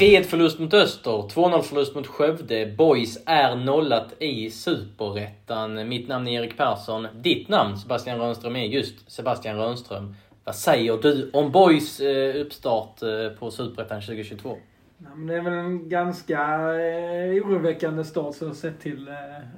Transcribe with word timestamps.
3-1 0.00 0.22
förlust 0.22 0.58
mot 0.58 0.74
Öster, 0.74 1.10
2-0 1.10 1.62
förlust 1.62 1.94
mot 1.94 2.06
Skövde. 2.06 2.74
Boys 2.78 3.18
är 3.26 3.56
nollat 3.56 4.14
i 4.18 4.50
Superettan. 4.50 5.88
Mitt 5.88 6.08
namn 6.08 6.28
är 6.28 6.40
Erik 6.40 6.56
Persson. 6.56 7.06
Ditt 7.14 7.48
namn, 7.48 7.76
Sebastian 7.76 8.18
Rönnström, 8.18 8.56
är 8.56 8.64
just 8.64 9.10
Sebastian 9.10 9.56
Rönnström. 9.56 10.14
Vad 10.44 10.56
säger 10.56 10.98
du 11.02 11.30
om 11.32 11.52
Boys 11.52 12.00
eh, 12.00 12.40
uppstart 12.40 13.02
eh, 13.02 13.38
på 13.38 13.50
Superettan 13.50 14.00
2022? 14.00 14.56
Ja, 14.98 15.08
men 15.14 15.26
det 15.26 15.34
är 15.34 15.40
väl 15.40 15.52
en 15.52 15.88
ganska 15.88 16.40
eh, 16.74 17.46
oroväckande 17.46 18.04
start 18.04 18.34
så 18.34 18.54
sett 18.54 18.80
till 18.80 19.08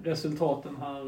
resultaten 0.04 0.76
här. 0.80 1.02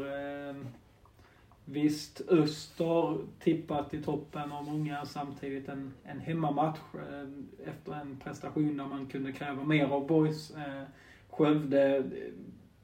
Visst, 1.65 2.21
Öster 2.27 3.17
tippat 3.39 3.93
i 3.93 4.01
toppen 4.01 4.51
av 4.51 4.63
många, 4.63 5.05
samtidigt 5.05 5.69
en, 5.69 5.93
en 6.03 6.19
hemmamatch 6.19 6.79
eh, 6.93 7.69
efter 7.69 7.93
en 7.93 8.17
prestation 8.23 8.77
där 8.77 8.85
man 8.85 9.05
kunde 9.05 9.31
kräva 9.31 9.63
mer 9.63 9.85
av 9.85 10.07
boys. 10.07 10.51
Eh, 10.51 10.83
Skövde, 11.29 11.97
eh, 11.97 12.03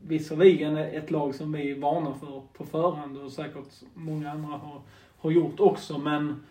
visserligen 0.02 0.78
ett 0.78 1.12
lag 1.12 1.36
som 1.36 1.52
vi 1.52 1.74
varnar 1.74 2.14
för 2.14 2.42
på 2.54 2.66
förhand 2.66 3.18
och 3.18 3.32
säkert 3.32 3.82
många 3.94 4.32
andra 4.32 4.58
har, 4.58 4.82
har 5.18 5.32
gjort 5.32 5.60
också, 5.60 5.98
men 5.98 6.44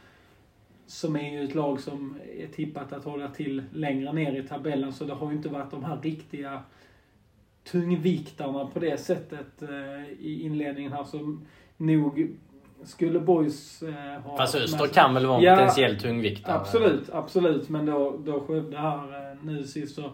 som 0.86 1.16
är 1.16 1.32
ju 1.32 1.44
ett 1.44 1.54
lag 1.54 1.80
som 1.80 2.16
är 2.38 2.46
tippat 2.46 2.92
att 2.92 3.04
hålla 3.04 3.28
till 3.28 3.62
längre 3.72 4.12
ner 4.12 4.40
i 4.40 4.48
tabellen, 4.48 4.92
så 4.92 5.04
det 5.04 5.14
har 5.14 5.30
ju 5.30 5.36
inte 5.36 5.48
varit 5.48 5.70
de 5.70 5.84
här 5.84 6.00
riktiga 6.02 6.62
tungviktarna 7.64 8.66
på 8.66 8.78
det 8.78 9.00
sättet 9.00 9.62
eh, 9.62 10.12
i 10.20 10.42
inledningen 10.42 10.92
här. 10.92 11.04
Så 11.04 11.38
nog 11.76 12.36
skulle 12.84 13.20
Boys 13.20 13.82
eh, 13.82 14.20
ha... 14.22 14.36
Fast 14.36 14.54
Öster 14.54 14.86
kan 14.86 15.14
väl 15.14 15.26
vara 15.26 15.38
en 15.38 15.44
ja, 15.44 15.54
potentiell 15.54 16.00
tungviktare? 16.00 16.54
Absolut, 16.54 17.10
absolut. 17.12 17.68
Men 17.68 17.86
då, 17.86 18.16
då 18.24 18.40
Skövde 18.40 18.78
här 18.78 19.30
eh, 19.32 19.36
nu 19.42 19.64
sist 19.64 19.94
så... 19.94 20.10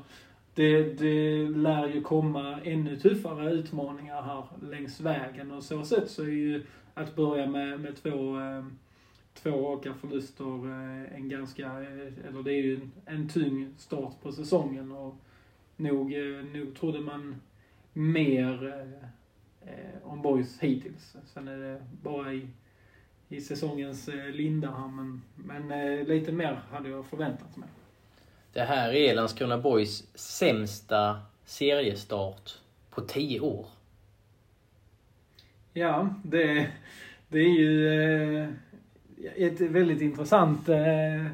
Det, 0.54 0.82
det 0.82 1.48
lär 1.48 1.86
ju 1.86 2.02
komma 2.02 2.60
ännu 2.64 2.96
tuffare 2.96 3.52
utmaningar 3.52 4.22
här 4.22 4.44
längs 4.70 5.00
vägen 5.00 5.50
och 5.50 5.62
så 5.62 5.84
sätt 5.84 6.10
så 6.10 6.22
är 6.22 6.26
ju 6.26 6.62
att 6.94 7.16
börja 7.16 7.46
med, 7.46 7.80
med 7.80 7.96
två, 8.02 8.40
eh, 8.40 8.64
två 9.42 9.50
raka 9.50 9.94
förluster 9.94 10.66
eh, 10.66 11.16
en 11.16 11.28
ganska, 11.28 11.66
eh, 11.66 12.28
eller 12.28 12.42
det 12.44 12.52
är 12.52 12.62
ju 12.62 12.74
en, 12.74 12.92
en 13.06 13.28
tung 13.28 13.74
start 13.78 14.22
på 14.22 14.32
säsongen 14.32 14.92
och 14.92 15.14
nog, 15.76 16.12
eh, 16.14 16.44
nog 16.44 16.76
trodde 16.76 17.00
man 17.00 17.40
mer 17.92 18.84
eh, 19.66 20.02
om 20.02 20.22
boys 20.22 20.58
hittills. 20.60 21.16
Sen 21.26 21.48
är 21.48 21.58
det 21.58 21.82
bara 22.02 22.32
i, 22.32 22.48
i 23.28 23.40
säsongens 23.40 24.08
eh, 24.08 24.30
linda 24.30 24.70
här, 24.70 24.88
men, 24.88 25.22
men 25.34 25.70
eh, 25.70 26.06
lite 26.06 26.32
mer 26.32 26.60
hade 26.70 26.88
jag 26.88 27.06
förväntat 27.06 27.56
mig. 27.56 27.68
Det 28.52 28.62
här 28.62 28.92
är 28.92 29.14
Landskrona 29.14 29.58
Boys 29.58 30.06
sämsta 30.14 31.20
seriestart 31.44 32.58
på 32.90 33.00
tio 33.00 33.40
år. 33.40 33.66
Ja, 35.72 36.14
det, 36.24 36.72
det 37.28 37.38
är 37.38 37.58
ju 37.58 37.88
eh, 37.88 38.48
ett 39.36 39.60
väldigt 39.60 40.00
intressant 40.00 40.68
eh, 40.68 41.26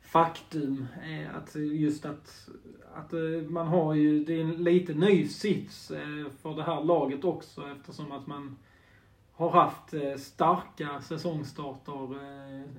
faktum. 0.00 0.86
Eh, 1.04 1.36
att 1.36 1.54
just 1.54 2.04
att 2.04 2.48
att 2.96 3.12
eh, 3.12 3.20
man 3.48 3.66
har 3.66 3.94
ju, 3.94 4.24
det 4.24 4.34
är 4.34 4.40
en 4.40 4.50
lite 4.50 4.94
ny 4.94 5.28
sits 5.28 5.90
eh, 5.90 6.32
för 6.42 6.54
det 6.54 6.62
här 6.62 6.84
laget 6.84 7.24
också 7.24 7.62
eftersom 7.78 8.12
att 8.12 8.26
man 8.26 8.56
har 9.32 9.50
haft 9.50 9.94
eh, 9.94 10.16
starka 10.16 11.00
säsongstarter 11.00 12.08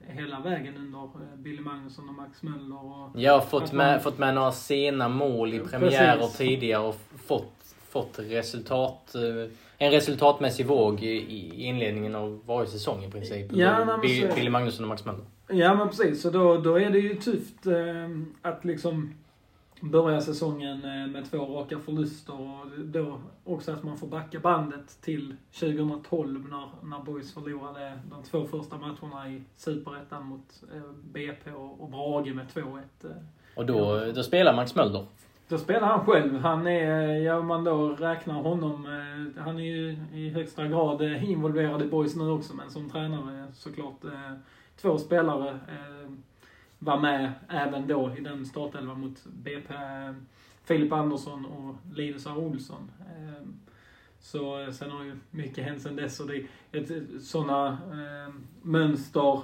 hela 0.08 0.40
vägen 0.40 0.78
under 0.78 1.09
Billy 1.38 1.62
Magnusson 1.62 2.09
och 2.09 2.16
Max 2.16 2.44
Möller. 2.44 2.86
Och 2.86 3.09
ja, 3.16 3.42
fått 3.42 3.74
med, 3.74 3.94
man... 3.94 4.00
fått 4.00 4.18
med 4.18 4.36
några 4.36 4.52
sena 4.52 5.09
mål 5.09 5.53
i 5.53 5.59
premiärer 5.59 6.18
Precis. 6.18 6.38
tidigare 6.38 6.84
och 6.84 6.96
fått, 7.26 7.76
fått 7.90 8.20
resultat, 8.20 9.16
en 9.78 9.92
resultatmässig 9.92 10.66
våg 10.66 11.03
i 11.03 11.66
inledningen 11.66 12.16
av 12.16 12.42
varje 12.46 12.70
säsong 12.70 13.03
i 13.03 13.12
princip. 13.12 13.52
Ja, 13.53 14.00
Billy 14.36 14.50
Magnusson 14.50 14.86
och 14.86 14.90
Max 14.90 15.06
Möller. 15.06 15.26
Ja 15.47 15.76
men 15.76 15.90
precis, 15.90 16.22
så 16.22 16.30
då, 16.30 16.58
då 16.58 16.80
är 16.80 16.90
det 16.90 17.00
ju 17.00 17.16
tufft 17.16 17.68
att 18.42 18.66
liksom 18.66 19.14
börja 19.81 20.22
säsongen 20.22 20.84
eh, 20.84 21.08
med 21.08 21.31
två 21.31 21.38
raka 21.38 21.80
förluster 21.80 22.41
och 22.41 22.66
då 22.86 23.19
också 23.44 23.72
att 23.72 23.84
man 23.84 23.97
får 23.97 24.08
backa 24.08 24.40
bandet 24.40 25.02
till 25.02 25.36
2012 25.59 26.50
när, 26.50 26.69
när 26.90 27.00
Boys 27.00 27.34
förlorade 27.34 28.00
de 28.09 28.24
två 28.24 28.46
första 28.46 28.78
matcherna 28.78 29.30
i 29.30 29.41
Superettan 29.56 30.25
mot 30.25 30.64
eh, 30.74 30.81
BP 31.14 31.52
och 31.52 31.90
Brage 31.90 32.35
med 32.35 32.46
2-1. 32.47 32.80
Eh. 33.03 33.09
Och 33.56 33.66
då, 33.66 34.06
då 34.16 34.24
spelar 34.24 34.56
Max 34.56 34.75
Möller? 34.75 35.06
Då 35.47 35.58
spelar 35.58 35.88
han 35.88 36.06
själv. 36.06 36.38
Han 36.38 36.68
är, 36.68 37.18
ja 37.18 37.41
man 37.41 37.64
då 37.64 37.90
räknar 37.90 38.41
honom, 38.41 38.85
han 39.38 39.59
är 39.59 39.64
ju 39.64 39.97
i 40.14 40.30
högsta 40.30 40.68
grad 40.68 41.02
involverad 41.02 41.81
i 41.81 41.85
Boys 41.85 42.16
nu 42.16 42.30
också 42.30 42.56
men 42.56 42.69
som 42.69 42.90
tränare 42.90 43.47
såklart 43.53 44.02
två 44.81 44.97
spelare 44.97 45.59
var 46.85 47.00
med 47.00 47.31
även 47.50 47.88
då 47.88 48.12
i 48.18 48.22
den 48.22 48.46
startelvan 48.46 49.00
mot 49.00 49.23
BP. 49.25 49.73
Filip 50.63 50.94
Andersson 50.94 51.46
och 51.46 51.75
Linus 51.96 52.25
R. 52.25 52.38
Olsson. 52.38 52.91
Ehm, 53.18 53.59
så 54.19 54.62
eh, 54.62 54.72
sen 54.72 54.91
har 54.91 55.03
ju 55.03 55.16
mycket 55.31 55.63
hänt 55.63 55.81
sen 55.81 55.96
dess 55.96 56.19
och 56.19 56.28
det, 56.28 56.46
ett, 56.79 56.91
sådana 57.22 57.68
eh, 57.68 58.34
mönster 58.62 59.41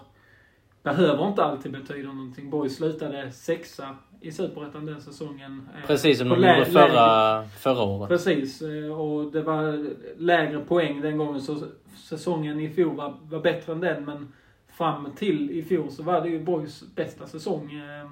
behöver 0.84 1.28
inte 1.28 1.44
alltid 1.44 1.72
betyda 1.72 2.12
någonting. 2.12 2.50
Boys 2.50 2.76
slutade 2.76 3.32
sexa 3.32 3.96
i 4.22 4.32
Superettan 4.32 4.86
den 4.86 5.02
säsongen. 5.02 5.70
Eh, 5.76 5.88
Precis 5.88 6.18
som 6.18 6.30
de 6.30 6.36
gjorde 6.36 6.66
förra, 6.66 7.44
förra 7.44 7.84
året. 7.84 8.10
Precis, 8.10 8.62
eh, 8.62 9.00
och 9.00 9.32
det 9.32 9.42
var 9.42 9.90
lägre 10.18 10.60
poäng 10.60 11.02
den 11.02 11.18
gången 11.18 11.42
så 11.42 11.68
säsongen 11.96 12.60
i 12.60 12.70
fjol 12.70 12.96
var, 12.96 13.18
var 13.24 13.40
bättre 13.40 13.74
än 13.74 13.80
den 13.80 14.06
men 14.06 14.34
fram 14.72 15.12
till 15.16 15.52
i 15.52 15.64
fjol 15.64 15.92
så 15.92 16.04
var 16.04 16.22
det 16.22 16.30
ju 16.30 16.44
Borgs 16.44 16.84
bästa 16.96 17.28
säsong. 17.28 17.74
Eh, 17.74 18.10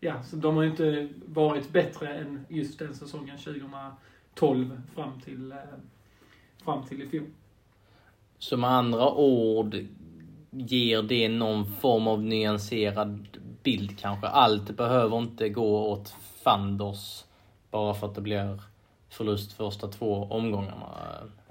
ja, 0.00 0.22
så 0.22 0.36
de 0.36 0.56
har 0.56 0.62
ju 0.62 0.70
inte 0.70 1.08
varit 1.26 1.72
bättre 1.72 2.14
än 2.14 2.46
just 2.48 2.78
den 2.78 2.94
säsongen 2.94 3.38
2012 3.38 4.80
fram 4.94 5.20
till, 5.20 5.52
eh, 5.52 5.58
fram 6.64 6.82
till 6.82 7.02
i 7.02 7.08
fjol. 7.08 7.26
Så 8.38 8.56
med 8.56 8.70
andra 8.70 9.12
ord 9.12 9.76
ger 10.50 11.02
det 11.02 11.28
någon 11.28 11.66
form 11.66 12.06
av 12.06 12.22
nyanserad 12.22 13.38
bild 13.62 13.98
kanske. 13.98 14.26
Allt 14.26 14.76
behöver 14.76 15.18
inte 15.18 15.48
gå 15.48 15.88
åt 15.88 16.14
fanders 16.44 17.24
bara 17.70 17.94
för 17.94 18.06
att 18.06 18.14
det 18.14 18.20
blir 18.20 18.62
förlust 19.08 19.52
första 19.52 19.88
två 19.88 20.26
omgångarna. 20.30 20.86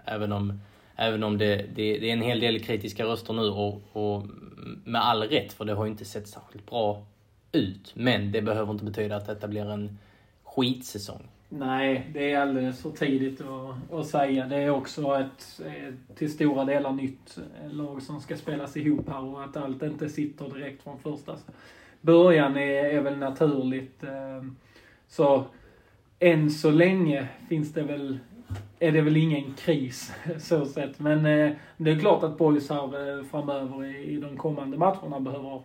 Även 0.05 0.31
om 0.31 0.59
Även 0.95 1.23
om 1.23 1.37
det, 1.37 1.55
det, 1.55 1.97
det, 1.99 2.09
är 2.09 2.13
en 2.13 2.21
hel 2.21 2.39
del 2.39 2.59
kritiska 2.59 3.05
röster 3.05 3.33
nu 3.33 3.41
och, 3.41 3.81
och 3.93 4.23
med 4.85 5.01
all 5.01 5.23
rätt 5.23 5.53
för 5.53 5.65
det 5.65 5.73
har 5.73 5.85
ju 5.85 5.91
inte 5.91 6.05
sett 6.05 6.27
särskilt 6.27 6.69
bra 6.69 7.05
ut. 7.51 7.91
Men 7.95 8.31
det 8.31 8.41
behöver 8.41 8.73
inte 8.73 8.85
betyda 8.85 9.15
att 9.15 9.27
detta 9.27 9.47
blir 9.47 9.71
en 9.71 9.97
skitsäsong. 10.43 11.27
Nej, 11.49 12.09
det 12.13 12.31
är 12.31 12.39
alldeles 12.39 12.81
för 12.81 12.89
tidigt 12.89 13.41
att, 13.41 13.93
att 13.93 14.07
säga. 14.07 14.45
Det 14.45 14.55
är 14.55 14.69
också 14.69 15.19
ett, 15.19 15.61
till 16.15 16.31
stora 16.31 16.65
delar 16.65 16.91
nytt 16.91 17.37
lag 17.71 18.01
som 18.01 18.21
ska 18.21 18.37
spelas 18.37 18.77
ihop 18.77 19.09
här 19.09 19.23
och 19.23 19.43
att 19.43 19.57
allt 19.57 19.83
inte 19.83 20.09
sitter 20.09 20.49
direkt 20.49 20.83
från 20.83 20.99
första 20.99 21.35
början 22.01 22.57
är, 22.57 22.83
är 22.83 23.01
väl 23.01 23.17
naturligt. 23.17 24.03
Eh, 24.03 24.43
så 25.07 25.45
än 26.19 26.51
så 26.51 26.71
länge 26.71 27.27
finns 27.49 27.73
det 27.73 27.83
väl 27.83 28.19
är 28.79 28.91
det 28.91 29.01
väl 29.01 29.17
ingen 29.17 29.53
kris 29.53 30.13
så 30.39 30.65
sett. 30.65 30.99
Men 30.99 31.25
eh, 31.25 31.51
det 31.77 31.91
är 31.91 31.99
klart 31.99 32.23
att 32.23 32.37
boys 32.37 32.69
här 32.69 33.17
eh, 33.19 33.23
framöver 33.25 33.85
i, 33.85 34.17
de 34.17 34.37
kommande 34.37 34.77
matcherna 34.77 35.19
behöver 35.19 35.61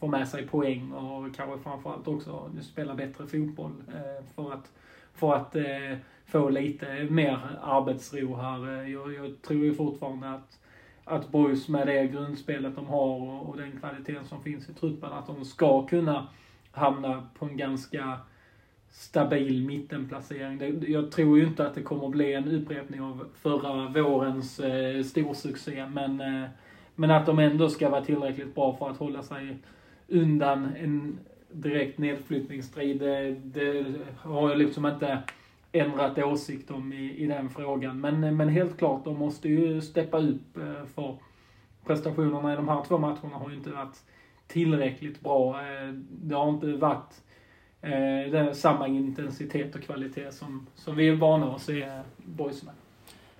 få 0.00 0.06
med 0.06 0.28
sig 0.28 0.46
poäng 0.46 0.92
och 0.92 1.36
kanske 1.36 1.58
framförallt 1.58 2.08
också 2.08 2.50
spela 2.62 2.94
bättre 2.94 3.26
fotboll 3.26 3.72
eh, 3.88 4.24
för 4.34 4.52
att, 4.52 4.70
för 5.14 5.34
att 5.34 5.56
få 6.26 6.48
lite 6.48 7.06
mer 7.10 7.38
arbetsro 7.62 8.36
här. 8.36 8.82
Jag, 8.82 9.14
jag 9.14 9.42
tror 9.42 9.64
ju 9.64 9.74
fortfarande 9.74 10.30
att, 10.30 10.58
att 11.04 11.28
Boys 11.28 11.68
med 11.68 11.86
det 11.86 12.06
grundspelet 12.06 12.76
de 12.76 12.86
har 12.86 13.06
och, 13.06 13.48
och 13.48 13.56
den 13.56 13.80
kvaliteten 13.80 14.24
som 14.24 14.42
finns 14.42 14.68
i 14.68 14.74
truppen, 14.74 15.12
att 15.12 15.26
de 15.26 15.44
ska 15.44 15.86
kunna 15.86 16.26
hamna 16.72 17.28
på 17.38 17.44
en 17.44 17.56
ganska 17.56 18.18
stabil 18.90 19.66
mittenplacering. 19.66 20.84
Jag 20.88 21.10
tror 21.10 21.38
ju 21.38 21.46
inte 21.46 21.66
att 21.66 21.74
det 21.74 21.82
kommer 21.82 22.08
bli 22.08 22.34
en 22.34 22.48
upprepning 22.48 23.00
av 23.00 23.24
förra 23.34 23.88
vårens 23.88 24.60
eh, 24.60 25.02
storsuccé, 25.02 25.86
men, 25.86 26.20
eh, 26.20 26.48
men 26.94 27.10
att 27.10 27.26
de 27.26 27.38
ändå 27.38 27.68
ska 27.68 27.90
vara 27.90 28.04
tillräckligt 28.04 28.54
bra 28.54 28.76
för 28.76 28.90
att 28.90 28.96
hålla 28.96 29.22
sig 29.22 29.56
undan 30.08 30.68
en 30.76 31.18
direkt 31.52 31.98
nedflyttningsstrid, 31.98 32.98
det, 32.98 33.30
det 33.30 33.84
har 34.18 34.48
jag 34.48 34.58
liksom 34.58 34.86
inte 34.86 35.18
ändrat 35.72 36.18
åsikt 36.18 36.70
om 36.70 36.92
i, 36.92 37.16
i 37.16 37.26
den 37.26 37.50
frågan. 37.50 38.00
Men, 38.00 38.24
eh, 38.24 38.32
men 38.32 38.48
helt 38.48 38.78
klart, 38.78 39.04
de 39.04 39.18
måste 39.18 39.48
ju 39.48 39.80
steppa 39.80 40.18
upp 40.18 40.56
eh, 40.56 40.84
för 40.94 41.16
prestationerna 41.86 42.52
i 42.52 42.56
de 42.56 42.68
här 42.68 42.84
två 42.84 42.98
matcherna 42.98 43.36
har 43.36 43.50
ju 43.50 43.56
inte 43.56 43.70
varit 43.70 43.96
tillräckligt 44.46 45.20
bra. 45.20 45.60
Det 46.10 46.34
har 46.34 46.48
inte 46.48 46.72
varit 46.72 47.22
eh, 47.82 48.30
det 48.30 48.54
samma 48.54 48.88
intensitet 48.88 49.74
och 49.74 49.82
kvalitet 49.82 50.32
som, 50.32 50.66
som 50.76 50.96
vi 50.96 51.08
är 51.08 51.12
vana 51.12 51.54
att 51.54 51.62
se 51.62 51.86
boys 52.16 52.62
med. 52.62 52.74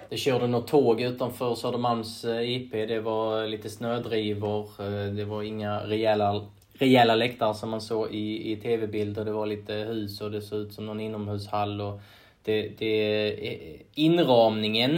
Det 0.08 0.16
körde 0.16 0.46
något 0.46 0.68
tåg 0.68 1.00
utanför 1.00 1.54
Södermalms 1.54 2.24
eh, 2.24 2.50
IP. 2.50 2.72
Det 2.72 3.00
var 3.00 3.46
lite 3.46 3.70
snödrivor. 3.70 4.68
Eh, 4.78 5.12
det 5.14 5.24
var 5.24 5.42
inga 5.42 5.80
rejäla, 5.80 6.46
rejäla 6.72 7.14
läktare 7.14 7.54
som 7.54 7.70
man 7.70 7.80
såg 7.80 8.10
i, 8.10 8.52
i 8.52 8.56
tv-bilder. 8.56 9.24
Det 9.24 9.32
var 9.32 9.46
lite 9.46 9.74
hus 9.74 10.20
och 10.20 10.30
det 10.30 10.42
såg 10.42 10.58
ut 10.58 10.72
som 10.72 10.86
någon 10.86 11.00
inomhushall. 11.00 11.80
Och 11.80 12.00
det, 12.42 12.78
det, 12.78 13.36
inramningen 13.94 14.96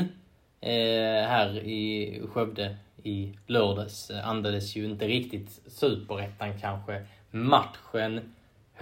eh, 0.60 1.28
här 1.28 1.58
i 1.58 2.20
Skövde 2.32 2.76
i 3.02 3.32
lördags 3.46 4.10
eh, 4.10 4.28
andades 4.28 4.76
ju 4.76 4.84
inte 4.84 5.08
riktigt 5.08 5.60
superettan 5.66 6.60
kanske. 6.60 7.06
Matchen 7.30 8.20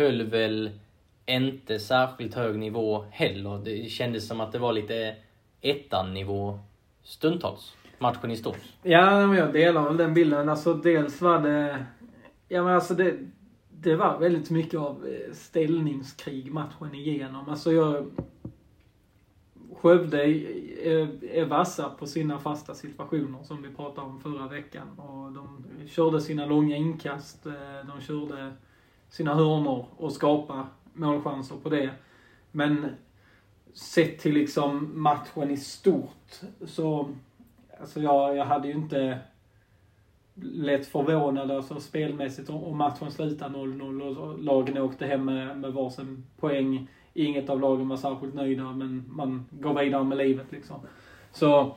höll 0.00 0.23
väl 0.23 0.70
inte 1.26 1.79
särskilt 1.79 2.35
hög 2.35 2.58
nivå 2.58 3.05
heller. 3.11 3.61
Det 3.64 3.91
kändes 3.91 4.29
som 4.29 4.41
att 4.41 4.52
det 4.52 4.58
var 4.58 4.73
lite 4.73 5.17
ettan-nivå 5.61 6.58
stundtals. 7.02 7.76
Matchen 7.99 8.31
i 8.31 8.37
stort. 8.37 8.58
Ja, 8.82 9.26
men 9.26 9.37
jag 9.37 9.52
delar 9.52 9.85
väl 9.85 9.97
den 9.97 10.14
bilden. 10.14 10.49
Alltså 10.49 10.75
dels 10.75 11.20
var 11.20 11.38
det... 11.38 11.87
Ja 12.49 12.64
men 12.64 12.75
alltså 12.75 12.94
det... 12.94 13.14
Det 13.82 13.97
var 13.97 14.19
väldigt 14.19 14.50
mycket 14.50 14.81
av 14.81 15.06
eh, 15.06 15.35
ställningskrig 15.35 16.52
matchen 16.52 16.94
igenom. 16.94 17.49
Alltså 17.49 17.73
jag 17.73 18.11
Skövde 19.76 20.25
är, 20.25 21.25
är 21.25 21.44
vassa 21.44 21.91
på 21.91 22.06
sina 22.06 22.38
fasta 22.38 22.75
situationer 22.75 23.43
som 23.43 23.62
vi 23.62 23.69
pratade 23.69 24.06
om 24.06 24.20
förra 24.20 24.49
veckan. 24.49 24.99
Och 24.99 25.32
de 25.32 25.64
körde 25.88 26.20
sina 26.20 26.47
långa 26.47 26.76
inkast, 26.76 27.47
eh, 27.47 27.52
de 27.87 28.00
körde 28.00 28.52
sina 29.11 29.35
hörnor 29.35 29.87
och 29.97 30.12
skapa 30.12 30.67
målchanser 30.93 31.57
på 31.57 31.69
det. 31.69 31.91
Men 32.53 32.87
sett 33.75 34.19
till 34.19 34.35
liksom 34.35 34.91
matchen 35.03 35.51
i 35.51 35.57
stort 35.57 36.41
så, 36.67 37.11
alltså 37.81 38.01
jag, 38.01 38.37
jag 38.37 38.45
hade 38.45 38.69
ju 38.69 38.75
inte 38.75 39.19
lätt 40.43 40.87
förvånad 40.87 41.51
alltså 41.51 41.81
spelmässigt 41.81 42.51
om 42.51 42.79
matchen 42.79 43.11
slutade 43.11 43.59
0-0 43.59 44.17
och 44.17 44.39
lagen 44.39 44.79
åkte 44.79 45.07
hem 45.07 45.25
med, 45.25 45.59
med 45.59 45.73
varsin 45.73 46.27
poäng 46.37 46.89
Inget 47.15 47.51
av 47.51 47.61
lagen 47.61 47.89
var 47.89 47.97
särskilt 47.97 48.35
nöjda, 48.35 48.73
men 48.73 49.05
man 49.09 49.47
går 49.51 49.81
vidare 49.81 50.05
med 50.05 50.19
livet 50.19 50.47
liksom. 50.53 50.77
Så 51.33 51.77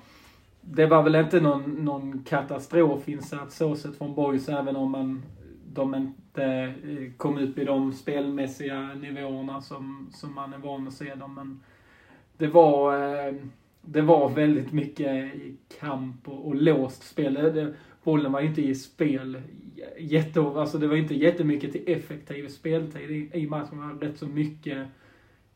det 0.61 0.85
var 0.85 1.03
väl 1.03 1.15
inte 1.15 1.39
någon, 1.39 1.61
någon 1.61 2.23
katastrofinsats 2.23 3.57
så 3.57 3.75
sett 3.75 3.97
från 3.97 4.15
Boys, 4.15 4.49
även 4.49 4.75
om 4.75 4.91
man, 4.91 5.23
de 5.73 5.95
inte 5.95 6.43
eh, 6.43 7.11
kom 7.17 7.37
upp 7.37 7.57
i 7.57 7.65
de 7.65 7.93
spelmässiga 7.93 8.93
nivåerna 8.93 9.61
som, 9.61 10.09
som 10.11 10.35
man 10.35 10.53
är 10.53 10.57
van 10.57 10.87
att 10.87 10.93
se 10.93 11.15
dem. 11.15 11.35
Men 11.35 11.59
det 12.37 12.47
var, 12.47 12.97
eh, 13.27 13.33
det 13.81 14.01
var 14.01 14.29
väldigt 14.29 14.71
mycket 14.71 15.33
kamp 15.79 16.27
och, 16.27 16.47
och 16.47 16.55
låst 16.55 17.03
spel. 17.03 17.33
Det, 17.33 17.73
bollen 18.03 18.31
var 18.31 18.41
inte 18.41 18.61
i 18.61 18.75
spel 18.75 19.41
jätte, 19.99 20.41
alltså 20.41 20.77
det 20.77 20.87
var 20.87 20.95
inte 20.95 21.15
jättemycket 21.15 21.71
till 21.71 21.83
effektiv 21.87 22.47
speltid 22.47 23.11
i, 23.11 23.29
i 23.33 23.47
matchen. 23.47 23.77
Det 23.77 23.87
var 23.87 23.93
rätt 23.93 24.17
så 24.17 24.27
mycket 24.27 24.87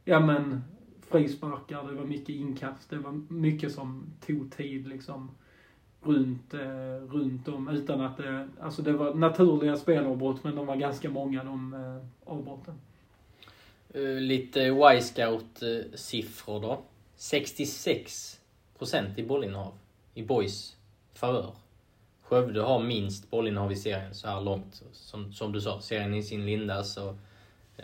ja 0.08 0.19
men, 0.19 0.62
frisparkar, 1.10 1.84
det 1.88 1.94
var 1.94 2.06
mycket 2.06 2.30
inkast, 2.30 2.90
det 2.90 2.98
var 2.98 3.12
mycket 3.30 3.72
som 3.72 4.04
tog 4.25 4.52
tid 4.52 4.88
liksom 4.88 5.31
runt, 6.07 6.54
eh, 6.54 6.59
runt 7.12 7.48
om 7.48 7.69
utan 7.69 8.01
att 8.01 8.18
det, 8.18 8.48
alltså 8.62 8.81
det 8.81 8.94
var 8.94 9.13
naturliga 9.13 9.77
spelavbrott 9.77 10.44
men 10.44 10.56
de 10.56 10.65
var 10.65 10.75
ganska 10.75 11.09
många 11.09 11.44
de 11.44 11.74
eh, 11.74 11.98
avbrotten. 12.31 12.74
Eh, 13.94 14.01
lite 14.01 14.59
Y-scout-siffror 14.59 16.62
då. 16.62 16.81
66% 17.18 18.38
i 19.15 19.24
bollinnehav 19.24 19.74
i 20.13 20.24
boys 20.24 20.75
favör. 21.13 21.56
Skövde 22.21 22.62
har 22.62 22.83
minst 22.83 23.30
bollinnehav 23.30 23.71
i 23.71 23.75
serien 23.75 24.15
så 24.15 24.27
här 24.27 24.42
långt. 24.42 24.83
Som, 24.92 25.33
som 25.33 25.51
du 25.51 25.62
sa, 25.62 25.81
serien 25.81 26.13
i 26.13 26.24
sin 26.24 26.45
linda 26.45 26.83
så 26.83 27.09
eh, 27.09 27.15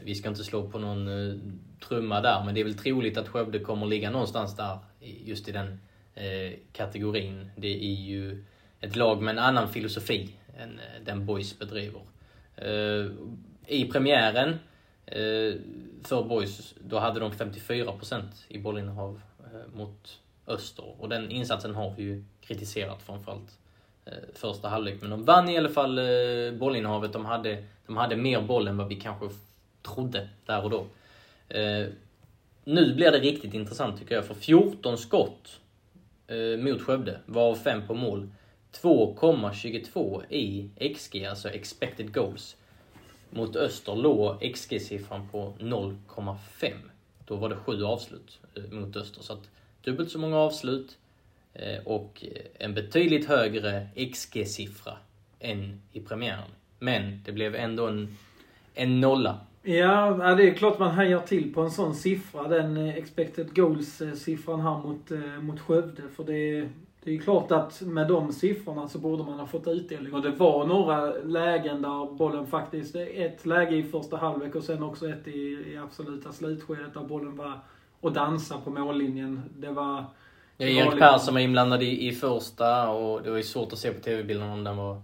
vi 0.04 0.16
ska 0.16 0.30
inte 0.30 0.44
slå 0.44 0.70
på 0.70 0.80
någon 0.80 1.08
uh, 1.08 1.40
trumma 1.88 2.22
där, 2.22 2.44
men 2.46 2.56
det 2.56 2.62
är 2.62 2.66
väl 2.66 2.78
troligt 2.78 3.18
att 3.18 3.28
Skövde 3.28 3.60
kommer 3.60 3.86
ligga 3.86 4.10
någonstans 4.10 4.56
där, 4.56 4.80
just 5.00 5.50
i 5.50 5.52
den 5.52 5.80
Eh, 6.16 6.54
kategorin. 6.72 7.52
Det 7.56 7.76
är 7.76 7.96
ju 7.96 8.44
ett 8.80 8.96
lag 8.96 9.22
med 9.22 9.32
en 9.32 9.40
annan 9.40 9.70
filosofi 9.70 10.36
än 10.58 10.80
eh, 10.80 11.06
den 11.06 11.26
Boys 11.26 11.60
bedriver. 11.60 12.02
Eh, 12.56 13.12
I 13.68 13.90
premiären 13.92 14.60
för 16.04 16.24
Boys, 16.24 16.74
då 16.80 17.00
hade 17.00 17.20
de 17.20 17.32
54% 17.32 18.22
i 18.48 18.60
bollinnehav 18.60 19.22
mot 19.74 20.20
Öster. 20.48 21.02
Och 21.02 21.10
den 21.10 21.32
insatsen 21.32 21.76
har 21.76 21.94
vi 21.98 22.04
ju 22.04 22.24
kritiserat 22.42 23.02
framförallt 23.02 23.58
första 24.34 24.70
halvlek. 24.70 25.02
Men 25.02 25.10
de 25.10 25.26
vann 25.26 25.50
i 25.50 25.58
alla 25.58 25.70
fall 25.70 26.00
bollinnehavet. 26.60 27.14
De 27.14 27.26
hade, 27.26 27.64
de 27.86 27.98
hade 27.98 28.16
mer 28.16 28.42
boll 28.42 28.68
än 28.68 28.78
vad 28.78 28.88
vi 28.88 28.96
kanske 28.96 29.30
trodde 29.82 30.30
där 30.46 30.64
och 30.64 30.70
då. 30.70 30.86
Nu 32.64 32.96
blir 32.96 33.12
det 33.12 33.20
riktigt 33.20 33.54
intressant 33.54 34.00
tycker 34.00 34.16
jag, 34.16 34.26
för 34.26 34.36
14 34.36 34.98
skott 34.98 35.60
Eh, 36.34 36.58
mot 36.58 36.82
Skövde, 36.82 37.20
varav 37.26 37.56
5 37.56 37.88
på 37.88 37.94
mål. 37.94 38.30
2,22 38.72 40.24
i 40.30 40.70
XG, 40.96 41.26
alltså 41.26 41.50
expected 41.50 42.14
goals. 42.14 42.56
Mot 43.30 43.56
Öster 43.56 43.96
låg 43.96 44.44
XG-siffran 44.44 45.28
på 45.32 45.54
0,5. 45.60 46.74
Då 47.26 47.36
var 47.36 47.50
det 47.50 47.56
7 47.56 47.84
avslut 47.84 48.40
eh, 48.56 48.64
mot 48.72 48.96
Öster. 48.96 49.22
Så 49.22 49.34
att 49.34 49.50
dubbelt 49.84 50.12
så 50.12 50.20
många 50.20 50.38
avslut 50.38 50.98
eh, 51.54 51.84
och 51.86 52.26
en 52.60 52.74
betydligt 52.74 53.28
högre 53.28 53.88
XG-siffra 53.96 54.98
än 55.40 55.82
i 55.92 56.00
premiären. 56.00 56.52
Men 56.80 57.22
det 57.26 57.32
blev 57.32 57.56
ändå 57.56 57.88
en, 57.88 58.18
en 58.74 59.02
nolla 59.02 59.40
Ja, 59.66 60.36
det 60.38 60.50
är 60.50 60.54
klart 60.54 60.80
man 60.80 60.92
hajar 60.92 61.20
till 61.20 61.54
på 61.54 61.62
en 61.62 61.72
sån 61.72 61.96
siffra. 61.96 62.48
Den 62.48 62.78
eh, 62.78 62.96
expected 62.96 63.56
goals-siffran 63.56 64.62
här 64.62 64.78
mot, 64.78 65.12
eh, 65.12 65.42
mot 65.42 65.60
Skövde. 65.60 66.02
För 66.16 66.24
det, 66.24 66.70
det 67.04 67.16
är 67.16 67.20
klart 67.20 67.52
att 67.52 67.82
med 67.82 68.08
de 68.08 68.34
siffrorna 68.34 68.88
så 68.88 69.00
borde 69.00 69.24
man 69.24 69.40
ha 69.40 69.48
fått 69.48 69.68
utdelning. 69.68 70.14
Och 70.14 70.22
det 70.22 70.32
var 70.32 70.66
några 70.66 71.14
lägen 71.14 71.82
där 71.82 72.16
bollen 72.16 72.48
faktiskt, 72.48 72.96
ett 72.96 73.46
läge 73.46 73.76
i 73.76 73.84
första 73.84 74.18
halvlek 74.18 74.56
och 74.56 74.64
sen 74.64 74.84
också 74.84 75.10
ett 75.10 75.28
i, 75.28 75.66
i 75.74 75.78
absoluta 75.84 76.32
slutskedet 76.32 76.94
där 76.94 77.04
bollen 77.04 77.36
var 77.36 77.60
och 78.00 78.12
dansa 78.12 78.58
på 78.64 78.70
mållinjen. 78.70 79.42
Det 79.58 79.70
var... 79.70 80.06
Ja, 80.58 80.68
Erik 80.68 81.00
Persson 81.00 81.34
var 81.34 81.42
inblandad 81.42 81.84
i, 81.84 82.08
i 82.08 82.12
första 82.12 82.90
och 82.90 83.24
det 83.24 83.30
var 83.30 83.38
ju 83.38 83.44
svårt 83.44 83.74
att 83.74 83.80
se 83.80 83.92
på 83.92 84.00
tv-bilderna 84.00 84.54
om 84.54 84.64
den 84.64 84.78
var 84.78 85.02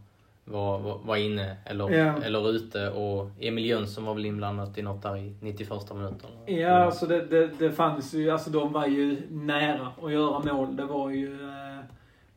var, 0.49 0.79
var, 0.79 0.97
var 1.03 1.15
inne 1.15 1.57
eller, 1.65 1.89
ja. 1.89 2.13
eller 2.23 2.49
ute 2.49 2.89
och 2.89 3.29
Emil 3.39 3.65
Jönsson 3.65 4.05
var 4.05 4.13
väl 4.13 4.25
inblandad 4.25 4.77
i 4.77 4.81
något 4.81 5.01
där 5.01 5.17
i 5.17 5.33
91 5.39 5.69
minuten. 5.93 6.29
Ja, 6.45 6.69
alltså 6.69 7.05
det, 7.05 7.25
det, 7.25 7.49
det 7.59 7.71
fanns 7.71 8.13
ju, 8.13 8.29
alltså 8.29 8.49
de 8.49 8.73
var 8.73 8.87
ju 8.87 9.21
nära 9.29 9.87
att 10.03 10.11
göra 10.11 10.53
mål. 10.53 10.75
Det 10.75 10.85
var 10.85 11.09
ju 11.09 11.33
eh, 11.33 11.85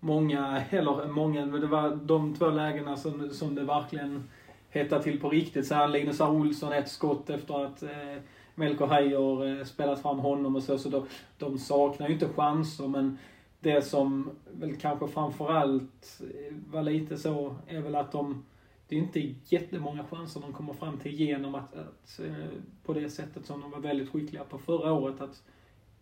många, 0.01 0.63
eller 0.71 1.07
många, 1.07 1.47
det 1.47 1.67
var 1.67 1.99
de 2.03 2.35
två 2.35 2.51
lägena 2.51 2.97
som, 2.97 3.31
som 3.31 3.55
det 3.55 3.63
verkligen 3.63 4.29
hettade 4.71 5.03
till 5.03 5.21
på 5.21 5.29
riktigt. 5.29 5.67
Så 5.67 5.75
här 5.75 5.89
Linus 5.89 6.21
R. 6.21 6.31
Olsson 6.31 6.73
ett 6.73 6.89
skott 6.89 7.31
efter 7.31 7.65
att 7.65 7.83
eh, 7.83 8.19
Melker 8.55 8.87
Heijer 8.87 9.59
eh, 9.59 9.65
spelat 9.65 10.03
fram 10.03 10.19
honom 10.19 10.57
och 10.57 10.63
så. 10.63 10.79
Så 10.79 10.89
de, 10.89 11.07
de 11.39 11.59
saknar 11.59 12.09
ju 12.09 12.15
inte 12.15 12.29
chanser 12.29 12.89
men 12.89 13.19
det 13.63 13.83
som 13.83 14.31
väl 14.53 14.77
kanske 14.77 15.09
framförallt 15.09 16.23
var 16.71 16.83
lite 16.83 17.19
så 17.19 17.57
är 17.67 17.81
väl 17.81 17.95
att 17.95 18.13
de, 18.13 18.45
det 18.89 18.97
är 18.97 19.01
inte 19.01 19.35
jättemånga 19.45 20.05
chanser 20.05 20.41
de 20.41 20.53
kommer 20.53 20.73
fram 20.73 20.99
till 20.99 21.15
genom 21.15 21.55
att, 21.55 21.75
att, 21.75 22.21
eh, 22.25 22.59
på 22.85 22.93
det 22.93 23.11
sättet 23.11 23.47
som 23.47 23.61
de 23.61 23.71
var 23.71 23.81
väldigt 23.81 24.11
skickliga 24.11 24.45
på 24.45 24.59
förra 24.59 24.93
året, 24.93 25.21
att 25.21 25.43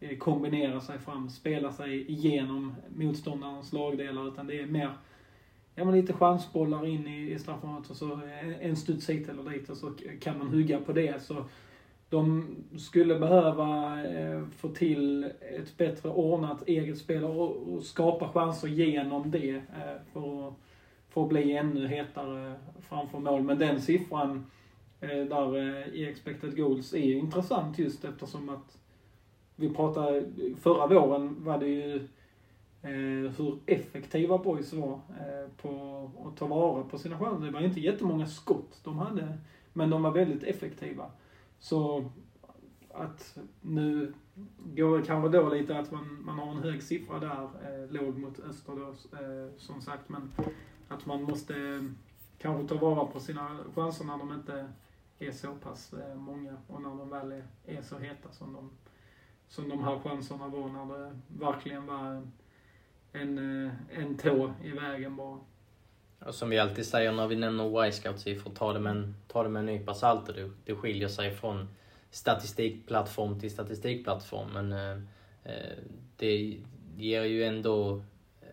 eh, 0.00 0.18
kombinera 0.18 0.80
sig 0.80 0.98
fram, 0.98 1.30
spela 1.30 1.72
sig 1.72 2.10
igenom 2.10 2.74
motståndarens 2.96 3.72
lagdelar. 3.72 4.28
Utan 4.28 4.46
det 4.46 4.60
är 4.60 4.66
mer 4.66 4.92
ja, 5.74 5.84
men 5.84 5.94
lite 5.94 6.12
chansbollar 6.12 6.86
in 6.86 7.06
i, 7.06 7.32
i 7.32 7.38
straffområdet 7.38 7.90
och 7.90 7.96
så 7.96 8.20
en, 8.42 8.54
en 8.54 8.76
studs 8.76 9.10
hit 9.10 9.28
eller 9.28 9.50
dit 9.50 9.70
och 9.70 9.76
så 9.76 9.92
kan 10.20 10.38
man 10.38 10.48
hugga 10.48 10.80
på 10.80 10.92
det. 10.92 11.22
Så 11.22 11.44
de 12.10 12.56
skulle 12.78 13.18
behöva 13.18 14.02
eh, 14.04 14.42
få 14.56 14.68
till 14.68 15.24
ett 15.40 15.76
bättre 15.76 16.08
ordnat 16.08 16.68
eget 16.68 16.98
spel 16.98 17.24
och, 17.24 17.56
och 17.56 17.82
skapa 17.82 18.28
chanser 18.28 18.68
genom 18.68 19.30
det 19.30 19.50
eh, 19.50 20.02
för, 20.12 20.48
att, 20.48 20.54
för 21.08 21.22
att 21.22 21.28
bli 21.28 21.56
ännu 21.56 21.88
hetare 21.88 22.54
framför 22.88 23.18
mål. 23.18 23.42
Men 23.42 23.58
den 23.58 23.80
siffran 23.80 24.46
eh, 25.00 25.08
där 25.08 25.56
eh, 25.56 25.88
i 25.88 26.08
expected 26.08 26.56
goals 26.56 26.94
är 26.94 27.16
intressant 27.16 27.78
just 27.78 28.04
eftersom 28.04 28.48
att 28.48 28.78
vi 29.56 29.74
pratade, 29.74 30.24
förra 30.60 30.86
våren 30.86 31.44
var 31.44 31.58
det 31.58 31.68
ju 31.68 31.96
eh, 32.82 33.32
hur 33.36 33.58
effektiva 33.66 34.38
boys 34.38 34.72
var 34.72 34.92
eh, 34.92 35.50
på 35.62 36.10
att 36.26 36.36
ta 36.36 36.46
vara 36.46 36.82
på 36.82 36.98
sina 36.98 37.18
chanser. 37.18 37.46
Det 37.46 37.52
var 37.52 37.60
inte 37.60 37.80
jättemånga 37.80 38.26
skott 38.26 38.80
de 38.84 38.98
hade, 38.98 39.38
men 39.72 39.90
de 39.90 40.02
var 40.02 40.10
väldigt 40.10 40.42
effektiva. 40.42 41.10
Så 41.60 42.10
att 42.94 43.38
nu 43.60 44.14
går 44.58 44.98
det 44.98 45.04
kanske 45.04 45.38
då 45.38 45.48
lite 45.48 45.78
att 45.78 45.90
man, 45.90 46.22
man 46.24 46.38
har 46.38 46.50
en 46.50 46.62
hög 46.62 46.82
siffra 46.82 47.18
där, 47.18 47.42
eh, 47.42 47.90
låg 47.90 48.18
mot 48.18 48.40
öster 48.40 48.72
då, 48.76 48.88
eh, 49.18 49.56
som 49.58 49.80
sagt. 49.80 50.08
Men 50.08 50.32
att 50.88 51.06
man 51.06 51.22
måste 51.22 51.54
eh, 51.54 51.82
kanske 52.38 52.68
ta 52.68 52.80
vara 52.80 53.06
på 53.06 53.20
sina 53.20 53.58
chanser 53.74 54.04
när 54.04 54.18
de 54.18 54.32
inte 54.32 54.68
är 55.18 55.32
så 55.32 55.54
pass 55.54 55.92
eh, 55.92 56.14
många 56.14 56.56
och 56.66 56.82
när 56.82 56.88
de 56.88 57.10
väl 57.10 57.32
är, 57.32 57.46
är 57.66 57.82
så 57.82 57.98
heta 57.98 58.32
som 58.32 58.52
de, 58.52 58.70
som 59.48 59.68
de 59.68 59.84
här 59.84 59.98
chanserna 59.98 60.48
var 60.48 60.68
när 60.68 60.98
det 60.98 61.18
verkligen 61.28 61.86
var 61.86 62.06
en, 62.06 62.32
en, 63.12 63.66
eh, 63.66 63.72
en 63.90 64.16
tå 64.16 64.52
i 64.62 64.70
vägen 64.70 65.16
bara. 65.16 65.38
Och 66.26 66.34
som 66.34 66.50
vi 66.50 66.58
alltid 66.58 66.86
säger 66.86 67.12
när 67.12 67.26
vi 67.26 67.36
nämner 67.36 67.86
Y-scout-siffror, 67.86 68.54
ta 68.54 68.72
det 68.72 68.80
med 68.80 68.90
en, 68.90 69.14
ta 69.28 69.42
det 69.42 69.48
med 69.48 69.60
en 69.60 69.66
nypa 69.66 69.94
salt. 69.94 70.26
Det, 70.26 70.50
det 70.64 70.74
skiljer 70.74 71.08
sig 71.08 71.34
från 71.34 71.68
statistikplattform 72.10 73.40
till 73.40 73.50
statistikplattform. 73.50 74.48
Men 74.52 74.72
eh, 74.72 75.02
eh, 75.44 75.76
det 76.16 76.58
ger 76.96 77.24
ju 77.24 77.44
ändå 77.44 78.02
eh, 78.40 78.48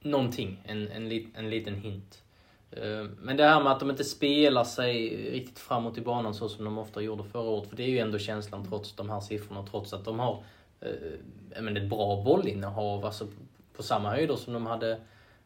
någonting, 0.00 0.62
en, 0.66 0.88
en, 0.88 1.08
lit, 1.08 1.28
en 1.34 1.50
liten 1.50 1.74
hint. 1.74 2.22
Eh, 2.70 3.04
men 3.18 3.36
det 3.36 3.44
här 3.44 3.62
med 3.62 3.72
att 3.72 3.80
de 3.80 3.90
inte 3.90 4.04
spelar 4.04 4.64
sig 4.64 5.16
riktigt 5.30 5.58
framåt 5.58 5.98
i 5.98 6.00
banan 6.00 6.34
så 6.34 6.48
som 6.48 6.64
de 6.64 6.78
ofta 6.78 7.00
gjorde 7.00 7.24
förra 7.24 7.42
året. 7.42 7.68
För 7.68 7.76
det 7.76 7.82
är 7.82 7.90
ju 7.90 7.98
ändå 7.98 8.18
känslan 8.18 8.68
trots 8.68 8.96
de 8.96 9.10
här 9.10 9.20
siffrorna, 9.20 9.66
trots 9.70 9.92
att 9.92 10.04
de 10.04 10.18
har 10.18 10.44
eh, 10.80 11.60
men 11.60 11.76
ett 11.76 11.90
bra 11.90 12.22
bollinnehav, 12.24 13.04
alltså 13.04 13.26
på 13.76 13.82
samma 13.82 14.10
höjder 14.10 14.36
som 14.36 14.52
de 14.52 14.66
hade 14.66 15.00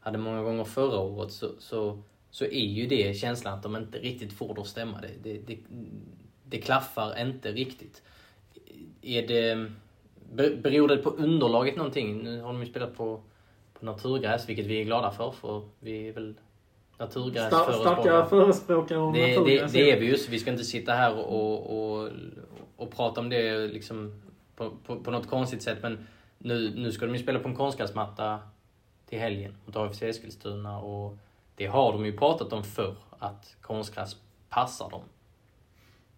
hade 0.08 0.18
många 0.18 0.42
gånger 0.42 0.64
förra 0.64 0.98
året 0.98 1.32
så, 1.32 1.48
så, 1.58 2.02
så 2.30 2.44
är 2.44 2.66
ju 2.66 2.86
det 2.86 3.16
känslan 3.16 3.54
att 3.54 3.62
de 3.62 3.76
inte 3.76 3.98
riktigt 3.98 4.32
får 4.32 4.54
det 4.54 4.60
att 4.60 4.66
stämma. 4.66 5.00
Det, 5.00 5.08
det, 5.22 5.38
det, 5.46 5.58
det 6.44 6.58
klaffar 6.58 7.20
inte 7.20 7.52
riktigt. 7.52 8.02
Är 9.02 9.26
det, 9.26 9.70
beror 10.62 10.88
det 10.88 10.96
på 10.96 11.10
underlaget 11.10 11.76
någonting? 11.76 12.18
Nu 12.18 12.40
har 12.40 12.52
de 12.52 12.60
ju 12.60 12.66
spelat 12.66 12.96
på, 12.96 13.22
på 13.74 13.84
naturgräs, 13.84 14.48
vilket 14.48 14.66
vi 14.66 14.80
är 14.80 14.84
glada 14.84 15.10
för, 15.10 15.30
för 15.30 15.62
vi 15.80 16.08
är 16.08 16.12
väl 16.12 16.34
naturgräsförespråkare. 16.98 18.02
Starka 18.02 18.26
förespråkare 18.26 18.98
om 18.98 19.12
det, 19.12 19.44
det, 19.44 19.72
det 19.72 19.90
är 19.90 20.00
vi 20.00 20.06
ju, 20.06 20.16
så 20.16 20.30
vi 20.30 20.38
ska 20.38 20.50
inte 20.50 20.64
sitta 20.64 20.92
här 20.92 21.14
och, 21.18 22.00
och, 22.00 22.10
och 22.76 22.90
prata 22.90 23.20
om 23.20 23.28
det 23.28 23.66
liksom 23.66 24.22
på, 24.56 24.70
på, 24.86 24.96
på 24.96 25.10
något 25.10 25.26
konstigt 25.26 25.62
sätt. 25.62 25.78
Men 25.82 26.06
nu, 26.38 26.72
nu 26.76 26.92
ska 26.92 27.06
de 27.06 27.12
ju 27.12 27.22
spela 27.22 27.38
på 27.38 27.48
en 27.48 27.56
konstgräsmatta 27.56 28.38
till 29.08 29.18
helgen 29.18 29.54
mot 29.66 29.76
AFC 29.76 30.02
Eskilstuna 30.02 30.78
och 30.78 31.16
det 31.56 31.66
har 31.66 31.92
de 31.92 32.06
ju 32.06 32.16
pratat 32.16 32.52
om 32.52 32.64
förr, 32.64 32.94
att 33.18 33.56
konstgräs 33.60 34.16
passar 34.48 34.90
dem. 34.90 35.02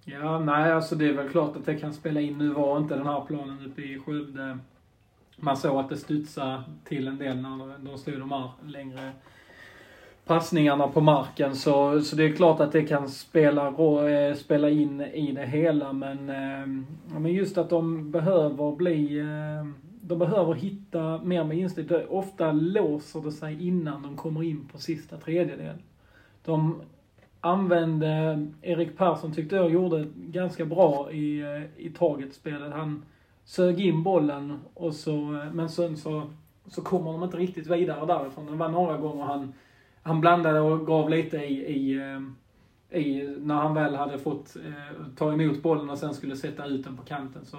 Ja, 0.04 0.38
nej, 0.38 0.72
alltså 0.72 0.96
det 0.96 1.08
är 1.08 1.12
väl 1.12 1.28
klart 1.28 1.56
att 1.56 1.66
det 1.66 1.74
kan 1.74 1.92
spela 1.92 2.20
in. 2.20 2.38
Nu 2.38 2.48
var 2.48 2.78
inte 2.78 2.94
den 2.94 3.06
här 3.06 3.20
planen 3.20 3.66
uppe 3.66 3.82
i 3.82 3.98
Skövde. 3.98 4.58
Man 5.36 5.56
såg 5.56 5.78
att 5.78 5.88
det 5.88 5.96
studsade 5.96 6.62
till 6.84 7.08
en 7.08 7.18
del 7.18 7.36
när 7.36 7.78
de 7.78 7.98
stod 7.98 8.18
de 8.18 8.32
här 8.32 8.50
längre 8.66 9.12
passningarna 10.24 10.88
på 10.88 11.00
marken. 11.00 11.56
Så, 11.56 12.00
så 12.00 12.16
det 12.16 12.24
är 12.24 12.32
klart 12.32 12.60
att 12.60 12.72
det 12.72 12.82
kan 12.82 13.08
spela, 13.08 13.66
eh, 13.68 14.34
spela 14.34 14.70
in 14.70 15.00
i 15.00 15.32
det 15.32 15.46
hela. 15.46 15.92
Men, 15.92 16.28
eh, 16.28 16.66
men 17.20 17.32
just 17.32 17.58
att 17.58 17.70
de 17.70 18.10
behöver 18.10 18.76
bli 18.76 19.18
eh, 19.18 19.89
de 20.10 20.18
behöver 20.18 20.54
hitta 20.54 21.18
mer 21.18 21.44
med 21.44 21.58
instinkt. 21.58 21.92
Ofta 22.08 22.52
låser 22.52 23.20
det 23.20 23.32
sig 23.32 23.66
innan 23.66 24.02
de 24.02 24.16
kommer 24.16 24.42
in 24.42 24.68
på 24.72 24.78
sista 24.78 25.16
tredjedel. 25.16 25.76
De 26.44 26.82
använde, 27.40 28.46
Erik 28.62 28.96
Persson 28.96 29.32
tyckte 29.32 29.56
jag 29.56 29.70
gjorde 29.70 30.06
ganska 30.16 30.64
bra 30.64 31.12
i, 31.12 31.40
eh, 31.40 31.86
i 31.86 31.90
targetspelet. 31.90 32.72
Han 32.72 33.02
sög 33.44 33.80
in 33.80 34.02
bollen 34.02 34.58
och 34.74 34.94
så, 34.94 35.12
eh, 35.12 35.52
men 35.52 35.68
sen 35.68 35.96
så, 35.96 36.22
så 36.66 36.82
kommer 36.82 37.12
de 37.12 37.24
inte 37.24 37.36
riktigt 37.36 37.66
vidare 37.66 38.06
därifrån. 38.06 38.46
Det 38.46 38.52
var 38.52 38.68
några 38.68 38.96
gånger 38.96 39.24
han, 39.24 39.52
han 40.02 40.20
blandade 40.20 40.60
och 40.60 40.86
gav 40.86 41.10
lite 41.10 41.36
i, 41.36 41.66
i, 41.66 41.98
eh, 41.98 43.00
i 43.00 43.36
när 43.40 43.54
han 43.54 43.74
väl 43.74 43.94
hade 43.94 44.18
fått 44.18 44.56
eh, 44.56 45.06
ta 45.16 45.32
emot 45.32 45.62
bollen 45.62 45.90
och 45.90 45.98
sen 45.98 46.14
skulle 46.14 46.36
sätta 46.36 46.66
ut 46.66 46.84
den 46.84 46.96
på 46.96 47.02
kanten. 47.02 47.44
Så 47.44 47.56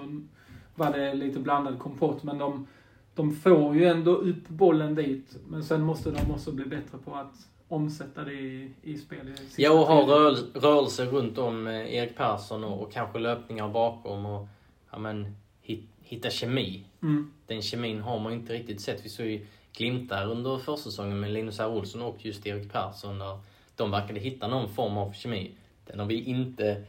var 0.74 0.92
det 0.92 1.14
lite 1.14 1.38
blandad 1.38 1.78
kompott. 1.78 2.22
Men 2.22 2.38
de, 2.38 2.66
de 3.14 3.34
får 3.34 3.76
ju 3.76 3.84
ändå 3.84 4.14
upp 4.14 4.48
bollen 4.48 4.94
dit. 4.94 5.36
Men 5.48 5.64
sen 5.64 5.82
måste 5.82 6.10
de 6.10 6.30
också 6.30 6.52
bli 6.52 6.64
bättre 6.64 6.98
på 7.04 7.14
att 7.14 7.48
omsätta 7.68 8.24
det 8.24 8.32
i, 8.32 8.70
i 8.82 8.98
spel. 8.98 9.28
I 9.28 9.62
ja, 9.62 9.72
och 9.72 9.86
ha 9.86 10.02
rörel 10.02 10.36
rörelse 10.54 11.04
runt 11.04 11.38
om 11.38 11.66
eh, 11.66 11.94
Erik 11.94 12.16
Persson 12.16 12.64
och, 12.64 12.82
och, 12.82 12.92
kanske 12.92 13.18
löpningar 13.18 13.68
bakom 13.68 14.26
och 14.26 14.48
ja, 14.90 14.98
men, 14.98 15.36
hit, 15.60 15.84
hitta 16.00 16.30
kemi. 16.30 16.84
Mm. 17.02 17.32
Den 17.46 17.62
kemin 17.62 18.00
har 18.00 18.18
man 18.18 18.32
inte 18.32 18.52
riktigt 18.52 18.80
sett. 18.80 19.04
Vi 19.04 19.08
såg 19.08 19.26
ju 19.26 19.46
glimtar 19.76 20.30
under 20.30 20.58
försäsongen 20.58 21.20
med 21.20 21.32
Linus 21.32 21.60
R. 21.60 21.68
Olsson 21.68 22.02
och 22.02 22.24
just 22.24 22.46
Erik 22.46 22.72
Persson 22.72 23.18
där 23.18 23.38
de 23.76 23.90
verkade 23.90 24.20
hitta 24.20 24.48
någon 24.48 24.68
form 24.68 24.96
av 24.96 25.12
kemi. 25.12 25.50
Den 25.86 25.98
har 25.98 26.06
vi 26.06 26.22
inte 26.24 26.84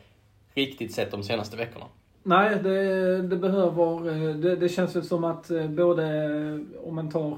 riktigt 0.54 0.94
sett 0.94 1.12
de 1.12 1.24
senaste 1.24 1.58
veckorna. 1.58 1.86
Nej, 2.24 2.60
det, 2.64 3.22
det 3.22 3.38
behöver... 3.38 4.10
Eh, 4.10 4.36
det, 4.36 4.56
det 4.56 4.70
känns 4.70 4.96
väl 4.96 5.04
som 5.04 5.24
att 5.24 5.52
eh, 5.52 5.68
både 5.68 6.06
eh, 6.24 6.88
om 6.88 6.96
man 6.96 7.12
tar 7.12 7.38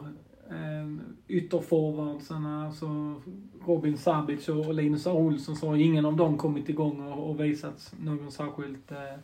ytterforwardsarna, 1.27 2.65
alltså 2.65 3.15
Robin 3.65 3.97
Sabic 3.97 4.49
och 4.49 4.73
Linus 4.73 5.07
Olsson, 5.07 5.55
så 5.55 5.67
har 5.67 5.75
ingen 5.75 6.05
av 6.05 6.15
dem 6.15 6.37
kommit 6.37 6.69
igång 6.69 7.11
och, 7.11 7.29
och 7.29 7.39
visat 7.39 7.93
någon 7.99 8.31
särskilt 8.31 8.91
eh, 8.91 9.19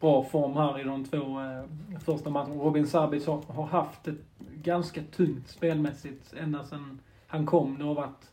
bra 0.00 0.24
form 0.24 0.52
här 0.52 0.80
i 0.80 0.84
de 0.84 1.04
två 1.04 1.40
eh, 1.40 1.98
första 2.00 2.30
matcherna. 2.30 2.54
Robin 2.54 2.86
Sabic 2.86 3.26
har, 3.26 3.42
har, 3.42 3.66
haft 3.66 4.08
ett 4.08 4.20
ganska 4.54 5.02
tungt 5.02 5.48
spelmässigt 5.48 6.34
ända 6.36 6.64
sedan 6.64 6.98
han 7.26 7.46
kom. 7.46 7.78
Det 7.78 7.84
har 7.84 7.94
varit 7.94 8.30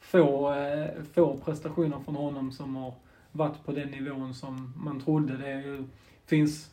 få, 0.00 0.54
eh, 0.54 1.02
få 1.14 1.36
prestationer 1.36 1.98
från 2.04 2.16
honom 2.16 2.52
som 2.52 2.76
har 2.76 2.94
varit 3.32 3.64
på 3.64 3.72
den 3.72 3.88
nivån 3.88 4.34
som 4.34 4.72
man 4.76 5.00
trodde. 5.00 5.36
Det 5.36 5.48
är 5.48 5.62
ju 5.62 5.84
finns 6.26 6.70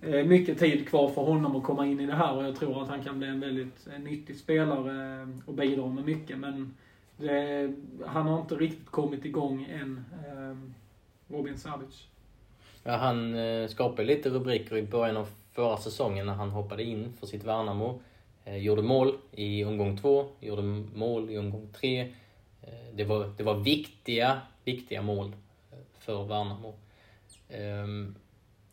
eh, 0.00 0.24
mycket 0.24 0.58
tid 0.58 0.88
kvar 0.88 1.08
för 1.08 1.22
honom 1.22 1.56
att 1.56 1.64
komma 1.64 1.86
in 1.86 2.00
i 2.00 2.06
det 2.06 2.14
här 2.14 2.36
och 2.36 2.44
jag 2.44 2.56
tror 2.56 2.82
att 2.82 2.88
han 2.88 3.04
kan 3.04 3.18
bli 3.18 3.28
en 3.28 3.40
väldigt 3.40 3.86
eh, 3.86 3.98
nyttig 3.98 4.36
spelare 4.36 5.22
eh, 5.22 5.28
och 5.46 5.54
bidra 5.54 5.86
med 5.86 6.04
mycket. 6.04 6.38
Men 6.38 6.74
det, 7.16 7.72
han 8.06 8.26
har 8.26 8.40
inte 8.40 8.54
riktigt 8.54 8.90
kommit 8.90 9.24
igång 9.24 9.64
än, 9.64 10.04
Robin 11.28 11.58
Savic. 11.58 12.06
Ja, 12.84 12.96
han 12.96 13.34
skapade 13.68 14.04
lite 14.08 14.30
rubriker 14.30 14.76
i 14.76 14.82
början 14.82 15.16
av 15.16 15.28
förra 15.52 15.76
säsongen 15.76 16.26
när 16.26 16.34
han 16.34 16.50
hoppade 16.50 16.82
in 16.82 17.12
för 17.20 17.26
sitt 17.26 17.44
Värnamo. 17.44 18.00
Gjorde 18.44 18.82
mål 18.82 19.14
i 19.32 19.64
omgång 19.64 19.96
två, 19.96 20.26
gjorde 20.40 20.62
mål 20.94 21.30
i 21.30 21.38
omgång 21.38 21.68
tre. 21.72 22.12
Det 22.94 23.04
var, 23.04 23.30
det 23.36 23.42
var 23.42 23.54
viktiga, 23.54 24.40
viktiga 24.64 25.02
mål 25.02 25.32
för 25.98 26.24
Värnamo. 26.24 26.74
Ehm, 27.48 28.14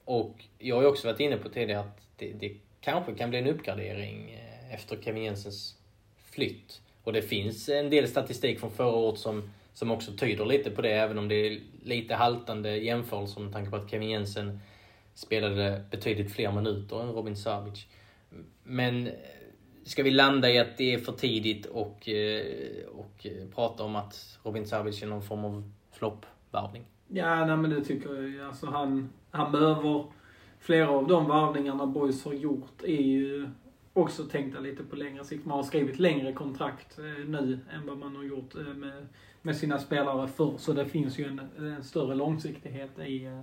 och 0.06 0.44
jag 0.58 0.76
har 0.76 0.82
ju 0.82 0.88
också 0.88 1.08
varit 1.08 1.20
inne 1.20 1.38
på 1.38 1.50
tidigare 1.50 1.80
att 1.80 2.02
det, 2.18 2.34
det 2.34 2.52
kanske 2.82 3.14
kan 3.14 3.30
bli 3.30 3.40
en 3.40 3.48
uppgradering 3.48 4.32
eh, 4.32 4.74
efter 4.74 5.02
Kevin 5.02 5.24
Jensens 5.24 5.76
flytt. 6.32 6.82
Och 7.04 7.14
det 7.14 7.22
finns 7.22 7.70
en 7.70 7.90
del 7.90 8.08
statistik 8.08 8.60
från 8.60 8.72
förra 8.72 8.96
året 8.96 9.20
som, 9.20 9.50
som 9.74 9.92
också 9.92 10.12
tyder 10.12 10.46
lite 10.46 10.72
på 10.72 10.82
det, 10.82 10.92
även 10.92 11.18
om 11.18 11.28
det 11.28 11.36
är 11.36 11.60
lite 11.84 12.16
haltande 12.16 12.78
jämförelser 12.78 13.42
med 13.42 13.54
tanke 13.54 13.70
på 13.70 13.76
att 13.76 13.92
Kevin 13.92 14.10
Jensen 14.10 14.60
spelade 15.14 15.84
betydligt 15.92 16.32
fler 16.32 16.52
minuter 16.52 17.02
än 17.02 17.12
Robin 17.12 17.36
Savic. 17.36 17.86
Men 18.64 19.08
eh, 19.08 19.14
ska 19.84 20.04
vi 20.04 20.12
landa 20.12 20.50
i 20.52 20.60
att 20.60 20.78
det 20.78 20.94
är 20.94 20.98
för 20.98 21.12
tidigt 21.12 21.66
och, 21.66 22.10
eh, 22.10 22.86
och 22.86 23.28
prata 23.56 23.84
om 23.84 23.96
att 23.96 24.40
Robin 24.44 24.68
Savic 24.68 25.04
är 25.04 25.08
någon 25.08 25.24
form 25.24 25.46
av 25.46 25.72
floppvärvning? 25.92 26.84
Ja, 27.16 27.46
nej 27.46 27.58
men 27.58 27.70
det 27.70 27.84
tycker 27.84 28.22
jag. 28.22 28.48
Alltså 28.48 28.68
han, 28.68 29.10
han 29.32 29.52
behöver 29.52 30.06
flera 30.60 30.90
av 30.90 31.08
de 31.08 31.28
varvningarna 31.28 31.86
Boys 31.86 32.26
har 32.26 32.34
gjort 32.34 32.84
är 32.84 33.02
ju 33.02 33.50
också 33.94 34.24
tänkta 34.24 34.60
lite 34.60 34.84
på 34.84 34.96
längre 34.96 35.24
sikt. 35.24 35.46
Man 35.46 35.58
har 35.58 35.64
skrivit 35.64 36.00
längre 36.00 36.34
kontrakt 36.34 37.00
eh, 37.00 37.28
nu 37.28 37.60
än 37.72 37.88
vad 37.88 37.98
man 37.98 38.16
har 38.16 38.24
gjort 38.24 38.56
eh, 38.56 38.62
med, 38.62 39.08
med 39.42 39.56
sina 39.56 39.80
spelare 39.80 40.28
förr. 40.28 40.54
Så 40.58 40.74
det 40.74 40.86
finns 40.86 41.20
ju 41.20 41.26
en, 41.26 41.42
en 41.58 41.84
större 41.84 42.16
långsiktighet 42.16 43.00
i, 43.00 43.26
eh, 43.26 43.42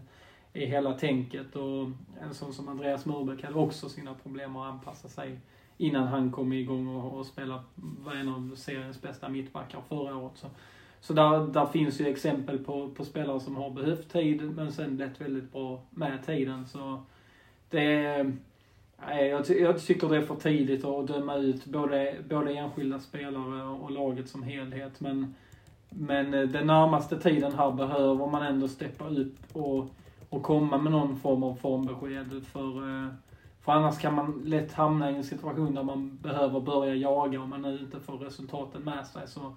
i 0.53 0.67
hela 0.67 0.93
tänket. 0.93 1.57
Och 1.57 1.91
en 2.21 2.35
sån 2.35 2.53
som 2.53 2.69
Andreas 2.69 3.07
Murbeck 3.07 3.45
hade 3.45 3.59
också 3.59 3.89
sina 3.89 4.15
problem 4.15 4.57
att 4.57 4.73
anpassa 4.73 5.09
sig 5.09 5.41
innan 5.77 6.07
han 6.07 6.33
kom 6.33 6.53
igång 6.53 6.89
och, 6.89 7.19
och 7.19 7.27
spelade, 7.27 7.62
var 7.75 8.15
en 8.15 8.29
av 8.29 8.55
seriens 8.57 9.03
bästa 9.03 9.29
mittbackar 9.29 9.81
förra 9.89 10.17
året. 10.17 10.39
Så, 10.39 10.47
så 11.00 11.12
där, 11.12 11.47
där 11.47 11.66
finns 11.66 12.00
ju 12.00 12.07
exempel 12.07 12.59
på, 12.59 12.90
på 12.90 13.04
spelare 13.04 13.40
som 13.40 13.57
har 13.57 13.71
behövt 13.71 14.12
tid 14.12 14.42
men 14.57 14.73
sen 14.73 14.97
blivit 14.97 15.21
väldigt 15.21 15.52
bra 15.52 15.83
med 15.90 16.26
tiden. 16.26 16.66
Så 16.66 17.02
det 17.71 18.26
jag, 19.09 19.45
ty 19.45 19.54
jag 19.54 19.80
tycker 19.80 20.09
det 20.09 20.16
är 20.16 20.23
för 20.23 20.35
tidigt 20.35 20.85
att 20.85 21.07
döma 21.07 21.37
ut 21.37 21.66
både, 21.66 22.14
både 22.28 22.52
enskilda 22.52 22.99
spelare 22.99 23.62
och 23.62 23.90
laget 23.90 24.28
som 24.28 24.42
helhet. 24.42 25.00
Men, 25.00 25.35
men 25.90 26.35
eh, 26.35 26.49
den 26.49 26.66
närmaste 26.66 27.19
tiden 27.19 27.52
här 27.52 27.73
behöver 27.73 28.26
man 28.26 28.42
ändå 28.42 28.69
steppa 28.69 29.09
upp 29.09 29.37
och, 29.52 29.87
och 30.28 30.42
komma 30.42 30.78
med 30.78 30.92
någon 30.92 31.21
form 31.21 31.42
av 31.42 31.54
formbesked. 31.54 32.47
För, 32.47 33.02
eh, 33.04 33.12
för 33.61 33.73
annars 33.73 33.99
kan 33.99 34.14
man 34.14 34.42
lätt 34.45 34.73
hamna 34.73 35.11
i 35.11 35.14
en 35.14 35.25
situation 35.25 35.75
där 35.75 35.83
man 35.83 36.19
behöver 36.23 36.61
börja 36.61 36.95
jaga 36.95 37.40
om 37.40 37.50
man 37.50 37.62
nu 37.62 37.78
inte 37.78 38.00
får 38.00 38.19
resultaten 38.19 38.83
med 38.83 39.07
sig. 39.07 39.28
Så, 39.28 39.54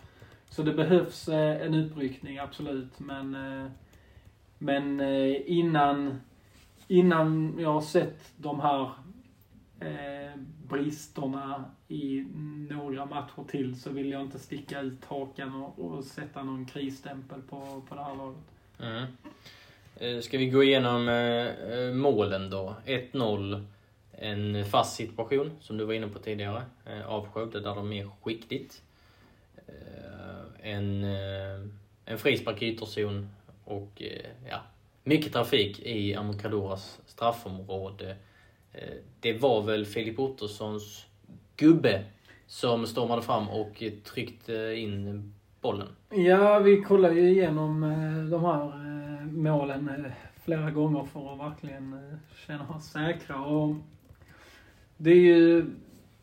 så 0.55 0.63
det 0.63 0.74
behövs 0.74 1.27
eh, 1.27 1.65
en 1.65 1.74
utryckning, 1.74 2.38
absolut. 2.38 3.00
Men, 3.00 3.36
eh, 3.36 3.72
men 4.57 5.00
eh, 5.00 5.36
innan, 5.45 6.22
innan 6.88 7.55
jag 7.60 7.74
har 7.74 7.81
sett 7.81 8.31
de 8.38 8.60
här 8.60 8.91
bristerna 10.69 11.65
i 11.88 12.25
några 12.69 13.05
matcher 13.05 13.43
till 13.48 13.81
så 13.81 13.89
vill 13.89 14.12
jag 14.12 14.22
inte 14.22 14.39
sticka 14.39 14.81
ut 14.81 15.05
hakan 15.05 15.55
och, 15.55 15.79
och 15.79 16.03
sätta 16.03 16.43
någon 16.43 16.65
krisstämpel 16.65 17.41
på, 17.41 17.83
på 17.89 17.95
det 17.95 18.03
här 18.03 18.15
laget. 18.15 18.43
Mm. 18.79 20.22
Ska 20.22 20.38
vi 20.38 20.50
gå 20.50 20.63
igenom 20.63 21.05
målen 21.93 22.50
då? 22.50 22.75
1-0. 22.86 23.65
En 24.12 24.65
fast 24.65 24.95
situation, 24.95 25.51
som 25.60 25.77
du 25.77 25.86
var 25.86 25.93
inne 25.93 26.07
på 26.07 26.19
tidigare, 26.19 26.63
av 27.05 27.27
Skövde, 27.27 27.60
där 27.60 27.75
de 27.75 27.93
är 27.93 28.10
skickligt. 28.22 28.81
En, 30.63 31.03
eh, 31.03 31.67
en 32.05 32.17
frispark 32.17 32.62
i 32.62 32.65
ytterzon 32.65 33.29
och 33.65 34.01
eh, 34.01 34.50
ja, 34.50 34.62
mycket 35.03 35.34
trafik 35.34 35.79
i 35.79 36.15
Amokadoras 36.15 37.00
straffområde. 37.05 38.15
Eh, 38.74 38.93
det 39.20 39.34
var 39.34 39.62
väl 39.62 39.86
Filip 39.86 40.20
Ottossons 40.20 41.05
gubbe 41.55 42.03
som 42.48 42.88
stormade 42.88 43.22
fram 43.22 43.50
och 43.50 43.84
tryckte 44.03 44.53
in 44.75 45.34
bollen. 45.62 45.88
Ja, 46.10 46.60
vi 46.60 46.82
kollar 46.82 47.12
ju 47.12 47.29
igenom 47.29 47.82
de 48.32 48.46
här 48.46 48.72
målen 49.25 50.12
flera 50.43 50.72
gånger 50.72 51.03
för 51.03 51.34
att 51.34 51.39
verkligen 51.39 52.12
känna 52.48 52.75
oss 52.75 52.86
säkra. 52.86 53.41
Och 53.41 53.75
det 54.98 55.12
är 55.12 55.15
ju 55.15 55.65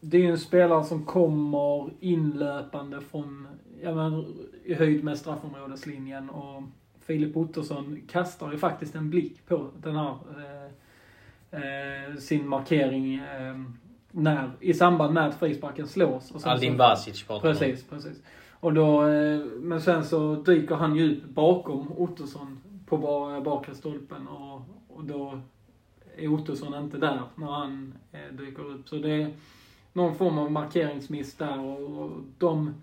det 0.00 0.26
är 0.26 0.30
en 0.30 0.38
spelare 0.38 0.84
som 0.84 1.04
kommer 1.04 1.90
inlöpande 2.00 3.00
från, 3.00 3.48
ja 3.82 3.94
men, 3.94 4.24
i 4.64 4.74
höjd 4.74 5.04
med 5.04 5.18
straffområdeslinjen 5.18 6.30
och 6.30 6.62
Filip 7.00 7.36
Ottosson 7.36 8.00
kastar 8.08 8.52
ju 8.52 8.58
faktiskt 8.58 8.94
en 8.94 9.10
blick 9.10 9.46
på 9.46 9.70
den 9.82 9.96
här 9.96 10.16
eh, 11.50 12.16
sin 12.16 12.48
markering 12.48 13.14
eh, 13.14 13.60
när, 14.10 14.50
i 14.60 14.74
samband 14.74 15.14
med 15.14 15.26
att 15.26 15.38
frisparken 15.38 15.88
slås. 15.88 16.30
Och 16.30 16.46
Aldin 16.46 16.76
Basic 16.76 17.22
pratar 17.22 17.52
Precis, 17.52 17.84
precis. 17.84 18.22
Och 18.50 18.74
då, 18.74 19.06
eh, 19.08 19.40
men 19.44 19.80
sen 19.80 20.04
så 20.04 20.34
dyker 20.34 20.74
han 20.74 20.96
ju 20.96 21.04
ut 21.04 21.24
bakom 21.24 21.92
Ottosson 21.92 22.60
på 22.86 22.96
bakre 23.44 23.74
stolpen 23.74 24.28
och, 24.28 24.62
och 24.88 25.04
då 25.04 25.40
är 26.16 26.28
Ottosson 26.28 26.74
inte 26.74 26.98
där 26.98 27.20
när 27.34 27.46
han 27.46 27.94
eh, 28.12 28.34
dyker 28.34 28.62
upp. 28.62 28.88
Så 28.88 28.96
det 28.96 29.10
är 29.10 29.30
någon 29.92 30.14
form 30.14 30.38
av 30.38 30.52
markeringsmiss 30.52 31.34
där 31.34 31.60
och, 31.60 32.02
och 32.02 32.10
de 32.38 32.74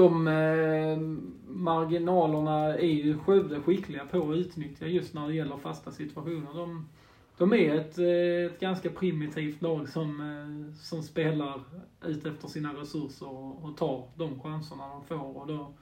de 0.00 0.28
eh, 0.28 0.98
marginalerna 1.46 2.78
är 2.78 2.86
ju 2.86 3.18
Skövde 3.18 3.60
skickliga 3.60 4.06
på 4.06 4.30
att 4.30 4.36
utnyttja 4.36 4.86
just 4.86 5.14
när 5.14 5.28
det 5.28 5.34
gäller 5.34 5.56
fasta 5.56 5.90
situationer. 5.90 6.54
De, 6.54 6.88
de 7.38 7.52
är 7.52 7.74
ett, 7.74 7.98
eh, 7.98 8.54
ett 8.54 8.60
ganska 8.60 8.90
primitivt 8.90 9.62
lag 9.62 9.88
som, 9.88 10.20
eh, 10.20 10.74
som 10.74 11.02
spelar 11.02 11.60
ut 12.04 12.26
efter 12.26 12.48
sina 12.48 12.72
resurser 12.72 13.28
och, 13.28 13.64
och 13.64 13.76
tar 13.76 14.08
de 14.16 14.40
chanserna 14.40 14.88
de 14.88 15.04
får. 15.04 15.36
Och 15.40 15.46
då, 15.46 15.72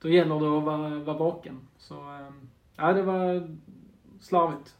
då 0.00 0.08
gäller 0.08 0.40
det 0.40 0.58
att 0.58 0.64
vara, 0.64 0.98
vara 0.98 1.18
vaken. 1.18 1.60
Så, 1.78 1.94
eh, 1.94 2.32
ja, 2.76 2.92
det 2.92 3.02
var 3.02 3.56
slarvigt. 4.20 4.74